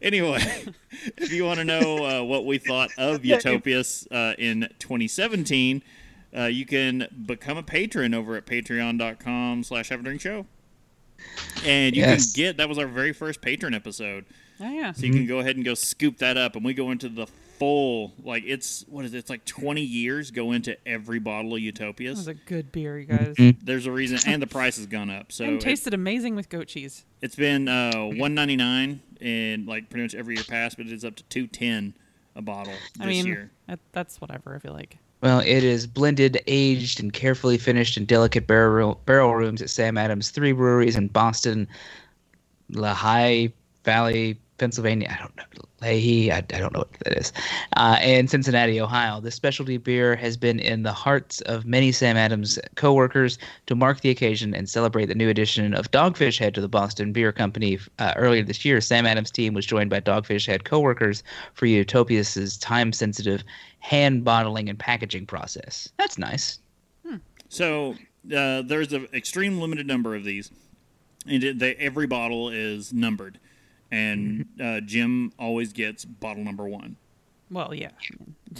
Anyway, 0.00 0.40
if 1.18 1.30
you 1.32 1.44
want 1.44 1.58
to 1.58 1.64
know 1.64 2.04
uh, 2.20 2.22
what 2.24 2.46
we 2.46 2.58
thought 2.58 2.90
of 2.98 3.24
Utopias 3.24 4.06
uh, 4.10 4.34
in 4.38 4.68
2017, 4.78 5.82
uh, 6.36 6.44
you 6.44 6.64
can 6.64 7.06
become 7.26 7.58
a 7.58 7.62
patron 7.62 8.14
over 8.14 8.36
at 8.36 8.46
patreon.com 8.46 9.62
slash 9.62 9.88
have 9.90 10.00
a 10.00 10.02
drink 10.02 10.20
show. 10.20 10.46
And 11.64 11.94
you 11.94 12.02
Yes. 12.02 12.32
can 12.32 12.42
get, 12.44 12.56
that 12.56 12.68
was 12.68 12.78
our 12.78 12.86
very 12.86 13.12
first 13.12 13.42
patron 13.42 13.74
episode. 13.74 14.24
Oh 14.58 14.70
yeah. 14.70 14.92
So 14.92 15.04
you 15.06 15.12
can 15.12 15.26
go 15.26 15.38
ahead 15.40 15.56
and 15.56 15.64
go 15.64 15.74
scoop 15.74 16.18
that 16.18 16.36
up, 16.36 16.56
and 16.56 16.64
we 16.64 16.72
go 16.74 16.90
into 16.90 17.08
the 17.08 17.26
full, 17.60 18.12
like 18.24 18.42
it's, 18.44 18.84
what 18.88 19.04
is 19.04 19.14
it, 19.14 19.18
it's 19.18 19.30
like 19.30 19.44
20 19.44 19.80
years 19.80 20.32
go 20.32 20.50
into 20.50 20.76
every 20.88 21.20
bottle 21.20 21.52
of 21.52 21.58
That 21.58 21.60
Utopias. 21.60 22.16
was 22.16 22.26
a 22.26 22.34
good 22.34 22.72
beer, 22.72 22.98
you 22.98 23.06
guys. 23.06 23.36
There's 23.62 23.86
a 23.86 23.92
reason, 23.92 24.18
and 24.26 24.42
the 24.42 24.48
price 24.48 24.76
has 24.78 24.86
gone 24.86 25.10
up. 25.10 25.30
So 25.30 25.44
and 25.44 25.54
it, 25.54 25.60
tasted 25.60 25.94
amazing 25.94 26.34
with 26.34 26.48
goat 26.48 26.66
cheese. 26.66 27.04
It's 27.20 27.36
been 27.36 27.68
uh, 27.68 28.06
one 28.06 28.34
ninety 28.34 28.56
nine 28.56 29.02
in 29.20 29.66
like 29.66 29.88
pretty 29.90 30.02
much 30.02 30.14
every 30.16 30.34
year 30.34 30.44
past, 30.48 30.76
but 30.76 30.86
it's 30.86 31.04
up 31.04 31.14
to 31.16 31.22
210 31.24 31.94
a 32.36 32.42
bottle 32.42 32.72
this 32.72 33.00
I 33.00 33.06
mean, 33.06 33.26
year. 33.26 33.50
that's 33.92 34.20
whatever. 34.20 34.56
I 34.56 34.58
feel 34.58 34.72
like. 34.72 34.96
Well, 35.22 35.40
it 35.40 35.62
is 35.62 35.86
blended, 35.86 36.40
aged, 36.46 36.98
and 36.98 37.12
carefully 37.12 37.58
finished 37.58 37.98
in 37.98 38.06
delicate 38.06 38.46
barrel, 38.46 38.98
barrel 39.04 39.34
rooms 39.34 39.60
at 39.60 39.68
Sam 39.68 39.98
Adams 39.98 40.30
Three 40.30 40.52
Breweries 40.52 40.96
in 40.96 41.08
Boston, 41.08 41.68
Lehigh 42.70 43.48
Valley, 43.84 44.40
Pennsylvania. 44.60 45.08
I 45.10 45.20
don't 45.20 45.36
know. 45.36 45.42
Leahy, 45.82 46.30
I, 46.30 46.36
I 46.36 46.40
don't 46.40 46.72
know 46.72 46.80
what 46.80 46.92
that 47.04 47.18
is. 47.18 47.32
Uh, 47.76 47.96
and 48.00 48.30
Cincinnati, 48.30 48.80
Ohio. 48.80 49.20
This 49.20 49.34
specialty 49.34 49.78
beer 49.78 50.14
has 50.14 50.36
been 50.36 50.60
in 50.60 50.82
the 50.82 50.92
hearts 50.92 51.40
of 51.42 51.64
many 51.64 51.90
Sam 51.90 52.16
Adams 52.16 52.58
co-workers 52.76 53.38
to 53.66 53.74
mark 53.74 54.02
the 54.02 54.10
occasion 54.10 54.54
and 54.54 54.68
celebrate 54.68 55.06
the 55.06 55.14
new 55.14 55.30
addition 55.30 55.74
of 55.74 55.90
Dogfish 55.90 56.38
Head 56.38 56.54
to 56.54 56.60
the 56.60 56.68
Boston 56.68 57.12
Beer 57.12 57.32
Company. 57.32 57.78
Uh, 57.98 58.12
earlier 58.16 58.44
this 58.44 58.64
year, 58.64 58.80
Sam 58.80 59.06
Adams' 59.06 59.30
team 59.30 59.54
was 59.54 59.64
joined 59.66 59.90
by 59.90 60.00
Dogfish 60.00 60.46
Head 60.46 60.64
co-workers 60.64 61.24
for 61.54 61.66
Utopias' 61.66 62.58
time-sensitive 62.58 63.42
hand 63.78 64.22
bottling 64.22 64.68
and 64.68 64.78
packaging 64.78 65.26
process. 65.26 65.88
That's 65.98 66.18
nice. 66.18 66.60
So 67.48 67.96
uh, 68.36 68.62
there's 68.62 68.92
an 68.92 69.08
extreme 69.12 69.58
limited 69.58 69.86
number 69.86 70.14
of 70.14 70.22
these, 70.22 70.52
and 71.26 71.42
it, 71.42 71.58
they, 71.58 71.74
every 71.76 72.06
bottle 72.06 72.48
is 72.48 72.92
numbered. 72.92 73.40
And 73.90 74.46
Mm-hmm. 74.56 74.62
uh, 74.76 74.80
Jim 74.82 75.32
always 75.38 75.72
gets 75.72 76.04
bottle 76.04 76.44
number 76.44 76.64
one. 76.68 76.96
Well, 77.50 77.74
yeah. 77.74 77.90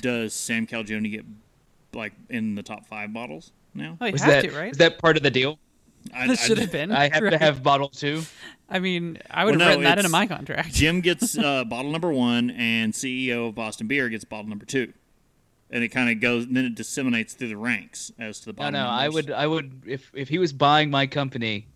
Does 0.00 0.34
Sam 0.34 0.66
Calagione 0.66 1.10
get 1.10 1.24
like 1.92 2.12
in 2.28 2.54
the 2.56 2.62
top 2.62 2.86
five 2.86 3.12
bottles 3.12 3.52
now? 3.74 3.96
well, 4.00 4.08
you 4.08 4.12
Was 4.14 4.22
have 4.22 4.42
that 4.42 4.50
to, 4.50 4.56
right? 4.58 4.70
is 4.72 4.78
that 4.78 4.98
part 4.98 5.16
of 5.16 5.22
the 5.22 5.30
deal? 5.30 5.58
I, 6.14 6.26
That 6.26 6.32
I- 6.38 6.46
should 6.46 6.58
have 6.58 6.72
been. 6.72 6.90
I 6.90 7.08
have 7.12 7.22
right? 7.22 7.30
to 7.30 7.38
have 7.38 7.62
bottle 7.62 7.88
two. 7.88 8.22
I 8.68 8.78
mean, 8.78 9.18
I 9.30 9.44
would 9.44 9.56
Well, 9.56 9.60
have 9.60 9.68
no, 9.68 9.70
written 9.80 9.84
that 9.84 9.98
into 9.98 10.08
my 10.10 10.26
contract. 10.26 10.72
Jim 10.72 11.00
gets 11.02 11.36
uh, 11.38 11.64
bottle 11.64 11.90
number 11.92 12.12
one, 12.12 12.50
and 12.50 12.92
CEO 12.92 13.48
of 13.48 13.54
Boston 13.54 13.86
Beer 13.86 14.08
gets 14.08 14.24
bottle 14.24 14.48
number 14.48 14.64
two, 14.64 14.92
and 15.70 15.84
it 15.84 15.88
kind 15.90 16.08
of 16.10 16.20
goes. 16.20 16.46
Then 16.48 16.64
it 16.64 16.74
disseminates 16.74 17.34
through 17.34 17.48
the 17.48 17.56
ranks 17.56 18.10
as 18.18 18.40
to 18.40 18.46
the 18.46 18.52
No, 18.52 18.56
bottom. 18.56 18.72
no, 18.74 18.86
I 18.88 19.02
numbers. 19.04 19.14
would, 19.14 19.30
I 19.32 19.46
would, 19.46 19.82
if 19.86 20.10
if 20.14 20.28
he 20.28 20.38
was 20.38 20.52
buying 20.52 20.90
my 20.90 21.06
company, 21.06 21.66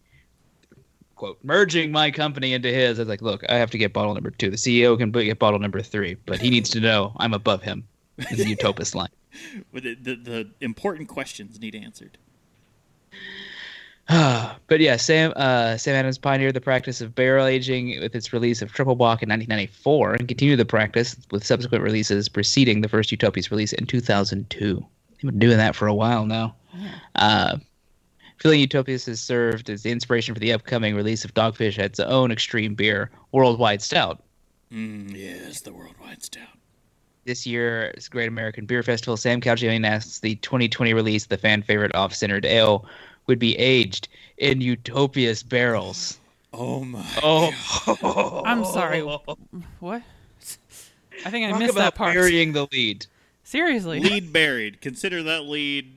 quote, 1.24 1.38
merging 1.42 1.90
my 1.90 2.10
company 2.10 2.52
into 2.52 2.68
his, 2.68 2.98
I 2.98 3.02
was 3.02 3.08
like, 3.08 3.22
look, 3.22 3.42
I 3.48 3.54
have 3.54 3.70
to 3.70 3.78
get 3.78 3.94
bottle 3.94 4.12
number 4.12 4.30
two. 4.30 4.50
The 4.50 4.56
CEO 4.56 4.98
can 4.98 5.10
get 5.10 5.38
bottle 5.38 5.58
number 5.58 5.80
three, 5.80 6.16
but 6.26 6.38
he 6.38 6.50
needs 6.50 6.68
to 6.70 6.80
know 6.80 7.12
I'm 7.16 7.32
above 7.32 7.62
him 7.62 7.86
in 8.30 8.36
the 8.36 8.46
Utopus 8.46 8.94
line. 8.94 9.08
But 9.72 9.82
the, 9.82 9.96
the, 9.96 10.14
the 10.14 10.50
important 10.60 11.08
questions 11.08 11.58
need 11.58 11.74
answered. 11.74 12.18
but 14.08 14.78
yeah, 14.78 14.94
Sam 14.94 15.32
uh, 15.34 15.76
Sam 15.76 15.96
Adams 15.96 16.18
pioneered 16.18 16.54
the 16.54 16.60
practice 16.60 17.00
of 17.00 17.16
barrel 17.16 17.44
aging 17.44 17.98
with 18.00 18.14
its 18.14 18.32
release 18.32 18.62
of 18.62 18.72
Triple 18.72 18.94
Bock 18.94 19.24
in 19.24 19.28
1994, 19.28 20.14
and 20.14 20.28
continued 20.28 20.60
the 20.60 20.64
practice 20.64 21.16
with 21.32 21.44
subsequent 21.44 21.82
releases 21.82 22.28
preceding 22.28 22.80
the 22.80 22.88
first 22.88 23.10
Utopias 23.10 23.50
release 23.50 23.72
in 23.72 23.86
2002. 23.86 24.74
They've 24.76 25.20
been 25.22 25.38
doing 25.40 25.56
that 25.56 25.74
for 25.74 25.88
a 25.88 25.94
while 25.94 26.26
now. 26.26 26.54
Yeah. 26.72 26.94
Uh, 27.16 27.56
Feeling 28.44 28.60
Utopias 28.60 29.06
has 29.06 29.22
served 29.22 29.70
as 29.70 29.84
the 29.84 29.90
inspiration 29.90 30.34
for 30.34 30.38
the 30.38 30.52
upcoming 30.52 30.94
release 30.94 31.24
of 31.24 31.32
Dogfish 31.32 31.76
Head's 31.78 31.98
own 31.98 32.30
extreme 32.30 32.74
beer, 32.74 33.10
Worldwide 33.32 33.80
Stout. 33.80 34.22
Mm, 34.70 35.16
yes, 35.16 35.62
the 35.62 35.72
worldwide 35.72 36.22
stout. 36.22 36.58
This 37.24 37.46
year's 37.46 38.06
Great 38.06 38.28
American 38.28 38.66
Beer 38.66 38.82
Festival, 38.82 39.16
Sam 39.16 39.40
Calagione 39.40 39.76
announced 39.76 40.20
the 40.20 40.34
2020 40.34 40.92
release, 40.92 41.22
of 41.22 41.30
the 41.30 41.38
fan 41.38 41.62
favorite 41.62 41.94
off-centered 41.94 42.44
ale, 42.44 42.84
would 43.28 43.38
be 43.38 43.56
aged 43.56 44.08
in 44.36 44.60
Utopias 44.60 45.42
barrels. 45.42 46.18
Oh 46.52 46.84
my! 46.84 47.02
Oh, 47.22 48.42
I'm 48.44 48.66
sorry. 48.66 49.00
What? 49.00 50.02
I 51.24 51.30
think 51.30 51.46
I 51.46 51.50
Talk 51.52 51.60
missed 51.60 51.72
about 51.72 51.94
that 51.94 51.94
part. 51.94 52.12
burying 52.12 52.52
the 52.52 52.68
lead. 52.70 53.06
Seriously. 53.42 54.00
lead 54.00 54.34
buried. 54.34 54.82
Consider 54.82 55.22
that 55.22 55.44
lead. 55.44 55.90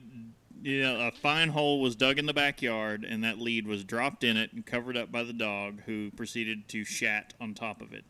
You 0.62 0.82
know, 0.82 1.00
a 1.00 1.10
fine 1.12 1.50
hole 1.50 1.80
was 1.80 1.94
dug 1.96 2.18
in 2.18 2.26
the 2.26 2.34
backyard, 2.34 3.04
and 3.04 3.22
that 3.24 3.38
lead 3.38 3.66
was 3.66 3.84
dropped 3.84 4.24
in 4.24 4.36
it 4.36 4.52
and 4.52 4.64
covered 4.66 4.96
up 4.96 5.12
by 5.12 5.22
the 5.22 5.32
dog, 5.32 5.82
who 5.86 6.10
proceeded 6.10 6.68
to 6.68 6.84
shat 6.84 7.34
on 7.40 7.54
top 7.54 7.80
of 7.80 7.92
it. 7.92 8.04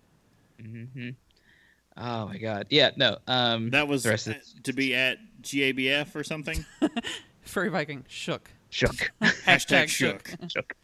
Oh 1.96 2.26
my 2.28 2.38
god. 2.38 2.66
Yeah, 2.70 2.90
no. 2.96 3.18
Um, 3.26 3.70
That 3.70 3.88
was 3.88 4.04
the 4.04 4.10
rest 4.10 4.28
uh, 4.28 4.32
is 4.32 4.54
to 4.64 4.72
be 4.72 4.94
at 4.94 5.18
GABF 5.42 6.14
or 6.14 6.22
something. 6.22 6.64
Furry 7.42 7.70
Viking 7.70 8.04
shook. 8.08 8.50
shook. 8.70 9.12
Hashtag 9.22 9.88
shook. 9.88 10.30
shook. 10.48 10.76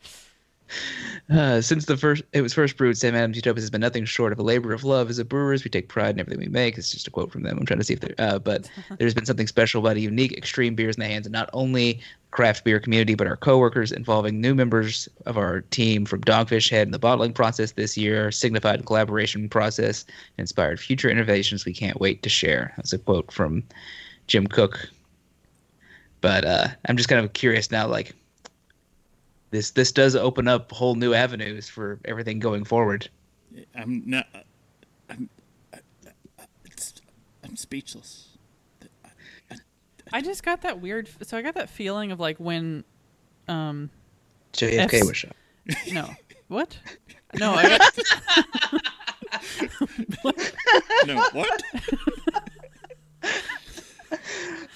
Uh, 1.31 1.61
since 1.61 1.87
the 1.87 1.97
first, 1.97 2.22
it 2.33 2.43
was 2.43 2.53
first 2.53 2.77
brewed. 2.77 2.99
Sam 2.99 3.14
Adams 3.14 3.37
Utopias 3.37 3.62
has 3.62 3.70
been 3.70 3.81
nothing 3.81 4.05
short 4.05 4.33
of 4.33 4.39
a 4.39 4.43
labor 4.43 4.75
of 4.75 4.85
love. 4.85 5.09
As 5.09 5.18
a 5.18 5.25
brewers, 5.25 5.64
we 5.64 5.70
take 5.70 5.89
pride 5.89 6.14
in 6.14 6.20
everything 6.20 6.41
we 6.41 6.49
make. 6.49 6.77
It's 6.77 6.91
just 6.91 7.07
a 7.07 7.11
quote 7.11 7.33
from 7.33 7.45
them. 7.45 7.57
I'm 7.59 7.64
trying 7.64 7.79
to 7.79 7.85
see 7.85 7.95
if 7.95 8.01
they're, 8.01 8.14
uh, 8.18 8.39
but 8.39 8.68
there's 8.99 9.14
been 9.14 9.25
something 9.25 9.47
special 9.47 9.81
about 9.81 9.97
a 9.97 10.01
unique, 10.01 10.37
extreme 10.37 10.75
beers 10.75 10.97
in 10.97 11.01
the 11.01 11.09
hands 11.09 11.27
of 11.27 11.33
not 11.33 11.49
only 11.55 12.01
craft 12.31 12.64
beer 12.64 12.79
community, 12.79 13.14
but 13.14 13.27
our 13.27 13.37
coworkers, 13.37 13.91
involving 13.91 14.41
new 14.41 14.55
members 14.55 15.09
of 15.25 15.39
our 15.39 15.62
team 15.62 16.05
from 16.05 16.20
Dogfish 16.20 16.68
Head 16.68 16.87
and 16.87 16.93
the 16.93 16.99
bottling 16.99 17.33
process 17.33 17.72
this 17.72 17.97
year, 17.97 18.31
signified 18.31 18.85
collaboration 18.85 19.49
process, 19.49 20.05
inspired 20.37 20.79
future 20.79 21.09
innovations 21.09 21.64
we 21.64 21.72
can't 21.72 22.01
wait 22.01 22.22
to 22.22 22.29
share. 22.29 22.75
That's 22.77 22.93
a 22.93 22.99
quote 22.99 23.33
from 23.33 23.62
Jim 24.27 24.47
Koch. 24.47 24.89
But 26.20 26.45
uh, 26.45 26.68
I'm 26.87 26.97
just 26.97 27.09
kind 27.09 27.25
of 27.25 27.33
curious 27.33 27.70
now, 27.70 27.87
like 27.87 28.14
this 29.55 29.71
this 29.71 29.93
does 29.93 30.17
open 30.17 30.49
up 30.49 30.73
whole 30.73 30.97
new 30.97 31.15
avenues 31.15 31.69
for 31.69 32.01
everything 32.05 32.41
going 32.41 32.65
forward. 32.65 33.09
I'm 33.77 34.03
not. 34.05 34.27
I'm. 35.09 35.31
I, 35.73 35.79
I, 36.41 36.45
it's, 36.65 36.95
I'm 37.45 37.55
speechless. 37.57 38.37
I 40.13 40.21
just 40.21 40.43
got 40.43 40.63
that 40.63 40.81
weird. 40.81 41.09
So 41.23 41.39
I 41.39 41.43
got 41.43 41.55
that 41.55 41.71
feeling 41.71 42.11
of 42.11 42.19
like 42.19 42.39
when, 42.39 42.83
um, 43.47 43.91
JFK 44.53 44.95
F's- 44.95 45.07
was 45.07 45.17
shot. 45.17 45.37
no, 45.93 46.11
what? 46.49 46.77
No, 47.39 47.55
I 47.55 47.79
got, 47.79 47.99
No, 51.07 51.25
what? 51.33 51.63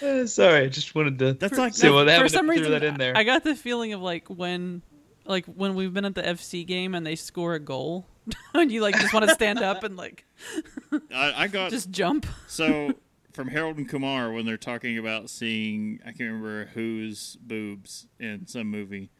Uh, 0.02 0.26
sorry, 0.26 0.64
I 0.64 0.68
just 0.68 0.94
wanted 0.94 1.18
to. 1.20 1.32
That's 1.34 1.58
like 1.58 1.74
See 1.74 1.88
what 1.90 2.06
for 2.06 2.12
happened 2.12 2.30
some 2.30 2.46
if 2.46 2.52
I 2.52 2.54
threw 2.56 2.64
reason 2.66 2.72
that 2.72 2.82
in 2.84 2.98
there. 2.98 3.16
I 3.16 3.24
got 3.24 3.44
the 3.44 3.54
feeling 3.54 3.92
of 3.92 4.00
like 4.00 4.28
when, 4.28 4.82
like 5.24 5.46
when 5.46 5.74
we've 5.74 5.92
been 5.92 6.04
at 6.04 6.14
the 6.14 6.22
FC 6.22 6.66
game 6.66 6.94
and 6.94 7.06
they 7.06 7.16
score 7.16 7.54
a 7.54 7.60
goal, 7.60 8.06
and 8.54 8.70
you 8.70 8.80
like 8.82 8.98
just 8.98 9.12
want 9.12 9.28
to 9.28 9.34
stand 9.34 9.60
up 9.60 9.82
and 9.84 9.96
like 9.96 10.24
I, 11.14 11.44
I 11.44 11.46
got 11.48 11.70
just 11.70 11.90
jump. 11.90 12.26
so 12.46 12.92
from 13.32 13.48
Harold 13.48 13.76
and 13.78 13.88
Kumar 13.88 14.32
when 14.32 14.44
they're 14.46 14.56
talking 14.56 14.98
about 14.98 15.30
seeing 15.30 16.00
I 16.02 16.08
can't 16.08 16.20
remember 16.32 16.66
whose 16.74 17.36
boobs 17.40 18.06
in 18.18 18.46
some 18.46 18.66
movie, 18.68 19.10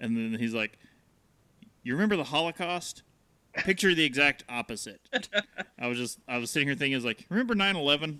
and 0.00 0.16
then 0.16 0.38
he's 0.38 0.54
like, 0.54 0.78
"You 1.82 1.92
remember 1.94 2.16
the 2.16 2.24
Holocaust? 2.24 3.02
Picture 3.54 3.94
the 3.94 4.04
exact 4.04 4.44
opposite." 4.48 5.00
I 5.78 5.86
was 5.86 5.98
just 5.98 6.20
I 6.28 6.38
was 6.38 6.50
sitting 6.50 6.68
here 6.68 6.76
thinking, 6.76 6.94
I 6.94 6.98
was 6.98 7.04
like, 7.04 7.24
"Remember 7.30 7.54
9/11? 7.54 8.18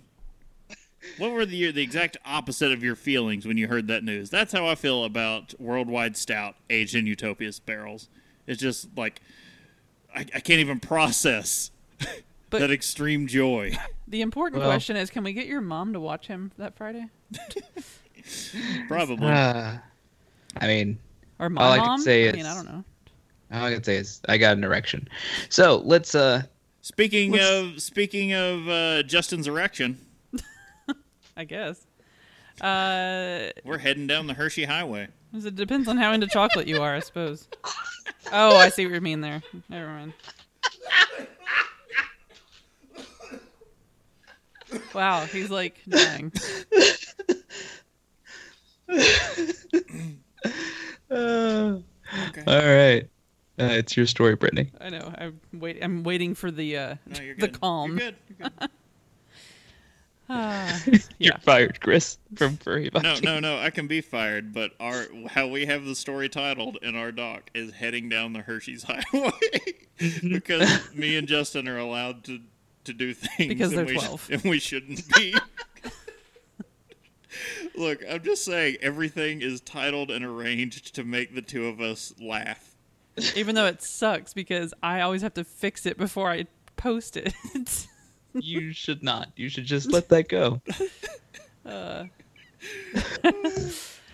What 1.17 1.31
were 1.31 1.45
the 1.45 1.71
the 1.71 1.81
exact 1.81 2.17
opposite 2.25 2.71
of 2.71 2.83
your 2.83 2.95
feelings 2.95 3.45
when 3.45 3.57
you 3.57 3.67
heard 3.67 3.87
that 3.87 4.03
news?" 4.03 4.29
That's 4.29 4.51
how 4.53 4.67
I 4.67 4.75
feel 4.75 5.03
about 5.05 5.53
Worldwide 5.59 6.17
Stout 6.17 6.55
aged 6.69 6.95
in 6.95 7.05
Utopia's 7.07 7.59
barrels. 7.59 8.09
It's 8.47 8.61
just 8.61 8.89
like 8.97 9.21
I, 10.15 10.21
I 10.21 10.39
can't 10.39 10.59
even 10.59 10.79
process 10.79 11.71
But- 12.49 12.59
that 12.59 12.71
extreme 12.71 13.27
joy. 13.27 13.73
The 14.07 14.21
important 14.21 14.59
Well- 14.61 14.69
question 14.69 14.95
is, 14.95 15.09
can 15.09 15.23
we 15.23 15.33
get 15.33 15.47
your 15.47 15.61
mom 15.61 15.93
to 15.93 15.99
watch 15.99 16.27
him 16.27 16.51
that 16.57 16.75
Friday, 16.77 17.05
Probably. 18.87 19.27
Uh, 19.27 19.77
I 20.59 20.67
mean, 20.67 20.97
or 21.39 21.49
my 21.49 21.61
All 21.61 21.71
I 21.73 21.77
can 21.77 21.85
mom? 21.87 22.01
say 22.01 22.29
I 22.29 22.31
mean, 22.31 22.45
I 22.45 22.53
don't 22.53 22.65
know. 22.65 22.83
all 23.51 23.65
I 23.65 23.73
can 23.73 23.83
say 23.83 23.97
is 23.97 24.21
I 24.27 24.37
got 24.37 24.57
an 24.57 24.63
erection. 24.63 25.07
So 25.49 25.81
let's 25.85 26.15
uh 26.15 26.43
Speaking 26.81 27.31
Let's- 27.33 27.49
of 27.75 27.81
speaking 27.81 28.33
of 28.33 28.67
uh, 28.69 29.03
Justin's 29.03 29.47
erection, 29.47 29.99
I 31.37 31.43
guess. 31.45 31.85
Uh, 32.59 33.51
we're 33.63 33.77
heading 33.77 34.07
down 34.07 34.25
the 34.25 34.33
Hershey 34.33 34.65
Highway. 34.65 35.07
it 35.33 35.55
depends 35.55 35.87
on 35.87 35.97
how 35.97 36.11
into 36.11 36.25
chocolate 36.25 36.67
you 36.67 36.81
are, 36.81 36.95
I 36.95 36.99
suppose. 36.99 37.47
Oh, 38.31 38.57
I 38.57 38.69
see 38.69 38.85
what 38.85 38.95
you 38.95 39.01
mean 39.01 39.21
there. 39.21 39.43
Never 39.69 39.87
mind. 39.87 40.13
Wow, 44.93 45.25
he's 45.25 45.49
like 45.49 45.79
dying. 45.87 46.31
uh, 51.09 51.77
Okay. 52.29 52.43
all 52.47 52.65
right. 52.65 53.09
Uh, 53.59 53.65
it's 53.73 53.97
your 53.97 54.05
story, 54.05 54.35
Brittany. 54.35 54.71
I 54.79 54.89
know. 54.89 55.13
I'm 55.17 55.41
wait. 55.53 55.83
I'm 55.83 56.03
waiting 56.03 56.35
for 56.35 56.49
the 56.51 56.77
uh, 56.77 56.95
No, 57.05 57.21
you're 57.21 57.35
the 57.35 57.49
calm. 57.49 57.97
You're 57.97 58.11
good. 58.11 58.15
You're 58.39 58.49
good. 58.59 58.69
You're 60.85 60.99
yeah. 61.19 61.37
fired, 61.37 61.79
Chris, 61.79 62.17
from 62.35 62.57
Furry 62.57 62.89
No, 62.93 62.99
Viking. 62.99 63.23
no, 63.23 63.39
no. 63.39 63.59
I 63.59 63.69
can 63.69 63.87
be 63.87 64.01
fired, 64.01 64.53
but 64.53 64.71
our 64.79 65.05
how 65.29 65.47
we 65.47 65.65
have 65.65 65.85
the 65.85 65.95
story 65.95 66.27
titled 66.27 66.77
in 66.81 66.95
our 66.95 67.11
doc 67.13 67.49
is 67.53 67.73
heading 67.73 68.09
down 68.09 68.33
the 68.33 68.41
Hershey's 68.41 68.83
Highway 68.87 69.31
mm-hmm. 69.99 70.33
because 70.33 70.93
me 70.93 71.15
and 71.15 71.27
Justin 71.27 71.67
are 71.69 71.77
allowed 71.77 72.25
to 72.25 72.41
to 72.85 72.93
do 72.93 73.13
things 73.13 73.47
Because 73.49 73.71
they're 73.71 73.85
we 73.85 73.95
12. 73.95 74.29
and 74.31 74.41
we 74.43 74.59
shouldn't 74.59 75.07
be. 75.15 75.35
Look, 77.77 77.99
I'm 78.09 78.23
just 78.23 78.43
saying 78.43 78.77
everything 78.81 79.41
is 79.41 79.61
titled 79.61 80.09
and 80.09 80.25
arranged 80.25 80.95
to 80.95 81.03
make 81.03 81.35
the 81.35 81.41
two 81.41 81.67
of 81.67 81.79
us 81.79 82.13
laugh. 82.19 82.75
Even 83.35 83.55
though 83.55 83.65
it 83.65 83.81
sucks 83.81 84.33
because 84.33 84.73
I 84.81 85.01
always 85.01 85.21
have 85.21 85.33
to 85.35 85.43
fix 85.43 85.85
it 85.85 85.97
before 85.97 86.31
I 86.31 86.47
post 86.75 87.17
it. 87.17 87.33
You 88.39 88.71
should 88.73 89.03
not. 89.03 89.29
You 89.35 89.49
should 89.49 89.65
just 89.65 89.91
let 89.91 90.09
that 90.09 90.29
go. 90.29 90.61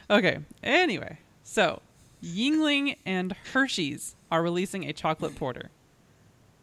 okay. 0.10 0.40
Anyway, 0.64 1.20
so 1.44 1.82
Yuengling 2.24 2.98
and 3.06 3.36
Hershey's 3.54 4.16
are 4.32 4.42
releasing 4.42 4.90
a 4.90 4.94
chocolate 4.94 5.36
porter. 5.36 5.70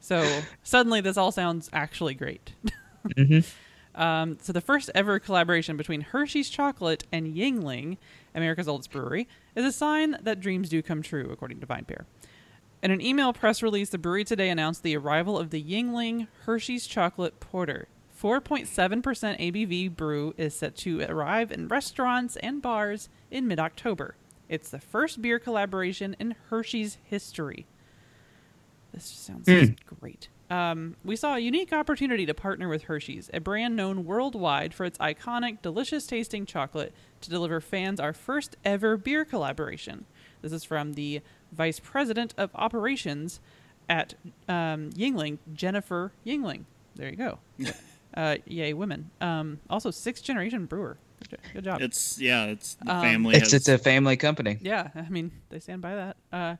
So 0.01 0.43
suddenly, 0.63 1.01
this 1.01 1.17
all 1.17 1.31
sounds 1.31 1.69
actually 1.73 2.15
great. 2.15 2.53
Um, 3.95 4.39
so 4.41 4.53
the 4.53 4.61
first 4.61 4.91
ever 4.95 5.19
collaboration 5.19 5.77
between 5.77 6.01
Hershey's 6.01 6.49
Chocolate 6.49 7.05
and 7.13 7.37
Yuengling, 7.37 7.99
America's 8.35 8.69
oldest 8.69 8.91
brewery, 8.91 9.29
is 9.55 9.65
a 9.65 9.73
sign 9.73 10.17
that 10.23 10.41
dreams 10.41 10.69
do 10.69 10.83
come 10.83 11.03
true, 11.03 11.29
according 11.31 11.61
to 11.61 11.67
VinePair. 11.67 12.05
In 12.83 12.91
an 12.91 13.03
email 13.03 13.35
press 13.35 13.63
release, 13.63 13.91
the 13.91 13.99
brewery 13.99 14.25
today 14.25 14.49
announced 14.49 14.83
the 14.83 14.97
arrival 14.97 15.39
of 15.39 15.51
the 15.51 15.63
Yuengling 15.63 16.29
Hershey's 16.47 16.87
Chocolate 16.87 17.39
Porter. 17.39 17.89
4.7% 18.19 19.03
ABV 19.03 19.95
brew 19.95 20.35
is 20.39 20.55
set 20.55 20.77
to 20.77 21.03
arrive 21.03 21.53
in 21.53 21.69
restaurants 21.69 22.37
and 22.37 22.63
bars 22.63 23.11
in 23.31 23.47
mid 23.47 23.59
October. 23.59 24.17
It's 24.49 24.71
the 24.71 24.79
first 24.79 25.21
beer 25.21 25.39
collaboration 25.39 26.17
in 26.19 26.35
Hershey's 26.49 26.97
history. 27.05 27.67
This 28.93 29.11
just 29.11 29.27
sounds 29.27 29.47
great. 30.01 30.29
Um, 30.49 30.97
we 31.05 31.15
saw 31.15 31.37
a 31.37 31.39
unique 31.39 31.73
opportunity 31.73 32.27
to 32.27 32.35
partner 32.35 32.69
with 32.69 32.85
Hershey's, 32.85 33.31
a 33.33 33.41
brand 33.41 33.77
known 33.77 34.05
worldwide 34.05 34.75
for 34.75 34.85
its 34.85 34.99
iconic, 34.99 35.63
delicious 35.63 36.07
tasting 36.07 36.45
chocolate, 36.45 36.93
to 37.21 37.31
deliver 37.31 37.61
fans 37.61 38.01
our 38.01 38.13
first 38.13 38.57
ever 38.65 38.97
beer 38.97 39.25
collaboration. 39.25 40.07
This 40.43 40.53
is 40.53 40.65
from 40.65 40.95
the 40.95 41.21
Vice 41.53 41.81
President 41.81 42.35
of 42.37 42.51
Operations 42.55 43.41
at 43.89 44.15
um, 44.49 44.91
Yuengling, 44.91 45.39
Jennifer 45.53 46.13
Yuengling. 46.27 46.65
There 46.95 47.09
you 47.11 47.17
go. 47.17 47.39
uh, 48.17 48.37
yay, 48.47 48.73
women. 48.73 49.11
Um, 49.21 49.61
also, 49.69 49.91
sixth 49.91 50.25
generation 50.25 50.67
brewer. 50.67 50.99
Good, 51.53 51.65
job. 51.65 51.81
It's 51.83 52.19
yeah, 52.19 52.47
it's 52.47 52.75
the 52.77 52.95
Um, 52.95 53.03
family. 53.03 53.35
It's 53.37 53.53
has, 53.53 53.55
it's 53.55 53.69
a 53.69 53.79
family 53.79 54.17
company. 54.17 54.59
Yeah, 54.61 54.89
I 54.95 55.09
mean, 55.11 55.31
they 55.51 55.61
stand 55.61 55.83
by 55.83 55.95
that. 55.95 56.17
Uh, 56.33 56.57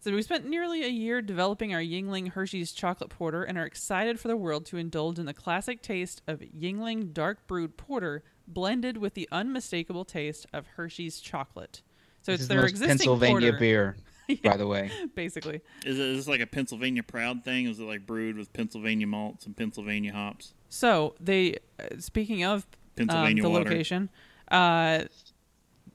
so 0.00 0.12
we 0.12 0.20
spent 0.20 0.46
nearly 0.46 0.84
a 0.84 0.88
year 0.88 1.22
developing 1.22 1.72
our 1.72 1.80
Yuengling 1.80 2.32
Hershey's 2.32 2.72
chocolate 2.72 3.08
porter 3.08 3.42
and 3.42 3.56
are 3.56 3.64
excited 3.64 4.20
for 4.20 4.28
the 4.28 4.36
world 4.36 4.66
to 4.66 4.76
indulge 4.76 5.18
in 5.18 5.24
the 5.24 5.32
classic 5.32 5.80
taste 5.80 6.20
of 6.28 6.40
Yuengling 6.40 7.14
dark 7.14 7.46
brewed 7.46 7.78
porter 7.78 8.22
blended 8.46 8.98
with 8.98 9.14
the 9.14 9.26
unmistakable 9.32 10.04
taste 10.04 10.46
of 10.52 10.66
Hershey's 10.76 11.20
chocolate. 11.20 11.80
So 12.20 12.32
This 12.32 12.34
it's 12.34 12.42
is 12.42 12.48
their 12.48 12.58
the 12.58 12.62
most 12.64 12.70
existing 12.72 12.88
Pennsylvania 12.98 13.40
porter, 13.52 13.58
beer, 13.58 13.96
by 14.44 14.56
the 14.56 14.66
way. 14.66 14.90
basically. 15.14 15.60
Is, 15.84 15.98
it, 15.98 16.04
is 16.06 16.16
this 16.18 16.28
like 16.28 16.40
a 16.40 16.46
Pennsylvania 16.46 17.02
proud 17.02 17.44
thing? 17.44 17.66
Is 17.66 17.78
it 17.80 17.84
like 17.84 18.06
brewed 18.06 18.36
with 18.36 18.52
Pennsylvania 18.52 19.06
malts 19.06 19.46
and 19.46 19.56
Pennsylvania 19.56 20.12
hops? 20.12 20.54
So 20.68 21.14
they, 21.20 21.58
uh, 21.78 21.98
speaking 21.98 22.44
of 22.44 22.66
um, 22.98 23.06
Pennsylvania 23.06 23.42
the 23.42 23.50
water. 23.50 23.64
location, 23.64 24.08
uh, 24.50 25.04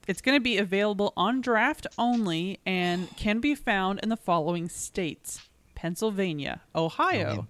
it's 0.08 0.20
going 0.20 0.36
to 0.36 0.40
be 0.42 0.58
available 0.58 1.12
on 1.16 1.40
draft 1.40 1.86
only 1.98 2.58
and 2.66 3.14
can 3.16 3.40
be 3.40 3.54
found 3.54 4.00
in 4.02 4.08
the 4.08 4.16
following 4.16 4.68
states: 4.68 5.40
Pennsylvania, 5.74 6.60
Ohio, 6.74 7.46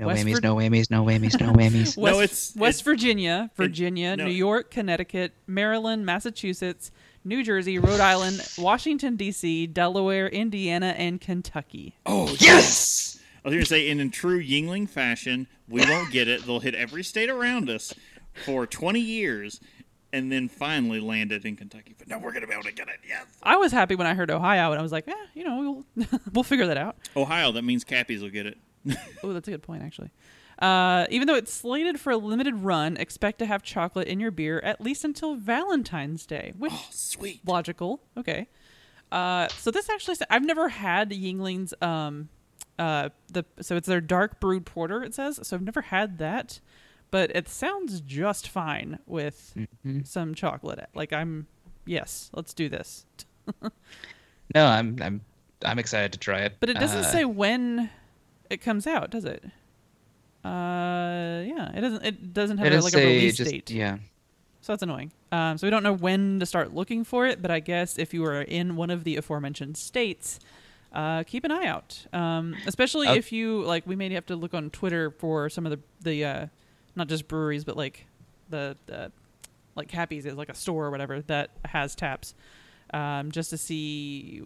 No 0.00 0.06
West 0.08 0.24
whammies, 0.24 0.34
Vir- 0.34 0.40
no 0.42 0.56
whammies, 0.56 0.90
no 0.90 1.04
whammies, 1.04 1.40
no 1.40 1.52
whammies. 1.52 1.96
West, 1.96 1.98
No, 1.98 2.20
it's- 2.20 2.54
West 2.56 2.80
it's- 2.80 2.80
Virginia, 2.80 3.50
Virginia, 3.56 4.16
no. 4.16 4.24
New 4.26 4.32
York, 4.32 4.70
Connecticut, 4.70 5.32
Maryland, 5.46 6.04
Massachusetts, 6.04 6.90
New 7.24 7.44
Jersey, 7.44 7.78
Rhode 7.78 8.00
Island, 8.00 8.40
Washington 8.58 9.16
D.C., 9.16 9.68
Delaware, 9.68 10.28
Indiana, 10.28 10.94
and 10.98 11.20
Kentucky. 11.20 11.96
Oh, 12.04 12.34
yes! 12.38 13.18
I 13.44 13.48
was 13.48 13.54
going 13.54 13.62
to 13.62 13.68
say, 13.68 13.90
and 13.90 14.00
in 14.00 14.10
true 14.10 14.42
Yuengling 14.42 14.88
fashion, 14.88 15.46
we 15.68 15.84
won't 15.88 16.12
get 16.12 16.28
it. 16.28 16.44
They'll 16.44 16.60
hit 16.60 16.74
every 16.74 17.02
state 17.02 17.28
around 17.30 17.68
us 17.70 17.92
for 18.44 18.66
20 18.66 19.00
years 19.00 19.60
and 20.12 20.30
then 20.30 20.48
finally 20.48 21.00
land 21.00 21.32
it 21.32 21.44
in 21.44 21.56
Kentucky. 21.56 21.94
But 21.98 22.08
no, 22.08 22.18
we're 22.18 22.32
going 22.32 22.42
to 22.42 22.46
be 22.46 22.52
able 22.52 22.64
to 22.64 22.72
get 22.72 22.88
it. 22.88 23.00
Yes. 23.06 23.26
I 23.42 23.56
was 23.56 23.72
happy 23.72 23.94
when 23.94 24.06
I 24.06 24.14
heard 24.14 24.30
Ohio, 24.30 24.70
and 24.70 24.78
I 24.78 24.82
was 24.82 24.92
like, 24.92 25.08
eh, 25.08 25.14
you 25.34 25.44
know, 25.44 25.84
we'll 25.96 26.08
we'll 26.32 26.44
figure 26.44 26.66
that 26.66 26.76
out. 26.76 26.96
Ohio, 27.16 27.52
that 27.52 27.62
means 27.62 27.84
Cappies 27.84 28.20
will 28.20 28.30
get 28.30 28.46
it. 28.46 28.58
Oh, 29.22 29.32
that's 29.32 29.46
a 29.48 29.52
good 29.52 29.62
point, 29.62 29.82
actually. 29.82 30.10
Uh, 30.62 31.06
even 31.10 31.26
though 31.26 31.34
it's 31.34 31.52
slated 31.52 31.98
for 31.98 32.12
a 32.12 32.16
limited 32.16 32.54
run, 32.54 32.96
expect 32.96 33.40
to 33.40 33.46
have 33.46 33.62
chocolate 33.64 34.06
in 34.06 34.20
your 34.20 34.30
beer 34.30 34.60
at 34.60 34.80
least 34.80 35.04
until 35.04 35.34
Valentine's 35.34 36.24
Day, 36.24 36.52
which 36.56 36.72
Oh, 36.72 36.86
sweet. 36.90 37.40
logical. 37.46 38.00
Okay. 38.16 38.46
Uh, 39.10 39.48
so 39.48 39.70
this 39.72 39.90
actually, 39.90 40.16
I've 40.30 40.44
never 40.44 40.68
had 40.68 41.10
Yuengling's. 41.10 41.74
Um, 41.82 42.28
uh, 42.78 43.10
the 43.30 43.44
so 43.60 43.76
it's 43.76 43.86
their 43.88 44.00
dark 44.00 44.40
brewed 44.40 44.64
porter. 44.64 45.02
It 45.02 45.14
says 45.14 45.40
so. 45.42 45.56
I've 45.56 45.62
never 45.62 45.82
had 45.82 46.18
that, 46.18 46.60
but 47.10 47.34
it 47.36 47.48
sounds 47.48 48.00
just 48.00 48.48
fine 48.48 48.98
with 49.06 49.54
some 50.04 50.34
chocolate. 50.34 50.88
Like 50.94 51.12
I'm, 51.12 51.48
yes, 51.84 52.30
let's 52.32 52.54
do 52.54 52.68
this. 52.68 53.04
No, 54.54 54.66
I'm 54.66 54.96
I'm 55.02 55.20
I'm 55.64 55.78
excited 55.78 56.12
to 56.12 56.18
try 56.18 56.40
it. 56.40 56.56
But 56.60 56.70
it 56.70 56.78
doesn't 56.78 57.00
Uh, 57.04 57.12
say 57.12 57.24
when 57.24 57.90
it 58.48 58.60
comes 58.62 58.86
out, 58.86 59.10
does 59.10 59.24
it? 59.24 59.44
Uh, 60.44 61.42
yeah, 61.46 61.70
it 61.74 61.80
doesn't. 61.80 62.04
It 62.04 62.32
doesn't 62.34 62.58
have 62.58 62.66
It 62.66 62.72
a, 62.74 62.80
like 62.80 62.94
a 62.94 62.98
release 62.98 63.36
just 63.36 63.50
date. 63.50 63.70
yeah. 63.70 63.98
So 64.60 64.72
that's 64.72 64.82
annoying. 64.82 65.12
Um, 65.32 65.58
so 65.58 65.66
we 65.66 65.70
don't 65.70 65.82
know 65.82 65.92
when 65.92 66.38
to 66.40 66.46
start 66.46 66.72
looking 66.74 67.04
for 67.04 67.26
it, 67.26 67.42
but 67.42 67.50
I 67.50 67.60
guess 67.60 67.98
if 67.98 68.14
you 68.14 68.24
are 68.24 68.42
in 68.42 68.76
one 68.76 68.90
of 68.90 69.02
the 69.04 69.16
aforementioned 69.16 69.76
states, 69.76 70.38
uh, 70.92 71.24
keep 71.24 71.42
an 71.44 71.50
eye 71.50 71.66
out. 71.66 72.06
Um, 72.12 72.54
especially 72.66 73.08
Uh, 73.08 73.14
if 73.14 73.32
you 73.32 73.62
like, 73.62 73.86
we 73.86 73.96
may 73.96 74.12
have 74.14 74.26
to 74.26 74.36
look 74.36 74.54
on 74.54 74.70
Twitter 74.70 75.10
for 75.10 75.48
some 75.48 75.66
of 75.66 75.70
the 75.72 75.78
the 76.02 76.24
uh, 76.24 76.46
not 76.94 77.08
just 77.08 77.26
breweries, 77.28 77.64
but 77.64 77.76
like 77.76 78.06
the, 78.50 78.76
the 78.86 79.10
like 79.74 79.90
Happy's 79.90 80.26
is 80.26 80.34
like 80.34 80.48
a 80.48 80.54
store 80.54 80.86
or 80.86 80.90
whatever 80.90 81.22
that 81.22 81.50
has 81.64 81.94
taps, 81.96 82.34
um, 82.92 83.30
just 83.32 83.50
to 83.50 83.58
see 83.58 84.42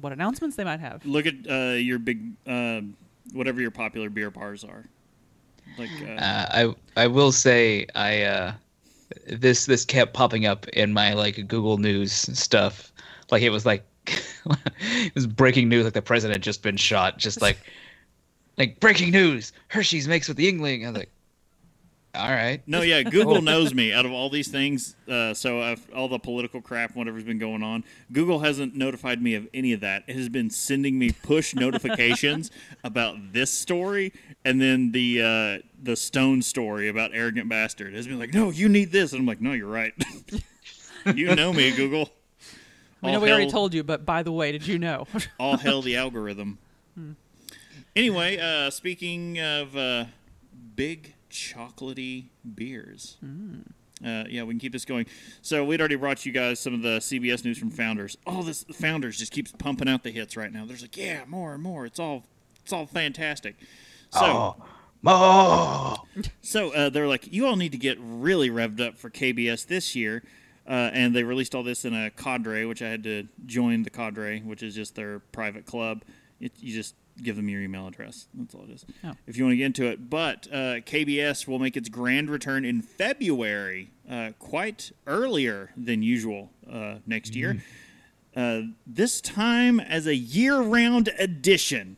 what 0.00 0.12
announcements 0.12 0.56
they 0.56 0.64
might 0.64 0.80
have. 0.80 1.04
Look 1.06 1.26
at 1.26 1.34
uh, 1.50 1.72
your 1.74 1.98
big, 1.98 2.32
uh, 2.46 2.82
whatever 3.32 3.60
your 3.60 3.70
popular 3.70 4.10
beer 4.10 4.30
bars 4.30 4.62
are. 4.62 4.84
Like, 5.76 5.90
uh, 6.02 6.06
Uh, 6.06 6.74
I 6.96 7.02
I 7.02 7.06
will 7.06 7.32
say 7.32 7.86
I 7.94 8.22
uh, 8.22 8.52
this 9.26 9.66
this 9.66 9.84
kept 9.84 10.14
popping 10.14 10.46
up 10.46 10.68
in 10.68 10.92
my 10.92 11.14
like 11.14 11.46
Google 11.48 11.78
News 11.78 12.12
stuff. 12.12 12.92
Like 13.30 13.42
it 13.42 13.50
was 13.50 13.66
like 13.66 13.84
it 14.80 15.14
was 15.14 15.26
breaking 15.26 15.68
news. 15.68 15.84
Like 15.84 15.94
the 15.94 16.02
president 16.02 16.36
had 16.36 16.42
just 16.42 16.62
been 16.62 16.76
shot. 16.76 17.18
Just 17.18 17.42
like 17.42 17.58
like 18.58 18.80
breaking 18.80 19.10
news. 19.10 19.52
Hershey's 19.68 20.08
makes 20.08 20.28
with 20.28 20.36
the 20.36 20.50
Yuengling. 20.50 20.84
I 20.84 20.90
was 20.90 20.98
like, 20.98 21.10
all 22.18 22.30
right. 22.30 22.60
No, 22.66 22.82
yeah, 22.82 23.02
Google 23.02 23.40
knows 23.42 23.72
me 23.72 23.92
out 23.92 24.04
of 24.04 24.12
all 24.12 24.28
these 24.28 24.48
things. 24.48 24.96
Uh, 25.08 25.32
so 25.32 25.60
uh, 25.60 25.76
all 25.94 26.08
the 26.08 26.18
political 26.18 26.60
crap, 26.60 26.96
whatever's 26.96 27.22
been 27.22 27.38
going 27.38 27.62
on, 27.62 27.84
Google 28.12 28.40
hasn't 28.40 28.74
notified 28.74 29.22
me 29.22 29.34
of 29.34 29.48
any 29.54 29.72
of 29.72 29.80
that. 29.80 30.02
It 30.08 30.16
has 30.16 30.28
been 30.28 30.50
sending 30.50 30.98
me 30.98 31.12
push 31.12 31.54
notifications 31.54 32.50
about 32.84 33.32
this 33.32 33.50
story, 33.52 34.12
and 34.44 34.60
then 34.60 34.92
the 34.92 35.22
uh, 35.22 35.66
the 35.82 35.96
Stone 35.96 36.42
story 36.42 36.88
about 36.88 37.12
arrogant 37.14 37.48
bastard. 37.48 37.94
It 37.94 37.96
has 37.96 38.08
been 38.08 38.18
like, 38.18 38.34
no, 38.34 38.50
you 38.50 38.68
need 38.68 38.90
this, 38.90 39.12
and 39.12 39.20
I'm 39.20 39.26
like, 39.26 39.40
no, 39.40 39.52
you're 39.52 39.68
right. 39.68 39.94
you 41.14 41.34
know 41.34 41.52
me, 41.52 41.70
Google. 41.70 42.10
We 43.00 43.12
know 43.12 43.18
All 43.18 43.24
we 43.24 43.30
already 43.30 43.50
told 43.50 43.74
you, 43.74 43.84
but 43.84 44.04
by 44.04 44.24
the 44.24 44.32
way, 44.32 44.50
did 44.50 44.66
you 44.66 44.78
know? 44.78 45.06
all 45.38 45.56
hell 45.56 45.82
the 45.82 45.96
algorithm. 45.96 46.58
Anyway, 47.94 48.38
uh, 48.38 48.70
speaking 48.70 49.38
of 49.40 49.76
uh, 49.76 50.04
big 50.74 51.14
chocolatey 51.30 52.26
beers. 52.54 53.16
Uh, 54.04 54.24
yeah, 54.28 54.44
we 54.44 54.52
can 54.54 54.60
keep 54.60 54.72
this 54.72 54.84
going. 54.84 55.06
So 55.42 55.64
we'd 55.64 55.80
already 55.80 55.96
brought 55.96 56.24
you 56.24 56.30
guys 56.32 56.60
some 56.60 56.72
of 56.74 56.82
the 56.82 56.98
CBS 56.98 57.44
news 57.44 57.58
from 57.58 57.70
Founders. 57.70 58.16
All 58.26 58.42
this 58.42 58.64
Founders 58.74 59.18
just 59.18 59.32
keeps 59.32 59.50
pumping 59.52 59.88
out 59.88 60.04
the 60.04 60.10
hits 60.10 60.36
right 60.36 60.52
now. 60.52 60.64
There's 60.64 60.82
like, 60.82 60.96
yeah, 60.96 61.24
more 61.26 61.54
and 61.54 61.62
more. 61.62 61.84
It's 61.84 61.98
all, 61.98 62.24
it's 62.62 62.72
all 62.72 62.86
fantastic. 62.86 63.56
So, 64.10 64.56
Oh, 65.04 65.96
so 66.42 66.72
uh, 66.74 66.88
they're 66.90 67.06
like, 67.06 67.32
you 67.32 67.46
all 67.46 67.56
need 67.56 67.72
to 67.72 67.78
get 67.78 67.98
really 68.00 68.50
revved 68.50 68.80
up 68.80 68.98
for 68.98 69.10
KBS 69.10 69.66
this 69.66 69.94
year. 69.94 70.22
Uh, 70.66 70.90
and 70.92 71.14
they 71.16 71.22
released 71.22 71.54
all 71.54 71.62
this 71.62 71.84
in 71.84 71.94
a 71.94 72.10
cadre, 72.10 72.64
which 72.66 72.82
I 72.82 72.88
had 72.88 73.02
to 73.04 73.26
join 73.46 73.84
the 73.84 73.90
cadre, 73.90 74.40
which 74.40 74.62
is 74.62 74.74
just 74.74 74.94
their 74.96 75.20
private 75.20 75.64
club. 75.66 76.02
It, 76.40 76.52
you 76.58 76.74
just 76.74 76.94
give 77.22 77.36
them 77.36 77.48
your 77.48 77.60
email 77.60 77.86
address. 77.86 78.26
That's 78.34 78.54
all 78.54 78.64
it 78.64 78.70
is. 78.70 78.86
Oh. 79.04 79.12
If 79.26 79.36
you 79.36 79.44
want 79.44 79.52
to 79.52 79.56
get 79.56 79.66
into 79.66 79.86
it. 79.86 80.08
But 80.08 80.46
uh, 80.50 80.80
KBS 80.80 81.46
will 81.46 81.58
make 81.58 81.76
its 81.76 81.88
grand 81.88 82.30
return 82.30 82.64
in 82.64 82.82
February, 82.82 83.90
uh, 84.10 84.30
quite 84.38 84.92
earlier 85.06 85.70
than 85.76 86.02
usual 86.02 86.50
uh, 86.70 86.96
next 87.06 87.34
year. 87.34 87.62
Uh, 88.36 88.60
this 88.86 89.20
time 89.20 89.80
as 89.80 90.06
a 90.06 90.14
year-round 90.14 91.08
edition. 91.18 91.96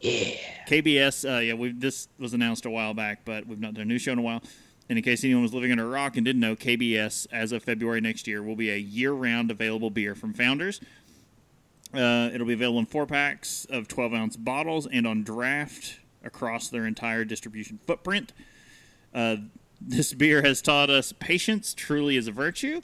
yeah. 0.00 0.34
KBS, 0.68 1.36
uh, 1.36 1.40
yeah, 1.40 1.54
we 1.54 1.72
this 1.72 2.08
was 2.18 2.34
announced 2.34 2.66
a 2.66 2.70
while 2.70 2.94
back, 2.94 3.24
but 3.24 3.46
we've 3.46 3.60
not 3.60 3.74
done 3.74 3.82
a 3.82 3.86
new 3.86 3.98
show 3.98 4.12
in 4.12 4.18
a 4.18 4.22
while. 4.22 4.42
And 4.88 4.98
in 4.98 5.04
case 5.04 5.24
anyone 5.24 5.42
was 5.42 5.54
living 5.54 5.70
under 5.72 5.84
a 5.84 5.88
rock 5.88 6.16
and 6.16 6.24
didn't 6.24 6.40
know, 6.40 6.56
KBS, 6.56 7.26
as 7.32 7.52
of 7.52 7.62
February 7.62 8.00
next 8.00 8.26
year, 8.26 8.42
will 8.42 8.56
be 8.56 8.70
a 8.70 8.76
year-round 8.76 9.50
available 9.50 9.90
beer 9.90 10.14
from 10.14 10.34
Founders. 10.34 10.80
Uh, 11.94 12.30
it'll 12.32 12.46
be 12.46 12.54
available 12.54 12.78
in 12.78 12.86
four 12.86 13.06
packs 13.06 13.66
of 13.66 13.86
12-ounce 13.86 14.36
bottles 14.36 14.86
and 14.86 15.06
on 15.06 15.22
draft 15.22 16.00
across 16.24 16.68
their 16.68 16.86
entire 16.86 17.24
distribution 17.24 17.78
footprint. 17.86 18.32
Uh, 19.14 19.36
this 19.80 20.14
beer 20.14 20.42
has 20.42 20.62
taught 20.62 20.88
us 20.90 21.12
patience 21.12 21.74
truly 21.74 22.16
is 22.16 22.26
a 22.26 22.32
virtue. 22.32 22.80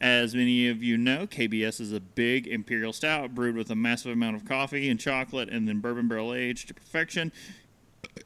As 0.00 0.34
many 0.34 0.68
of 0.68 0.82
you 0.82 0.98
know, 0.98 1.26
KBS 1.26 1.80
is 1.80 1.92
a 1.92 2.00
big 2.00 2.46
imperial 2.46 2.92
stout 2.92 3.34
brewed 3.34 3.56
with 3.56 3.70
a 3.70 3.74
massive 3.74 4.12
amount 4.12 4.36
of 4.36 4.44
coffee 4.44 4.90
and 4.90 5.00
chocolate 5.00 5.48
and 5.48 5.66
then 5.66 5.80
bourbon 5.80 6.06
barrel 6.06 6.34
aged 6.34 6.68
to 6.68 6.74
perfection. 6.74 7.32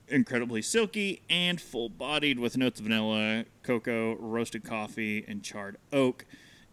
Incredibly 0.08 0.62
silky 0.62 1.22
and 1.30 1.60
full 1.60 1.88
bodied 1.88 2.40
with 2.40 2.56
notes 2.56 2.80
of 2.80 2.86
vanilla, 2.86 3.44
cocoa, 3.62 4.16
roasted 4.16 4.64
coffee, 4.64 5.24
and 5.28 5.44
charred 5.44 5.76
oak. 5.92 6.26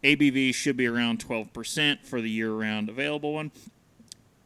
ABV 0.07 0.55
should 0.55 0.77
be 0.77 0.87
around 0.87 1.19
12% 1.19 2.05
for 2.05 2.21
the 2.21 2.29
year 2.29 2.51
round 2.51 2.87
available 2.87 3.33
one. 3.33 3.51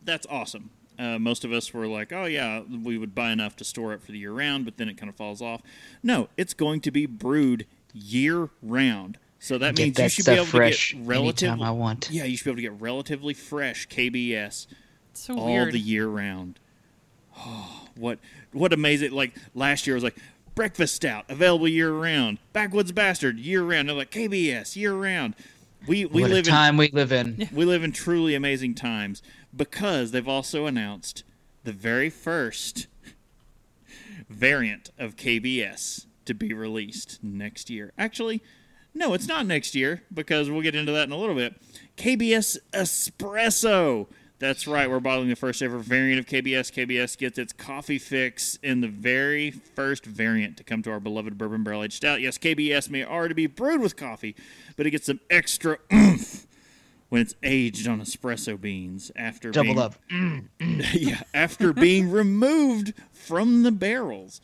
That's 0.04 0.26
awesome. 0.28 0.72
Uh, 0.98 1.20
most 1.20 1.46
of 1.46 1.52
us 1.52 1.74
were 1.74 1.88
like, 1.88 2.12
oh, 2.12 2.26
yeah, 2.26 2.62
we 2.62 2.98
would 2.98 3.14
buy 3.14 3.32
enough 3.32 3.56
to 3.58 3.64
store 3.64 3.94
it 3.94 4.02
for 4.02 4.12
the 4.12 4.18
year 4.18 4.32
round, 4.32 4.66
but 4.66 4.78
then 4.78 4.90
it 4.90 4.98
kind 4.98 5.10
of 5.10 5.16
falls 5.16 5.42
off. 5.42 5.62
No, 6.02 6.30
it's 6.36 6.54
going 6.56 6.82
to 6.82 6.92
be 6.92 7.06
brewed 7.06 7.68
year 7.94 8.50
round. 8.64 9.20
So 9.40 9.58
that 9.60 9.76
Get 9.76 9.84
means 9.84 10.00
you 10.00 10.10
should 10.10 10.26
be 10.26 10.32
able 10.34 10.46
fresh 10.46 10.92
to 10.92 10.98
get 10.98 11.08
relatively. 11.08 11.64
I 11.64 11.72
want. 11.72 12.10
Yeah, 12.12 12.26
you 12.26 12.38
should 12.38 12.46
be 12.46 12.52
able 12.52 12.58
to 12.58 12.62
get 12.62 12.82
relatively 12.82 13.34
fresh 13.34 13.88
KBS 13.88 14.68
so 15.14 15.38
all 15.38 15.54
weird. 15.54 15.74
the 15.74 15.80
year 15.80 16.08
round. 16.08 16.60
Oh, 17.38 17.88
what 17.96 18.20
what 18.52 18.74
amazing! 18.74 19.12
Like 19.12 19.34
last 19.56 19.88
year 19.88 19.96
I 19.96 19.98
was 19.98 20.04
like 20.04 20.18
breakfast 20.56 20.96
stout 20.96 21.26
available 21.30 21.68
year 21.68 21.92
round. 21.92 22.40
Backwoods 22.54 22.92
bastard 22.92 23.40
year 23.40 23.64
round. 23.64 23.90
They're 23.90 23.96
like 23.96 24.12
KBS 24.12 24.76
year 24.76 24.94
round. 24.94 25.36
We 25.88 26.06
we 26.06 26.22
what 26.22 26.32
a 26.32 26.34
live 26.36 26.48
in 26.48 26.54
time 26.54 26.78
we 26.78 26.90
live 26.90 27.12
in. 27.12 27.50
we 27.52 27.66
live 27.66 27.84
in 27.84 27.92
truly 27.92 28.36
amazing 28.36 28.76
times 28.76 29.22
because 29.56 30.12
they've 30.12 30.28
also 30.28 30.66
announced 30.66 31.24
the 31.64 31.72
very 31.72 32.10
first 32.10 32.88
variant 34.30 34.90
of 34.98 35.16
KBS 35.16 36.06
to 36.26 36.34
be 36.34 36.54
released 36.54 37.20
next 37.24 37.70
year. 37.70 37.92
Actually, 37.98 38.42
no, 38.94 39.14
it's 39.14 39.28
not 39.28 39.46
next 39.46 39.76
year 39.76 40.04
because 40.14 40.50
we'll 40.50 40.62
get 40.62 40.76
into 40.76 40.92
that 40.92 41.08
in 41.08 41.12
a 41.12 41.18
little 41.18 41.36
bit. 41.36 41.56
KBS 41.98 42.58
Espresso. 42.74 44.08
That's 44.42 44.66
right. 44.66 44.90
We're 44.90 45.00
bottling 45.00 45.30
the 45.30 45.36
first 45.36 45.62
ever 45.62 45.78
variant 45.78 46.20
of 46.20 46.26
KBS. 46.26 46.74
KBS 46.74 47.16
gets 47.16 47.38
its 47.38 47.54
coffee 47.54 48.00
fix 48.00 48.58
in 48.64 48.82
the 48.82 48.88
very 48.88 49.52
first 49.52 50.04
variant 50.04 50.58
to 50.58 50.64
come 50.64 50.82
to 50.82 50.92
our 50.92 51.00
beloved 51.00 51.38
bourbon 51.38 51.64
barrel 51.64 51.84
aged 51.84 51.94
stout. 51.94 52.22
Yes, 52.22 52.40
KBS 52.40 52.90
may 52.90 53.06
already 53.06 53.36
be 53.36 53.46
brewed 53.46 53.82
with 53.82 53.96
coffee, 53.96 54.36
but 54.76 54.88
it 54.88 54.90
gets 54.90 55.06
some 55.06 55.20
extra 55.30 55.78
oomph 55.94 56.48
when 57.10 57.22
it's 57.22 57.36
aged 57.44 57.88
on 57.88 58.02
espresso 58.02 58.60
beans 58.60 59.12
after 59.16 59.52
Double 59.52 59.76
being, 59.76 59.80
up. 59.80 59.96
yeah, 60.96 61.22
after 61.36 61.72
being 61.72 62.10
removed 62.10 62.96
from 63.14 63.62
the 63.62 63.72
barrels. 63.72 64.42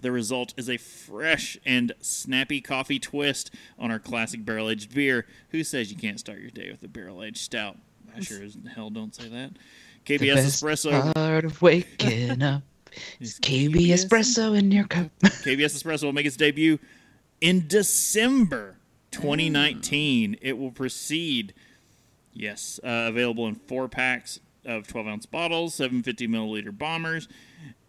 The 0.00 0.10
result 0.10 0.54
is 0.56 0.68
a 0.68 0.76
fresh 0.76 1.56
and 1.64 1.92
snappy 2.00 2.60
coffee 2.60 2.98
twist 2.98 3.54
on 3.78 3.92
our 3.92 4.00
classic 4.00 4.44
barrel 4.44 4.70
aged 4.70 4.92
beer. 4.92 5.26
Who 5.50 5.62
says 5.62 5.92
you 5.92 5.98
can't 5.98 6.18
start 6.18 6.40
your 6.40 6.50
day 6.50 6.68
with 6.68 6.82
a 6.82 6.88
barrel 6.88 7.22
aged 7.22 7.38
stout? 7.38 7.76
I 8.20 8.24
sure 8.24 8.42
as 8.42 8.56
hell 8.74 8.90
don't 8.90 9.14
say 9.14 9.28
that. 9.28 9.52
The 10.04 10.18
KBS 10.18 10.34
best 10.34 10.62
Espresso. 10.62 11.14
part 11.14 11.44
of 11.44 11.60
waking 11.62 12.42
up 12.42 12.62
is 13.20 13.38
KB 13.40 13.72
KBS 13.74 14.06
espresso 14.06 14.58
in 14.58 14.70
your 14.70 14.86
cup. 14.86 15.10
KBS 15.22 15.82
Espresso 15.82 16.04
will 16.04 16.12
make 16.12 16.26
its 16.26 16.36
debut 16.36 16.78
in 17.40 17.66
December 17.66 18.76
2019. 19.10 20.36
It 20.40 20.58
will 20.58 20.70
proceed, 20.70 21.54
yes, 22.32 22.80
uh, 22.82 23.06
available 23.08 23.46
in 23.46 23.54
four 23.54 23.88
packs 23.88 24.40
of 24.64 24.86
12 24.86 25.06
ounce 25.06 25.26
bottles, 25.26 25.74
750 25.74 26.28
milliliter 26.28 26.76
bombers, 26.76 27.28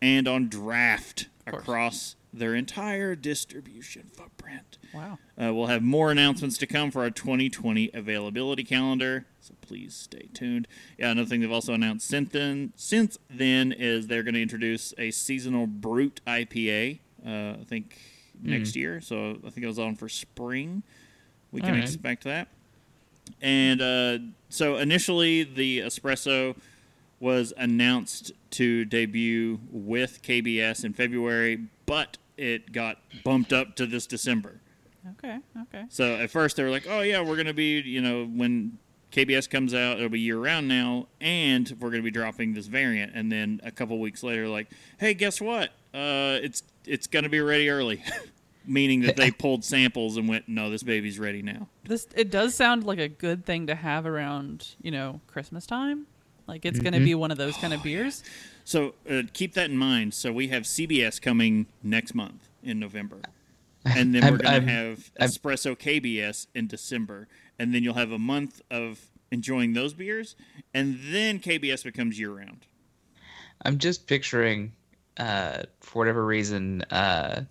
and 0.01 0.27
on 0.27 0.47
draft 0.47 1.27
across 1.45 2.15
their 2.33 2.55
entire 2.55 3.15
distribution 3.15 4.09
footprint. 4.13 4.77
Wow. 4.93 5.19
Uh, 5.41 5.53
we'll 5.53 5.67
have 5.67 5.81
more 5.81 6.11
announcements 6.11 6.57
to 6.59 6.67
come 6.67 6.91
for 6.91 7.01
our 7.01 7.09
2020 7.09 7.91
availability 7.93 8.63
calendar, 8.63 9.25
so 9.41 9.53
please 9.61 9.93
stay 9.95 10.29
tuned. 10.33 10.67
Yeah, 10.97 11.11
another 11.11 11.27
thing 11.27 11.41
they've 11.41 11.51
also 11.51 11.73
announced 11.73 12.07
since 12.07 12.31
then, 12.31 12.73
since 12.75 13.17
then 13.29 13.71
is 13.71 14.07
they're 14.07 14.23
going 14.23 14.35
to 14.35 14.41
introduce 14.41 14.93
a 14.97 15.11
seasonal 15.11 15.67
Brut 15.67 16.21
IPA. 16.25 16.99
Uh, 17.25 17.57
I 17.59 17.65
think 17.67 17.97
next 18.41 18.75
year, 18.75 19.01
so 19.01 19.37
I 19.45 19.49
think 19.49 19.63
it 19.63 19.67
was 19.67 19.79
on 19.79 19.95
for 19.95 20.09
spring. 20.09 20.83
We 21.51 21.61
can 21.61 21.71
Alright. 21.71 21.83
expect 21.83 22.23
that. 22.23 22.47
And 23.41 23.81
uh, 23.81 24.17
so 24.49 24.77
initially, 24.77 25.43
the 25.43 25.79
espresso 25.79 26.55
was 27.19 27.53
announced 27.55 28.31
to 28.51 28.83
debut 28.85 29.59
with 29.71 30.21
KBS 30.23 30.83
in 30.83 30.93
February, 30.93 31.67
but 31.85 32.17
it 32.37 32.71
got 32.71 32.97
bumped 33.23 33.53
up 33.53 33.75
to 33.75 33.85
this 33.85 34.05
December. 34.07 34.61
Okay. 35.17 35.39
Okay. 35.63 35.85
So 35.89 36.15
at 36.15 36.29
first 36.29 36.57
they 36.57 36.63
were 36.63 36.69
like, 36.69 36.87
"Oh 36.87 37.01
yeah, 37.01 37.21
we're 37.21 37.35
going 37.35 37.47
to 37.47 37.53
be, 37.53 37.79
you 37.79 38.01
know, 38.01 38.25
when 38.25 38.77
KBS 39.11 39.49
comes 39.49 39.73
out, 39.73 39.97
it'll 39.97 40.09
be 40.09 40.19
year 40.19 40.37
round 40.37 40.67
now, 40.67 41.07
and 41.19 41.69
we're 41.79 41.89
going 41.89 42.01
to 42.01 42.05
be 42.05 42.11
dropping 42.11 42.53
this 42.53 42.67
variant." 42.67 43.13
And 43.15 43.31
then 43.31 43.61
a 43.63 43.71
couple 43.71 43.99
weeks 43.99 44.23
later, 44.23 44.47
like, 44.47 44.69
"Hey, 44.99 45.13
guess 45.13 45.41
what? 45.41 45.69
Uh, 45.93 46.39
it's 46.41 46.63
it's 46.85 47.07
going 47.07 47.23
to 47.23 47.29
be 47.29 47.39
ready 47.39 47.69
early," 47.69 48.03
meaning 48.65 49.01
that 49.01 49.17
they 49.17 49.31
pulled 49.39 49.63
samples 49.63 50.17
and 50.17 50.29
went, 50.29 50.47
"No, 50.47 50.69
this 50.69 50.83
baby's 50.83 51.19
ready 51.19 51.41
now." 51.41 51.67
This 51.83 52.07
it 52.15 52.29
does 52.29 52.53
sound 52.53 52.83
like 52.83 52.99
a 52.99 53.09
good 53.09 53.45
thing 53.45 53.67
to 53.67 53.75
have 53.75 54.05
around 54.05 54.75
you 54.81 54.91
know 54.91 55.21
Christmas 55.27 55.65
time. 55.65 56.05
Like 56.47 56.65
it's 56.65 56.79
going 56.79 56.93
to 56.93 56.99
be 56.99 57.15
one 57.15 57.31
of 57.31 57.37
those 57.37 57.55
kind 57.57 57.73
of 57.73 57.81
beers. 57.81 58.23
So 58.71 58.93
uh, 59.09 59.23
keep 59.33 59.53
that 59.55 59.69
in 59.69 59.77
mind. 59.77 60.13
So 60.13 60.31
we 60.31 60.47
have 60.47 60.63
CBS 60.63 61.21
coming 61.21 61.65
next 61.83 62.15
month 62.15 62.47
in 62.63 62.79
November, 62.79 63.17
and 63.83 64.15
then 64.15 64.31
we're 64.31 64.37
going 64.37 64.65
to 64.65 64.71
have 64.71 65.11
Espresso 65.19 65.77
KBS 65.77 66.47
in 66.55 66.67
December, 66.67 67.27
and 67.59 67.75
then 67.75 67.83
you'll 67.83 67.95
have 67.95 68.13
a 68.13 68.17
month 68.17 68.61
of 68.71 69.09
enjoying 69.29 69.73
those 69.73 69.93
beers, 69.93 70.37
and 70.73 70.97
then 71.09 71.39
KBS 71.39 71.83
becomes 71.83 72.17
year 72.17 72.31
round. 72.31 72.65
I'm 73.65 73.77
just 73.77 74.07
picturing, 74.07 74.71
uh, 75.17 75.63
for 75.81 75.99
whatever 75.99 76.25
reason, 76.25 76.83
uh, 76.91 77.41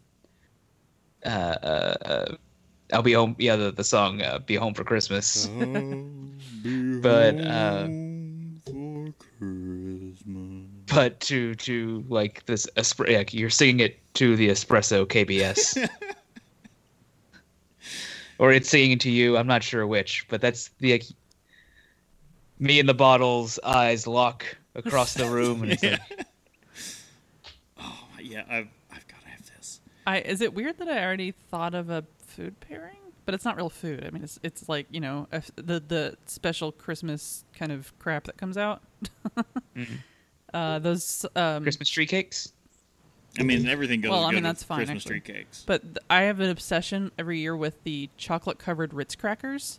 uh, 1.27 1.29
uh, 1.29 2.37
I'll 2.95 3.03
be 3.03 3.13
home. 3.13 3.37
Yeah, 3.39 3.57
the, 3.57 3.73
the 3.73 3.85
song 3.85 4.23
uh, 4.23 4.39
"Be 4.39 4.55
Home 4.55 4.73
for 4.73 4.85
Christmas." 4.85 5.47
but 7.03 7.39
uh, 7.43 7.89
for 8.65 9.13
Christmas. 9.19 9.80
But 10.91 11.21
to 11.21 11.55
to 11.57 12.05
like 12.09 12.45
this, 12.47 12.67
espr- 12.77 13.15
like 13.15 13.33
you're 13.33 13.51
singing 13.51 13.81
it 13.81 13.99
to 14.15 14.37
the 14.37 14.49
espresso 14.49 15.07
KBS, 15.07 15.89
or 18.39 18.53
it's 18.53 18.69
singing 18.69 18.99
to 18.99 19.11
you. 19.11 19.37
I'm 19.37 19.47
not 19.47 19.63
sure 19.63 19.87
which, 19.87 20.27
but 20.29 20.41
that's 20.41 20.69
the 20.79 20.93
like, 20.93 21.05
me 22.59 22.81
and 22.81 22.89
the 22.89 22.95
bottles 22.95 23.59
eyes 23.65 24.07
lock 24.07 24.45
across 24.75 25.15
the 25.15 25.27
room, 25.27 25.63
and 25.63 25.73
it's 25.73 25.83
like, 25.83 26.01
Oh 27.79 28.05
Yeah, 28.21 28.43
I've 28.49 28.69
I've 28.91 29.07
got 29.09 29.23
to 29.23 29.29
have 29.29 29.51
this. 29.57 29.81
I 30.07 30.21
is 30.21 30.41
it 30.41 30.55
weird 30.55 30.79
that 30.79 30.89
I 30.89 31.05
already 31.05 31.33
thought 31.51 31.75
of 31.75 31.91
a 31.91 32.05
food 32.19 32.59
pairing, 32.61 32.97
but 33.27 33.35
it's 33.35 33.45
not 33.45 33.57
real 33.57 33.71
food. 33.71 34.05
I 34.05 34.11
mean, 34.11 34.25
it's 34.25 34.39
it's 34.43 34.69
like 34.69 34.87
you 34.91 35.01
know 35.01 35.29
a, 35.31 35.43
the 35.57 35.81
the 35.81 36.17
special 36.27 36.73
Christmas 36.73 37.45
kind 37.55 37.71
of 37.71 37.97
crap 37.99 38.25
that 38.25 38.37
comes 38.37 38.57
out. 38.57 38.83
Mm-hmm. 39.77 39.95
Uh, 40.55 40.79
those 40.79 41.25
um, 41.37 41.63
Christmas 41.63 41.89
tree 41.89 42.07
cakes. 42.07 42.53
I 43.39 43.43
mean, 43.45 43.67
everything 43.69 44.01
goes 44.01 44.11
Well, 44.11 44.25
I 44.25 44.31
good 44.31 44.35
mean, 44.37 44.43
that's 44.43 44.63
fine, 44.65 44.79
Christmas 44.79 45.05
actually. 45.05 45.21
tree 45.21 45.35
cakes. 45.35 45.63
But 45.67 45.83
th- 45.83 45.99
I 46.11 46.23
have 46.23 46.41
an 46.41 46.51
obsession 46.51 47.13
every 47.19 47.39
year 47.39 47.57
with 47.57 47.83
the 47.85 48.11
chocolate 48.17 48.59
covered 48.59 48.93
Ritz 48.93 49.15
crackers. 49.15 49.79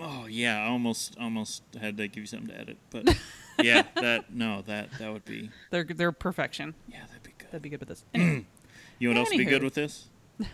Oh 0.00 0.26
yeah, 0.26 0.62
I 0.62 0.68
almost 0.68 1.16
almost 1.20 1.62
had 1.80 1.96
to 1.96 2.06
give 2.06 2.22
you 2.22 2.26
something 2.26 2.48
to 2.50 2.60
edit, 2.60 2.76
but 2.90 3.16
yeah, 3.62 3.82
that 3.96 4.32
no, 4.32 4.62
that 4.66 4.90
that 5.00 5.12
would 5.12 5.24
be 5.24 5.50
They're 5.70 5.82
they're 5.84 6.12
perfection. 6.12 6.74
yeah, 6.86 7.00
that'd 7.08 7.22
be 7.24 7.32
good. 7.36 7.48
That'd 7.48 7.62
be 7.62 7.68
good 7.70 7.80
with 7.80 7.88
this. 7.88 8.04
Anyway, 8.14 8.46
You 9.00 9.08
know 9.08 9.14
what 9.20 9.26
else 9.26 9.30
would 9.30 9.38
be 9.38 9.44
good 9.44 9.64
with 9.64 9.74
this? 9.74 10.06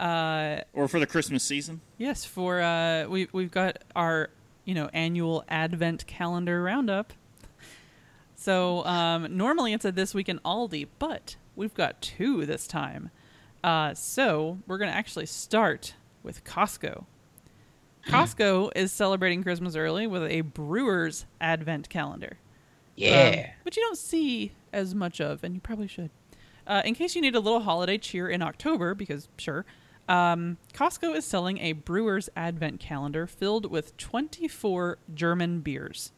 uh, 0.00 0.60
Or 0.72 0.88
for 0.88 0.98
the 1.00 1.06
Christmas 1.06 1.42
season? 1.42 1.80
yes, 1.98 2.24
for 2.24 2.60
uh, 2.60 3.06
we 3.08 3.28
we've 3.32 3.50
got 3.50 3.78
our 3.96 4.28
you 4.64 4.74
know 4.74 4.90
annual 4.92 5.44
Advent 5.48 6.06
calendar 6.06 6.62
roundup. 6.62 7.12
So 8.36 8.84
um, 8.84 9.36
normally 9.36 9.72
it's 9.72 9.84
a 9.84 9.92
this 9.92 10.14
week 10.14 10.28
in 10.28 10.38
Aldi, 10.40 10.88
but 10.98 11.36
we've 11.56 11.74
got 11.74 12.00
two 12.02 12.44
this 12.46 12.66
time. 12.66 13.10
Uh, 13.62 13.94
so 13.94 14.58
we're 14.66 14.78
gonna 14.78 14.92
actually 14.92 15.26
start 15.26 15.94
with 16.22 16.44
Costco. 16.44 17.04
Costco 18.06 18.72
is 18.76 18.92
celebrating 18.92 19.42
Christmas 19.42 19.76
early 19.76 20.06
with 20.06 20.24
a 20.24 20.42
Brewers 20.42 21.26
Advent 21.40 21.88
calendar. 21.88 22.38
Yeah. 22.96 23.44
um, 23.46 23.50
which 23.62 23.76
you 23.76 23.82
don't 23.82 23.98
see 23.98 24.52
as 24.72 24.94
much 24.94 25.20
of, 25.20 25.42
and 25.42 25.54
you 25.54 25.60
probably 25.60 25.88
should. 25.88 26.10
Uh, 26.66 26.82
in 26.84 26.94
case 26.94 27.14
you 27.14 27.20
need 27.22 27.34
a 27.34 27.40
little 27.40 27.60
holiday 27.60 27.98
cheer 27.98 28.28
in 28.28 28.40
October, 28.42 28.94
because 28.94 29.28
sure, 29.38 29.64
um, 30.08 30.58
Costco 30.72 31.14
is 31.16 31.24
selling 31.24 31.58
a 31.58 31.72
Brewers 31.72 32.28
Advent 32.36 32.80
calendar 32.80 33.26
filled 33.26 33.70
with 33.70 33.96
24 33.96 34.98
German 35.14 35.60
beers. 35.60 36.12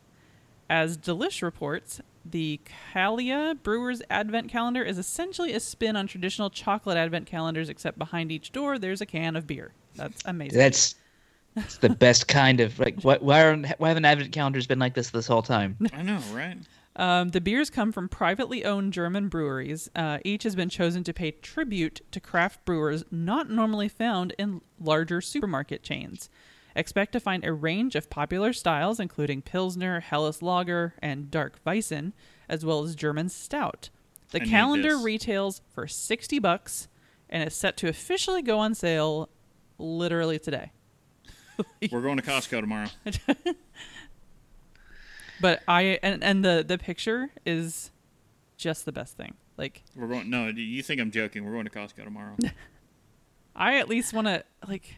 As 0.69 0.99
Delish 0.99 1.43
reports, 1.43 2.01
the 2.25 2.61
Kalea 2.93 3.63
Brewers 3.63 4.03
Advent 4.11 4.49
calendar 4.51 4.83
is 4.83 4.99
essentially 4.99 5.53
a 5.53 5.61
spin 5.61 5.97
on 5.97 6.07
traditional 6.07 6.51
chocolate 6.51 6.97
Advent 6.97 7.27
calendars, 7.27 7.69
except 7.69 7.99
behind 7.99 8.33
each 8.33 8.53
door 8.53 8.79
there's 8.79 9.01
a 9.01 9.07
can 9.07 9.37
of 9.37 9.47
beer. 9.47 9.73
That's 9.95 10.23
amazing. 10.25 10.59
That's 10.59 10.95
that's 11.55 11.79
the 11.79 11.89
best 11.89 12.29
kind 12.29 12.61
of 12.61 12.79
like. 12.79 13.01
Why 13.03 13.17
why, 13.19 13.43
aren't, 13.43 13.67
why 13.79 13.89
haven't 13.89 14.05
advent 14.05 14.33
calendars 14.33 14.67
been 14.67 14.79
like 14.79 14.95
this 14.95 15.11
this 15.11 15.27
whole 15.27 15.43
time? 15.43 15.77
I 15.93 16.03
know, 16.03 16.21
right? 16.33 16.59
Um, 16.97 17.31
the 17.31 17.41
beers 17.41 17.71
come 17.71 17.93
from 17.93 18.09
privately 18.09 18.65
owned 18.65 18.93
German 18.93 19.29
breweries. 19.29 19.91
Uh, 19.95 20.19
each 20.25 20.45
has 20.45 20.55
been 20.55 20.69
chosen 20.69 21.05
to 21.05 21.13
pay 21.13 21.31
tribute 21.31 22.01
to 22.11 22.21
craft 22.21 22.65
brewers 22.65 23.05
not 23.11 23.51
normally 23.51 23.89
found 23.89 24.35
in 24.39 24.63
larger 24.81 25.21
supermarket 25.21 25.83
chains. 25.83 26.31
Expect 26.77 27.13
to 27.13 27.21
find 27.21 27.45
a 27.45 27.53
range 27.53 27.97
of 27.97 28.09
popular 28.09 28.53
styles, 28.53 29.01
including 29.01 29.43
Pilsner, 29.43 30.01
Helles 30.01 30.43
Lager, 30.43 30.95
and 31.01 31.31
Dark 31.31 31.59
Weissen, 31.67 32.13
as 32.49 32.65
well 32.65 32.85
as 32.85 32.95
German 32.95 33.29
Stout. 33.29 33.91
The 34.31 34.43
I 34.43 34.45
calendar 34.45 34.97
retails 34.97 35.63
for 35.75 35.89
60 35.89 36.39
bucks 36.39 36.89
and 37.29 37.43
is 37.43 37.55
set 37.55 37.77
to 37.79 37.89
officially 37.89 38.43
go 38.43 38.59
on 38.59 38.75
sale 38.75 39.29
literally 39.79 40.39
today. 40.39 40.73
We're 41.91 42.03
going 42.03 42.19
to 42.19 42.23
Costco 42.23 42.61
tomorrow. 42.61 42.89
But 45.41 45.63
I 45.69 45.99
and, 46.03 46.23
and 46.23 46.45
the 46.45 46.65
the 46.67 46.79
picture 46.79 47.31
is 47.45 47.91
just 48.57 48.85
the 48.85 48.93
best 48.93 49.17
thing. 49.17 49.35
Like 49.57 49.83
We're 49.95 50.09
going. 50.09 50.31
No, 50.31 50.49
you 50.49 50.83
think 50.83 51.01
I'm 51.01 51.11
joking? 51.11 51.45
We're 51.45 51.53
going 51.53 51.65
to 51.65 51.71
Costco 51.71 52.05
tomorrow. 52.05 52.37
I 53.57 53.77
at 53.77 53.89
least 53.89 54.13
want 54.13 54.27
to 54.27 54.45
like. 54.67 54.97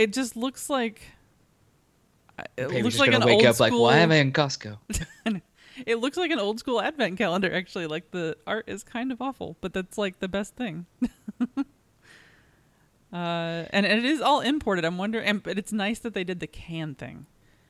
It 0.00 0.12
just 0.14 0.34
looks 0.36 0.70
like. 0.70 1.02
It 2.56 2.70
Maybe 2.70 2.82
looks 2.82 2.98
like 2.98 3.12
an 3.12 3.22
wake 3.22 3.34
old 3.34 3.44
up 3.44 3.54
school. 3.56 3.66
like, 3.66 3.94
why 3.94 3.98
am 3.98 4.10
I 4.12 4.16
in 4.16 4.32
Costco? 4.32 4.78
It 5.86 5.96
looks 5.96 6.16
like 6.16 6.30
an 6.30 6.38
old 6.38 6.58
school 6.58 6.80
advent 6.80 7.16
calendar. 7.16 7.52
Actually, 7.54 7.86
like 7.86 8.10
the 8.10 8.36
art 8.46 8.64
is 8.66 8.82
kind 8.82 9.12
of 9.12 9.22
awful, 9.22 9.56
but 9.60 9.72
that's 9.72 9.96
like 9.96 10.18
the 10.18 10.28
best 10.28 10.54
thing. 10.54 10.86
uh, 11.58 11.64
and, 13.12 13.86
and 13.86 13.98
it 13.98 14.04
is 14.04 14.20
all 14.20 14.40
imported. 14.40 14.84
I'm 14.84 14.98
wondering, 14.98 15.26
and, 15.26 15.42
but 15.42 15.58
it's 15.58 15.72
nice 15.72 15.98
that 16.00 16.14
they 16.14 16.24
did 16.24 16.40
the 16.40 16.46
can 16.46 16.94
thing. 16.94 17.26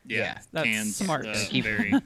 Yeah, 0.06 0.38
That's 0.52 0.64
cans, 0.66 0.96
smart. 0.96 1.26
Uh, 1.26 1.34
very, 1.34 1.62
very 1.62 1.90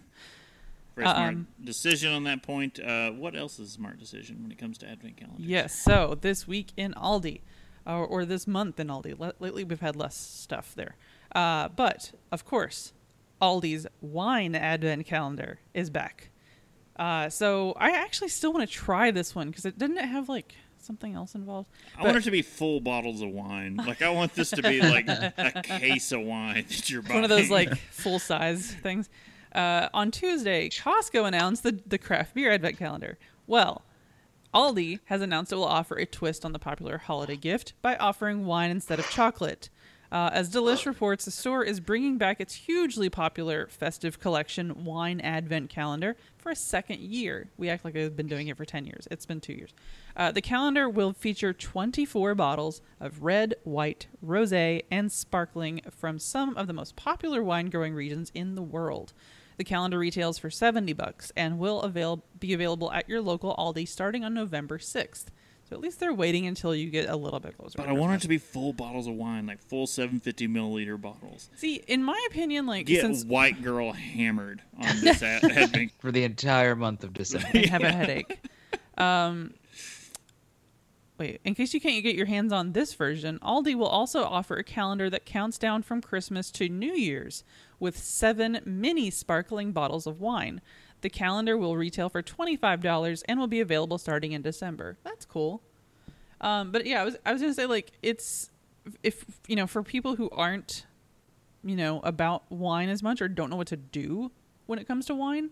smart 0.97 1.18
Um, 1.35 1.47
decision 1.62 2.12
on 2.12 2.25
that 2.25 2.43
point. 2.43 2.81
Uh, 2.81 3.11
what 3.12 3.35
else 3.37 3.59
is 3.59 3.68
a 3.68 3.72
smart 3.72 3.99
decision 3.99 4.43
when 4.43 4.53
it 4.53 4.59
comes 4.59 4.79
to 4.79 4.89
advent 4.89 5.16
calendars? 5.16 5.47
Yes. 5.47 5.75
So 5.75 6.18
this 6.20 6.47
week 6.47 6.72
in 6.77 6.93
Aldi, 6.95 7.41
or, 7.87 8.07
or 8.07 8.24
this 8.24 8.47
month 8.47 8.78
in 8.80 8.89
Aldi. 8.89 9.20
L- 9.20 9.32
lately, 9.41 9.64
we've 9.64 9.80
had 9.80 9.97
less 9.97 10.16
stuff 10.16 10.74
there. 10.74 10.97
Uh, 11.35 11.68
but 11.68 12.12
of 12.32 12.45
course, 12.45 12.93
Aldi's 13.43 13.87
wine 14.01 14.55
advent 14.55 15.07
calendar 15.07 15.59
is 15.74 15.91
back. 15.91 16.30
Uh, 16.97 17.28
so 17.28 17.72
I 17.76 17.91
actually 17.91 18.28
still 18.28 18.53
want 18.53 18.68
to 18.68 18.72
try 18.72 19.11
this 19.11 19.35
one 19.35 19.49
because 19.51 19.64
it 19.64 19.78
didn't 19.78 19.99
it 19.99 20.05
have 20.05 20.28
like 20.28 20.55
something 20.78 21.14
else 21.14 21.35
involved. 21.35 21.68
I 21.97 22.03
But- 22.03 22.05
want 22.07 22.16
it 22.18 22.24
to 22.24 22.30
be 22.30 22.43
full 22.43 22.80
bottles 22.80 23.20
of 23.20 23.30
wine. 23.30 23.76
Like 23.76 24.01
I 24.03 24.11
want 24.11 24.35
this 24.35 24.51
to 24.51 24.62
be 24.62 24.80
like 24.80 25.09
a 25.09 25.61
case 25.64 26.12
of 26.12 26.20
wine 26.20 26.66
that 26.68 26.89
you're 26.91 27.03
buying. 27.03 27.14
one 27.16 27.24
of 27.24 27.30
those 27.30 27.51
like 27.51 27.76
full 27.91 28.18
size 28.18 28.70
things. 28.82 29.09
Uh, 29.53 29.89
on 29.95 30.11
Tuesday, 30.11 30.68
Costco 30.68 31.26
announced 31.26 31.62
the 31.64 31.80
the 31.87 31.99
craft 31.99 32.35
beer 32.35 32.53
advent 32.53 32.78
calendar. 32.78 33.18
Well, 33.47 33.82
Aldi 34.55 35.01
has 35.07 35.21
announced 35.21 35.53
it 35.53 35.57
will 35.57 35.65
offer 35.65 35.97
a 35.97 36.07
twist 36.07 36.45
on 36.45 36.53
the 36.53 36.59
popular 36.61 36.99
holiday 36.99 37.37
gift 37.37 37.73
by 37.83 37.97
offering 37.97 38.47
wine 38.47 38.71
instead 38.71 39.01
of 39.01 39.11
chocolate. 39.11 39.69
Uh, 40.13 40.31
as 40.33 40.49
Delish 40.49 40.87
reports, 40.87 41.25
the 41.25 41.33
store 41.33 41.65
is 41.65 41.81
bringing 41.81 42.19
back 42.19 42.41
its 42.41 42.55
hugely 42.55 43.11
popular 43.11 43.67
festive 43.67 44.21
collection 44.21 44.85
wine 44.85 45.21
advent 45.21 45.71
calendar 45.71 46.15
for 46.39 46.53
a 46.53 46.57
second 46.57 47.01
year. 47.01 47.49
We 47.57 47.69
act 47.69 47.85
like 47.85 47.95
they've 47.95 48.15
been 48.15 48.29
doing 48.29 48.47
it 48.47 48.57
for 48.57 48.65
10 48.65 48.87
years. 48.87 49.09
It's 49.11 49.27
been 49.27 49.41
two 49.41 49.55
years. 49.55 49.75
Uh, 50.15 50.31
the 50.31 50.41
calendar 50.41 50.89
will 50.89 51.15
feature 51.15 51.53
24 51.53 52.37
bottles 52.37 52.81
of 53.01 53.25
red, 53.25 53.57
white, 53.65 54.07
rosé, 54.25 54.85
and 54.89 55.11
sparkling 55.11 55.81
from 55.91 56.21
some 56.21 56.57
of 56.57 56.69
the 56.69 56.73
most 56.73 56.95
popular 56.95 57.43
wine 57.43 57.69
growing 57.69 57.93
regions 57.93 58.31
in 58.35 58.55
the 58.55 58.63
world. 58.63 59.15
The 59.57 59.65
calendar 59.65 59.99
retails 59.99 60.39
for 60.39 60.51
70 60.51 60.93
bucks 60.95 61.33
and 61.37 61.59
will 61.59 61.81
avail- 61.83 62.25
be 62.39 62.53
available 62.53 62.91
at 62.93 63.09
your 63.09 63.21
local 63.21 63.55
Aldi 63.57 63.87
starting 63.87 64.25
on 64.25 64.35
November 64.35 64.79
6th. 64.79 65.27
So 65.69 65.75
at 65.75 65.81
least 65.81 65.99
they're 65.99 66.13
waiting 66.13 66.47
until 66.47 66.75
you 66.75 66.91
get 66.91 67.09
a 67.09 67.17
little 67.17 67.41
bit 67.41 67.57
closer. 67.57 67.79
But 67.79 67.89
I 67.89 67.93
want 67.93 68.15
it 68.17 68.21
to 68.23 68.29
be 68.29 68.37
full 68.37 68.73
bottles 68.75 69.07
of 69.07 69.15
wine, 69.15 69.47
like 69.47 69.63
full 69.63 69.87
750 69.87 70.47
milliliter 70.49 71.01
bottles. 71.01 71.49
See, 71.57 71.77
in 71.87 72.05
my 72.05 72.21
opinion, 72.29 72.67
like 72.67 72.85
Get 72.87 73.01
since 73.01 73.25
white 73.25 73.63
girl 73.63 73.93
hammered 73.93 74.61
on 74.79 75.01
this 75.01 75.23
ad- 75.23 75.45
advent. 75.45 75.93
for 76.01 76.13
the 76.13 76.25
entire 76.25 76.77
month 76.77 77.03
of 77.03 77.15
December. 77.15 77.47
and 77.55 77.67
have 77.67 77.83
a 77.83 77.91
headache. 77.93 78.41
Um, 78.99 79.55
wait, 81.19 81.41
in 81.45 81.55
case 81.55 81.73
you 81.73 81.81
can't 81.81 82.03
get 82.03 82.15
your 82.15 82.27
hands 82.27 82.53
on 82.53 82.73
this 82.73 82.93
version, 82.95 83.39
Aldi 83.39 83.75
will 83.75 83.87
also 83.87 84.23
offer 84.25 84.57
a 84.57 84.65
calendar 84.65 85.09
that 85.09 85.25
counts 85.25 85.57
down 85.59 85.83
from 85.83 86.01
Christmas 86.03 86.51
to 86.53 86.69
New 86.69 86.93
Year's 86.93 87.43
with 87.85 87.99
seven 87.99 88.61
mini 88.64 89.11
sparkling 89.11 89.70
bottles 89.70 90.07
of 90.07 90.18
wine. 90.18 90.62
The 91.03 91.11
calendar 91.11 91.59
will 91.59 91.76
retail 91.76 92.09
for 92.09 92.22
$25 92.22 93.22
and 93.28 93.39
will 93.39 93.47
be 93.47 93.61
available 93.61 93.99
starting 93.99 94.32
in 94.32 94.41
December. 94.41 94.97
That's 95.05 95.26
cool. 95.26 95.62
Um, 96.41 96.72
but 96.72 96.87
yeah, 96.87 97.03
I 97.03 97.05
was 97.05 97.16
I 97.26 97.32
was 97.32 97.43
gonna 97.43 97.55
say 97.55 97.66
like 97.66 97.93
it's 98.03 98.51
if 99.03 99.24
you 99.47 99.55
know 99.55 99.66
for 99.66 99.82
people 99.82 100.16
who 100.16 100.30
aren't 100.30 100.87
you 101.62 101.76
know 101.76 102.01
about 102.01 102.51
wine 102.51 102.89
as 102.89 103.03
much 103.03 103.22
or 103.22 103.28
don't 103.28 103.51
know 103.51 103.57
what 103.57 103.68
to 103.68 103.76
do 103.76 104.32
when 104.66 104.78
it 104.78 104.89
comes 104.89 105.07
to 105.07 105.14
wine, 105.14 105.51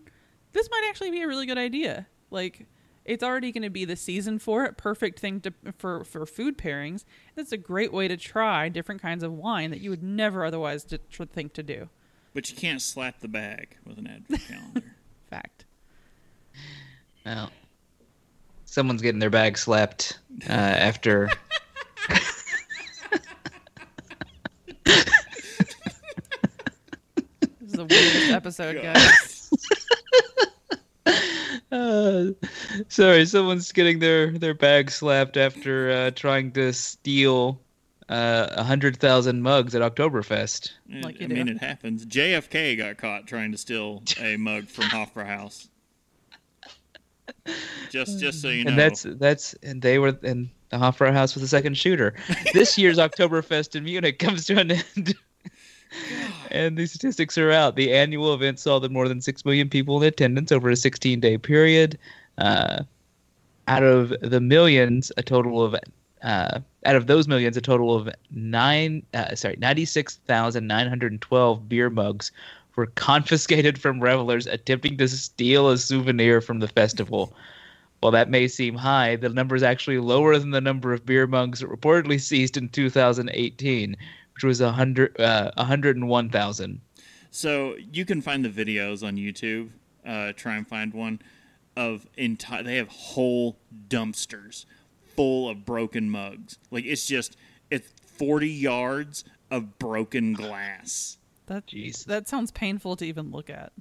this 0.53 0.69
might 0.71 0.85
actually 0.89 1.11
be 1.11 1.21
a 1.21 1.27
really 1.27 1.45
good 1.45 1.57
idea. 1.57 2.07
Like 2.31 2.65
it's 3.05 3.23
already 3.23 3.51
going 3.51 3.63
to 3.63 3.69
be 3.69 3.85
the 3.85 3.95
season 3.95 4.39
for 4.39 4.65
it, 4.65 4.77
perfect 4.77 5.19
thing 5.19 5.39
to 5.41 5.53
for 5.77 6.03
for 6.03 6.25
food 6.25 6.57
pairings. 6.57 7.05
It's 7.37 7.51
a 7.51 7.57
great 7.57 7.93
way 7.93 8.07
to 8.07 8.17
try 8.17 8.69
different 8.69 9.01
kinds 9.01 9.23
of 9.23 9.33
wine 9.33 9.69
that 9.69 9.81
you 9.81 9.91
would 9.91 10.03
never 10.03 10.43
otherwise 10.45 10.83
to, 10.85 10.97
to 10.97 11.25
think 11.25 11.53
to 11.53 11.63
do. 11.63 11.89
But 12.33 12.49
you 12.49 12.55
can't 12.55 12.81
slap 12.81 13.19
the 13.19 13.27
bag 13.27 13.77
with 13.85 13.97
an 13.97 14.07
advent 14.07 14.41
calendar. 14.47 14.95
Fact. 15.29 15.65
Well, 17.25 17.51
someone's 18.65 19.01
getting 19.01 19.19
their 19.19 19.29
bag 19.29 19.57
slapped 19.57 20.19
uh, 20.49 20.51
after. 20.53 21.29
This 27.59 27.71
is 27.71 27.77
the 27.77 27.85
weirdest 27.85 28.31
episode, 28.31 28.81
guys. 28.81 29.49
Uh, 31.71 32.25
sorry, 32.87 33.25
someone's 33.25 33.71
getting 33.71 33.97
their 33.97 34.37
their 34.37 34.53
bag 34.53 34.91
slapped 34.91 35.37
after 35.37 35.89
uh, 35.89 36.11
trying 36.11 36.51
to 36.51 36.71
steal 36.71 37.59
uh, 38.13 38.47
a 38.51 38.63
hundred 38.63 38.97
thousand 38.97 39.41
mugs 39.41 39.73
at 39.73 39.81
Oktoberfest. 39.81 40.71
Like 41.01 41.15
I 41.19 41.23
you 41.23 41.29
mean, 41.29 41.47
it 41.47 41.57
happens. 41.57 42.05
JFK 42.05 42.77
got 42.77 42.97
caught 42.97 43.25
trying 43.25 43.51
to 43.51 43.57
steal 43.57 44.03
a 44.19 44.37
mug 44.37 44.67
from 44.67 44.85
Hofbrauhaus. 44.85 45.67
Just, 47.89 48.19
just 48.19 48.39
so 48.39 48.49
you 48.49 48.65
know. 48.65 48.69
And 48.69 48.77
that's 48.79 49.01
that's 49.03 49.55
and 49.63 49.81
they 49.81 49.97
were 49.97 50.15
and 50.21 50.47
the 50.69 50.77
Hofbrauhaus 50.77 51.13
House 51.13 51.33
was 51.33 51.41
the 51.41 51.47
second 51.47 51.75
shooter. 51.75 52.13
this 52.53 52.77
year's 52.77 52.99
Oktoberfest 52.99 53.75
in 53.75 53.83
Munich 53.83 54.19
comes 54.19 54.45
to 54.45 54.59
an 54.59 54.71
end. 54.71 55.15
and 56.51 56.77
the 56.77 56.85
statistics 56.85 57.35
are 57.39 57.51
out. 57.51 57.75
The 57.75 57.93
annual 57.93 58.35
event 58.35 58.59
saw 58.59 58.77
the 58.77 58.89
more 58.89 59.07
than 59.07 59.21
six 59.21 59.43
million 59.43 59.69
people 59.69 59.99
in 59.99 60.07
attendance 60.07 60.51
over 60.51 60.69
a 60.69 60.73
16-day 60.73 61.39
period. 61.39 61.97
Uh, 62.37 62.83
out 63.67 63.83
of 63.83 64.13
the 64.21 64.41
millions, 64.41 65.11
a 65.17 65.23
total 65.23 65.63
of 65.63 65.75
uh, 66.23 66.59
out 66.85 66.95
of 66.95 67.07
those 67.07 67.27
millions, 67.27 67.57
a 67.57 67.61
total 67.61 67.95
of 67.95 68.09
nine, 68.31 69.03
uh, 69.13 69.35
sorry, 69.35 69.57
96,912 69.59 71.69
beer 71.69 71.89
mugs 71.89 72.31
were 72.75 72.85
confiscated 72.95 73.79
from 73.79 74.01
revelers 74.01 74.47
attempting 74.47 74.97
to 74.97 75.07
steal 75.07 75.69
a 75.69 75.77
souvenir 75.77 76.41
from 76.41 76.59
the 76.59 76.67
festival. 76.67 77.33
While 77.99 78.13
that 78.13 78.29
may 78.29 78.47
seem 78.47 78.75
high, 78.75 79.15
the 79.15 79.29
number 79.29 79.55
is 79.55 79.63
actually 79.63 79.99
lower 79.99 80.37
than 80.37 80.51
the 80.51 80.61
number 80.61 80.93
of 80.93 81.05
beer 81.05 81.27
mugs 81.27 81.61
reportedly 81.61 82.19
seized 82.19 82.57
in 82.57 82.69
2018, 82.69 83.95
which 84.33 84.43
was 84.43 84.61
100, 84.61 85.21
uh, 85.21 85.51
101,000. 85.55 86.81
So 87.31 87.75
you 87.91 88.05
can 88.05 88.21
find 88.21 88.43
the 88.43 88.49
videos 88.49 89.05
on 89.05 89.15
YouTube. 89.15 89.69
Uh, 90.05 90.33
try 90.33 90.55
and 90.55 90.67
find 90.67 90.93
one 90.93 91.21
of 91.77 92.05
entire. 92.17 92.61
They 92.61 92.75
have 92.75 92.89
whole 92.89 93.57
dumpsters 93.87 94.65
full 95.15 95.49
of 95.49 95.65
broken 95.65 96.09
mugs. 96.09 96.57
Like 96.71 96.85
it's 96.85 97.05
just 97.05 97.37
it's 97.69 97.89
forty 98.05 98.49
yards 98.49 99.23
of 99.51 99.77
broken 99.79 100.33
glass. 100.33 101.17
That 101.47 101.67
Jeez. 101.67 102.05
that 102.05 102.27
sounds 102.27 102.51
painful 102.51 102.95
to 102.97 103.05
even 103.05 103.31
look 103.31 103.49
at. 103.49 103.73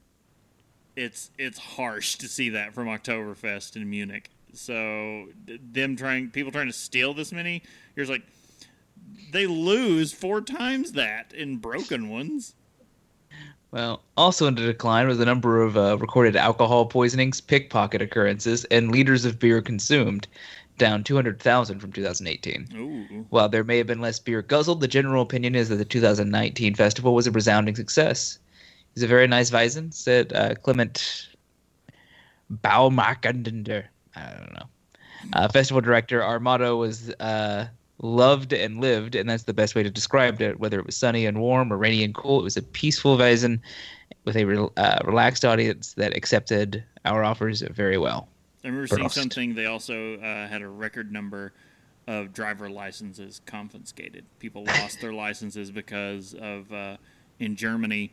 It's 0.97 1.30
it's 1.39 1.59
harsh 1.59 2.16
to 2.16 2.28
see 2.28 2.51
that 2.51 2.74
from 2.74 2.87
Oktoberfest 2.87 3.76
in 3.76 3.89
Munich. 3.89 4.30
So 4.53 5.28
them 5.47 5.97
trying 5.97 6.30
people 6.30 6.53
trying 6.53 6.66
to 6.66 6.72
steal 6.72 7.14
this 7.14 7.33
many, 7.33 7.62
you're 7.97 8.05
just 8.05 8.12
like 8.12 8.26
they 9.33 9.47
lose 9.47 10.12
four 10.12 10.41
times 10.41 10.93
that 10.93 11.33
in 11.33 11.57
broken 11.57 12.09
ones. 12.09 12.55
Well, 13.70 14.03
also 14.18 14.47
in 14.49 14.55
decline 14.55 15.09
was 15.09 15.16
the 15.16 15.24
number 15.24 15.62
of 15.62 15.78
uh, 15.78 15.97
recorded 15.99 16.37
alcohol 16.37 16.85
poisonings, 16.85 17.41
pickpocket 17.41 18.03
occurrences, 18.03 18.64
and 18.66 18.93
liters 18.93 19.24
of 19.24 19.39
beer 19.39 19.62
consumed, 19.62 20.28
down 20.83 21.05
200,000 21.05 21.78
from 21.78 21.93
2018. 21.93 22.68
Ooh. 22.74 23.24
While 23.30 23.49
there 23.49 23.62
may 23.62 23.78
have 23.78 23.87
been 23.87 24.01
less 24.01 24.18
beer 24.18 24.43
guzzled, 24.43 24.80
the 24.80 24.89
general 24.89 25.22
opinion 25.22 25.55
is 25.55 25.68
that 25.68 25.76
the 25.76 25.85
2019 25.85 26.74
festival 26.74 27.14
was 27.14 27.28
a 27.28 27.30
resounding 27.30 27.76
success. 27.76 28.41
It's 28.95 29.05
a 29.05 29.07
very 29.07 29.28
nice 29.28 29.53
Weizen, 29.53 29.95
said 29.95 30.33
uh, 30.33 30.57
Clement 30.57 31.28
Baumarkender. 32.53 33.85
I 34.16 34.30
don't 34.33 34.53
know. 34.55 34.66
Uh, 35.35 35.49
festival 35.49 35.80
director, 35.80 36.20
our 36.20 36.41
motto 36.41 36.76
was 36.76 37.11
uh, 37.20 37.68
loved 37.99 38.53
and 38.53 38.80
lived, 38.80 39.14
and 39.14 39.30
that's 39.30 39.45
the 39.45 39.55
best 39.55 39.76
way 39.76 39.85
to 39.85 39.91
describe 39.91 40.43
it. 40.43 40.59
Whether 40.59 40.80
it 40.80 40.87
was 40.87 40.97
sunny 40.97 41.26
and 41.26 41.41
warm 41.41 41.72
or 41.72 41.76
rainy 41.76 42.03
and 42.03 42.12
cool, 42.12 42.41
it 42.41 42.43
was 42.43 42.57
a 42.57 42.62
peaceful 42.62 43.16
Weizen 43.16 43.61
with 44.24 44.37
a 44.37 44.45
re- 44.45 44.68
uh, 44.76 44.99
relaxed 45.05 45.45
audience 45.45 45.93
that 45.93 46.16
accepted 46.16 46.83
our 47.05 47.22
offers 47.22 47.62
very 47.70 47.99
well. 47.99 48.28
I 48.64 48.68
remember 48.68 48.86
seeing 48.86 49.08
Prost. 49.08 49.12
something. 49.12 49.54
They 49.54 49.66
also 49.66 50.18
uh, 50.18 50.46
had 50.46 50.62
a 50.62 50.68
record 50.68 51.12
number 51.12 51.52
of 52.06 52.32
driver 52.32 52.68
licenses 52.68 53.40
confiscated. 53.46 54.24
People 54.38 54.64
lost 54.64 55.00
their 55.00 55.12
licenses 55.12 55.70
because 55.70 56.34
of 56.34 56.72
uh, 56.72 56.96
in 57.38 57.56
Germany 57.56 58.12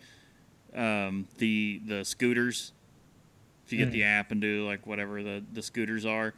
um, 0.76 1.28
the 1.38 1.82
the 1.86 2.04
scooters. 2.04 2.74
If 3.66 3.74
you 3.74 3.80
get 3.80 3.92
the 3.92 4.04
app 4.04 4.32
and 4.32 4.42
do 4.42 4.66
like 4.66 4.88
whatever 4.88 5.22
the 5.22 5.44
the 5.54 5.62
scooters 5.62 6.06
are, 6.06 6.34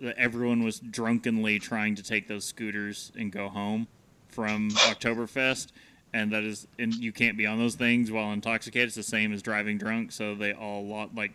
the, 0.00 0.18
everyone 0.18 0.62
was 0.62 0.80
drunkenly 0.80 1.58
trying 1.58 1.94
to 1.96 2.02
take 2.02 2.28
those 2.28 2.44
scooters 2.44 3.12
and 3.18 3.30
go 3.30 3.48
home 3.48 3.86
from 4.28 4.70
Oktoberfest. 4.70 5.68
And 6.12 6.32
that 6.32 6.42
is, 6.42 6.66
and 6.78 6.92
you 6.94 7.12
can't 7.12 7.36
be 7.36 7.46
on 7.46 7.58
those 7.58 7.76
things 7.76 8.10
while 8.10 8.32
intoxicated. 8.32 8.88
It's 8.88 8.96
the 8.96 9.02
same 9.02 9.32
as 9.32 9.42
driving 9.42 9.78
drunk. 9.78 10.10
So 10.10 10.34
they 10.34 10.52
all 10.52 10.84
lot 10.84 11.14
like 11.14 11.32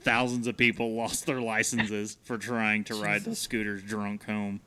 thousands 0.00 0.46
of 0.46 0.56
people 0.56 0.92
lost 0.96 1.26
their 1.26 1.40
licenses 1.40 2.16
for 2.24 2.38
trying 2.38 2.84
to 2.84 2.94
ride 2.94 3.24
the 3.24 3.34
scooters 3.34 3.82
drunk 3.82 4.24
home. 4.24 4.60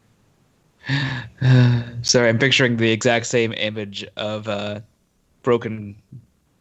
Sorry, 2.02 2.30
I'm 2.30 2.40
picturing 2.40 2.78
the 2.78 2.92
exact 2.92 3.28
same 3.28 3.54
image 3.54 4.06
of 4.18 4.48
uh, 4.48 4.80
broken 5.44 5.96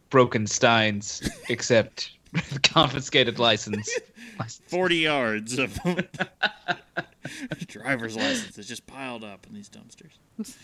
broken 0.09 0.45
steins, 0.45 1.27
except 1.49 2.11
confiscated 2.63 3.39
license. 3.39 3.89
40 4.67 4.95
yards 4.95 5.59
of 5.59 5.77
driver's 7.67 8.15
licenses 8.15 8.67
just 8.67 8.85
piled 8.87 9.23
up 9.23 9.45
in 9.47 9.53
these 9.53 9.69
dumpsters. 9.69 10.55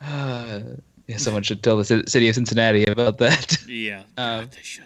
Uh, 0.00 0.60
yeah, 1.06 1.16
someone 1.16 1.42
should 1.42 1.62
tell 1.62 1.76
the 1.76 1.84
city 1.84 2.28
of 2.28 2.34
Cincinnati 2.34 2.84
about 2.84 3.18
that. 3.18 3.58
Yeah, 3.66 4.02
Um, 4.16 4.48
they 4.54 4.62
should. 4.62 4.84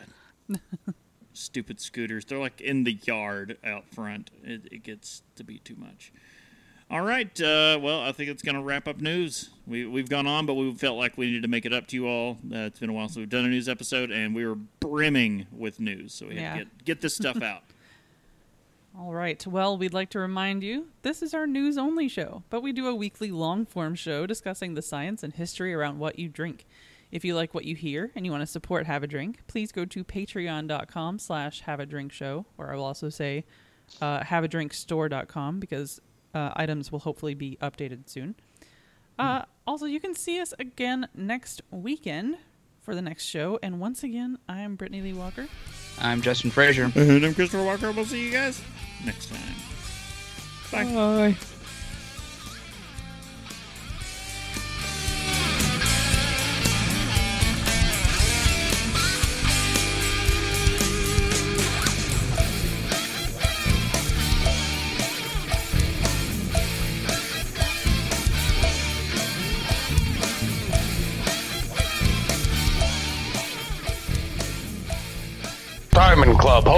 Stupid 1.43 1.80
scooters. 1.80 2.24
They're 2.24 2.38
like 2.38 2.61
in 2.61 2.84
the 2.84 2.99
yard 3.05 3.59
out 3.64 3.84
front. 3.88 4.30
It, 4.45 4.62
it 4.70 4.82
gets 4.82 5.22
to 5.36 5.45
be 5.45 5.59
too 5.59 5.76
much. 5.76 6.12
All 6.90 7.01
right. 7.01 7.40
Uh, 7.40 7.78
well, 7.80 8.03
I 8.03 8.12
think 8.12 8.28
it's 8.28 8.43
going 8.43 8.55
to 8.55 8.61
wrap 8.61 8.86
up 8.86 9.01
news. 9.01 9.49
We, 9.66 9.86
we've 9.86 10.11
gone 10.11 10.26
on, 10.26 10.45
but 10.45 10.55
we 10.55 10.74
felt 10.74 10.99
like 10.99 11.16
we 11.16 11.26
needed 11.26 11.43
to 11.43 11.49
make 11.49 11.64
it 11.64 11.72
up 11.72 11.86
to 11.88 11.97
you 11.97 12.07
all. 12.07 12.36
Uh, 12.53 12.59
it's 12.59 12.78
been 12.78 12.90
a 12.90 12.93
while 12.93 13.09
since 13.09 13.16
we've 13.16 13.30
done 13.30 13.47
a 13.47 13.49
news 13.49 13.68
episode, 13.68 14.11
and 14.11 14.34
we 14.34 14.47
were 14.47 14.57
brimming 14.80 15.47
with 15.51 15.80
news. 15.80 16.12
So 16.12 16.28
we 16.28 16.36
had 16.36 16.53
to 16.53 16.59
get, 16.64 16.84
get 16.84 17.01
this 17.01 17.16
stuff 17.16 17.40
out. 17.43 17.62
All 18.99 19.14
right. 19.14 19.45
Well, 19.47 19.78
we'd 19.78 19.95
like 19.95 20.11
to 20.11 20.18
remind 20.18 20.62
you 20.62 20.88
this 21.01 21.22
is 21.22 21.32
our 21.32 21.47
news 21.47 21.78
only 21.78 22.09
show, 22.09 22.43
but 22.51 22.62
we 22.62 22.72
do 22.72 22.86
a 22.86 22.95
weekly 22.95 23.30
long 23.30 23.64
form 23.64 23.95
show 23.95 24.26
discussing 24.26 24.74
the 24.74 24.82
science 24.82 25.22
and 25.22 25.32
history 25.32 25.72
around 25.72 25.99
what 25.99 26.18
you 26.18 26.28
drink. 26.28 26.66
If 27.12 27.24
you 27.24 27.36
like 27.36 27.54
what 27.54 27.66
you 27.66 27.76
hear 27.76 28.10
and 28.16 28.24
you 28.24 28.32
want 28.32 28.40
to 28.40 28.46
support 28.46 28.86
Have 28.86 29.02
a 29.02 29.06
Drink, 29.06 29.40
please 29.46 29.70
go 29.70 29.84
to 29.84 30.02
patreon.com 30.02 31.18
slash 31.18 31.60
have 31.60 31.78
a 31.78 31.86
drink 31.86 32.10
show, 32.10 32.46
or 32.56 32.72
I 32.72 32.76
will 32.76 32.84
also 32.84 33.10
say 33.10 33.44
uh, 34.00 34.20
haveadrinkstore.com 34.20 35.60
because 35.60 36.00
uh, 36.34 36.50
items 36.56 36.90
will 36.90 37.00
hopefully 37.00 37.34
be 37.34 37.58
updated 37.60 38.08
soon. 38.08 38.34
Uh, 39.18 39.42
also, 39.66 39.84
you 39.84 40.00
can 40.00 40.14
see 40.14 40.40
us 40.40 40.54
again 40.58 41.06
next 41.14 41.60
weekend 41.70 42.38
for 42.80 42.94
the 42.94 43.02
next 43.02 43.24
show. 43.24 43.58
And 43.62 43.78
once 43.78 44.02
again, 44.02 44.38
I 44.48 44.60
am 44.60 44.74
Brittany 44.74 45.02
Lee 45.02 45.12
Walker. 45.12 45.48
I'm 46.00 46.22
Justin 46.22 46.50
Frazier. 46.50 46.90
and 46.94 47.24
I'm 47.24 47.34
Christopher 47.34 47.62
Walker. 47.62 47.92
We'll 47.92 48.06
see 48.06 48.24
you 48.24 48.32
guys 48.32 48.60
next 49.04 49.28
time. 49.28 49.54
Bye. 50.72 50.94
Bye. 50.94 51.36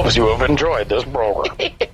Hopes 0.04 0.16
you 0.16 0.26
have 0.26 0.42
enjoyed 0.42 0.90
this 0.90 1.02
program. 1.02 1.56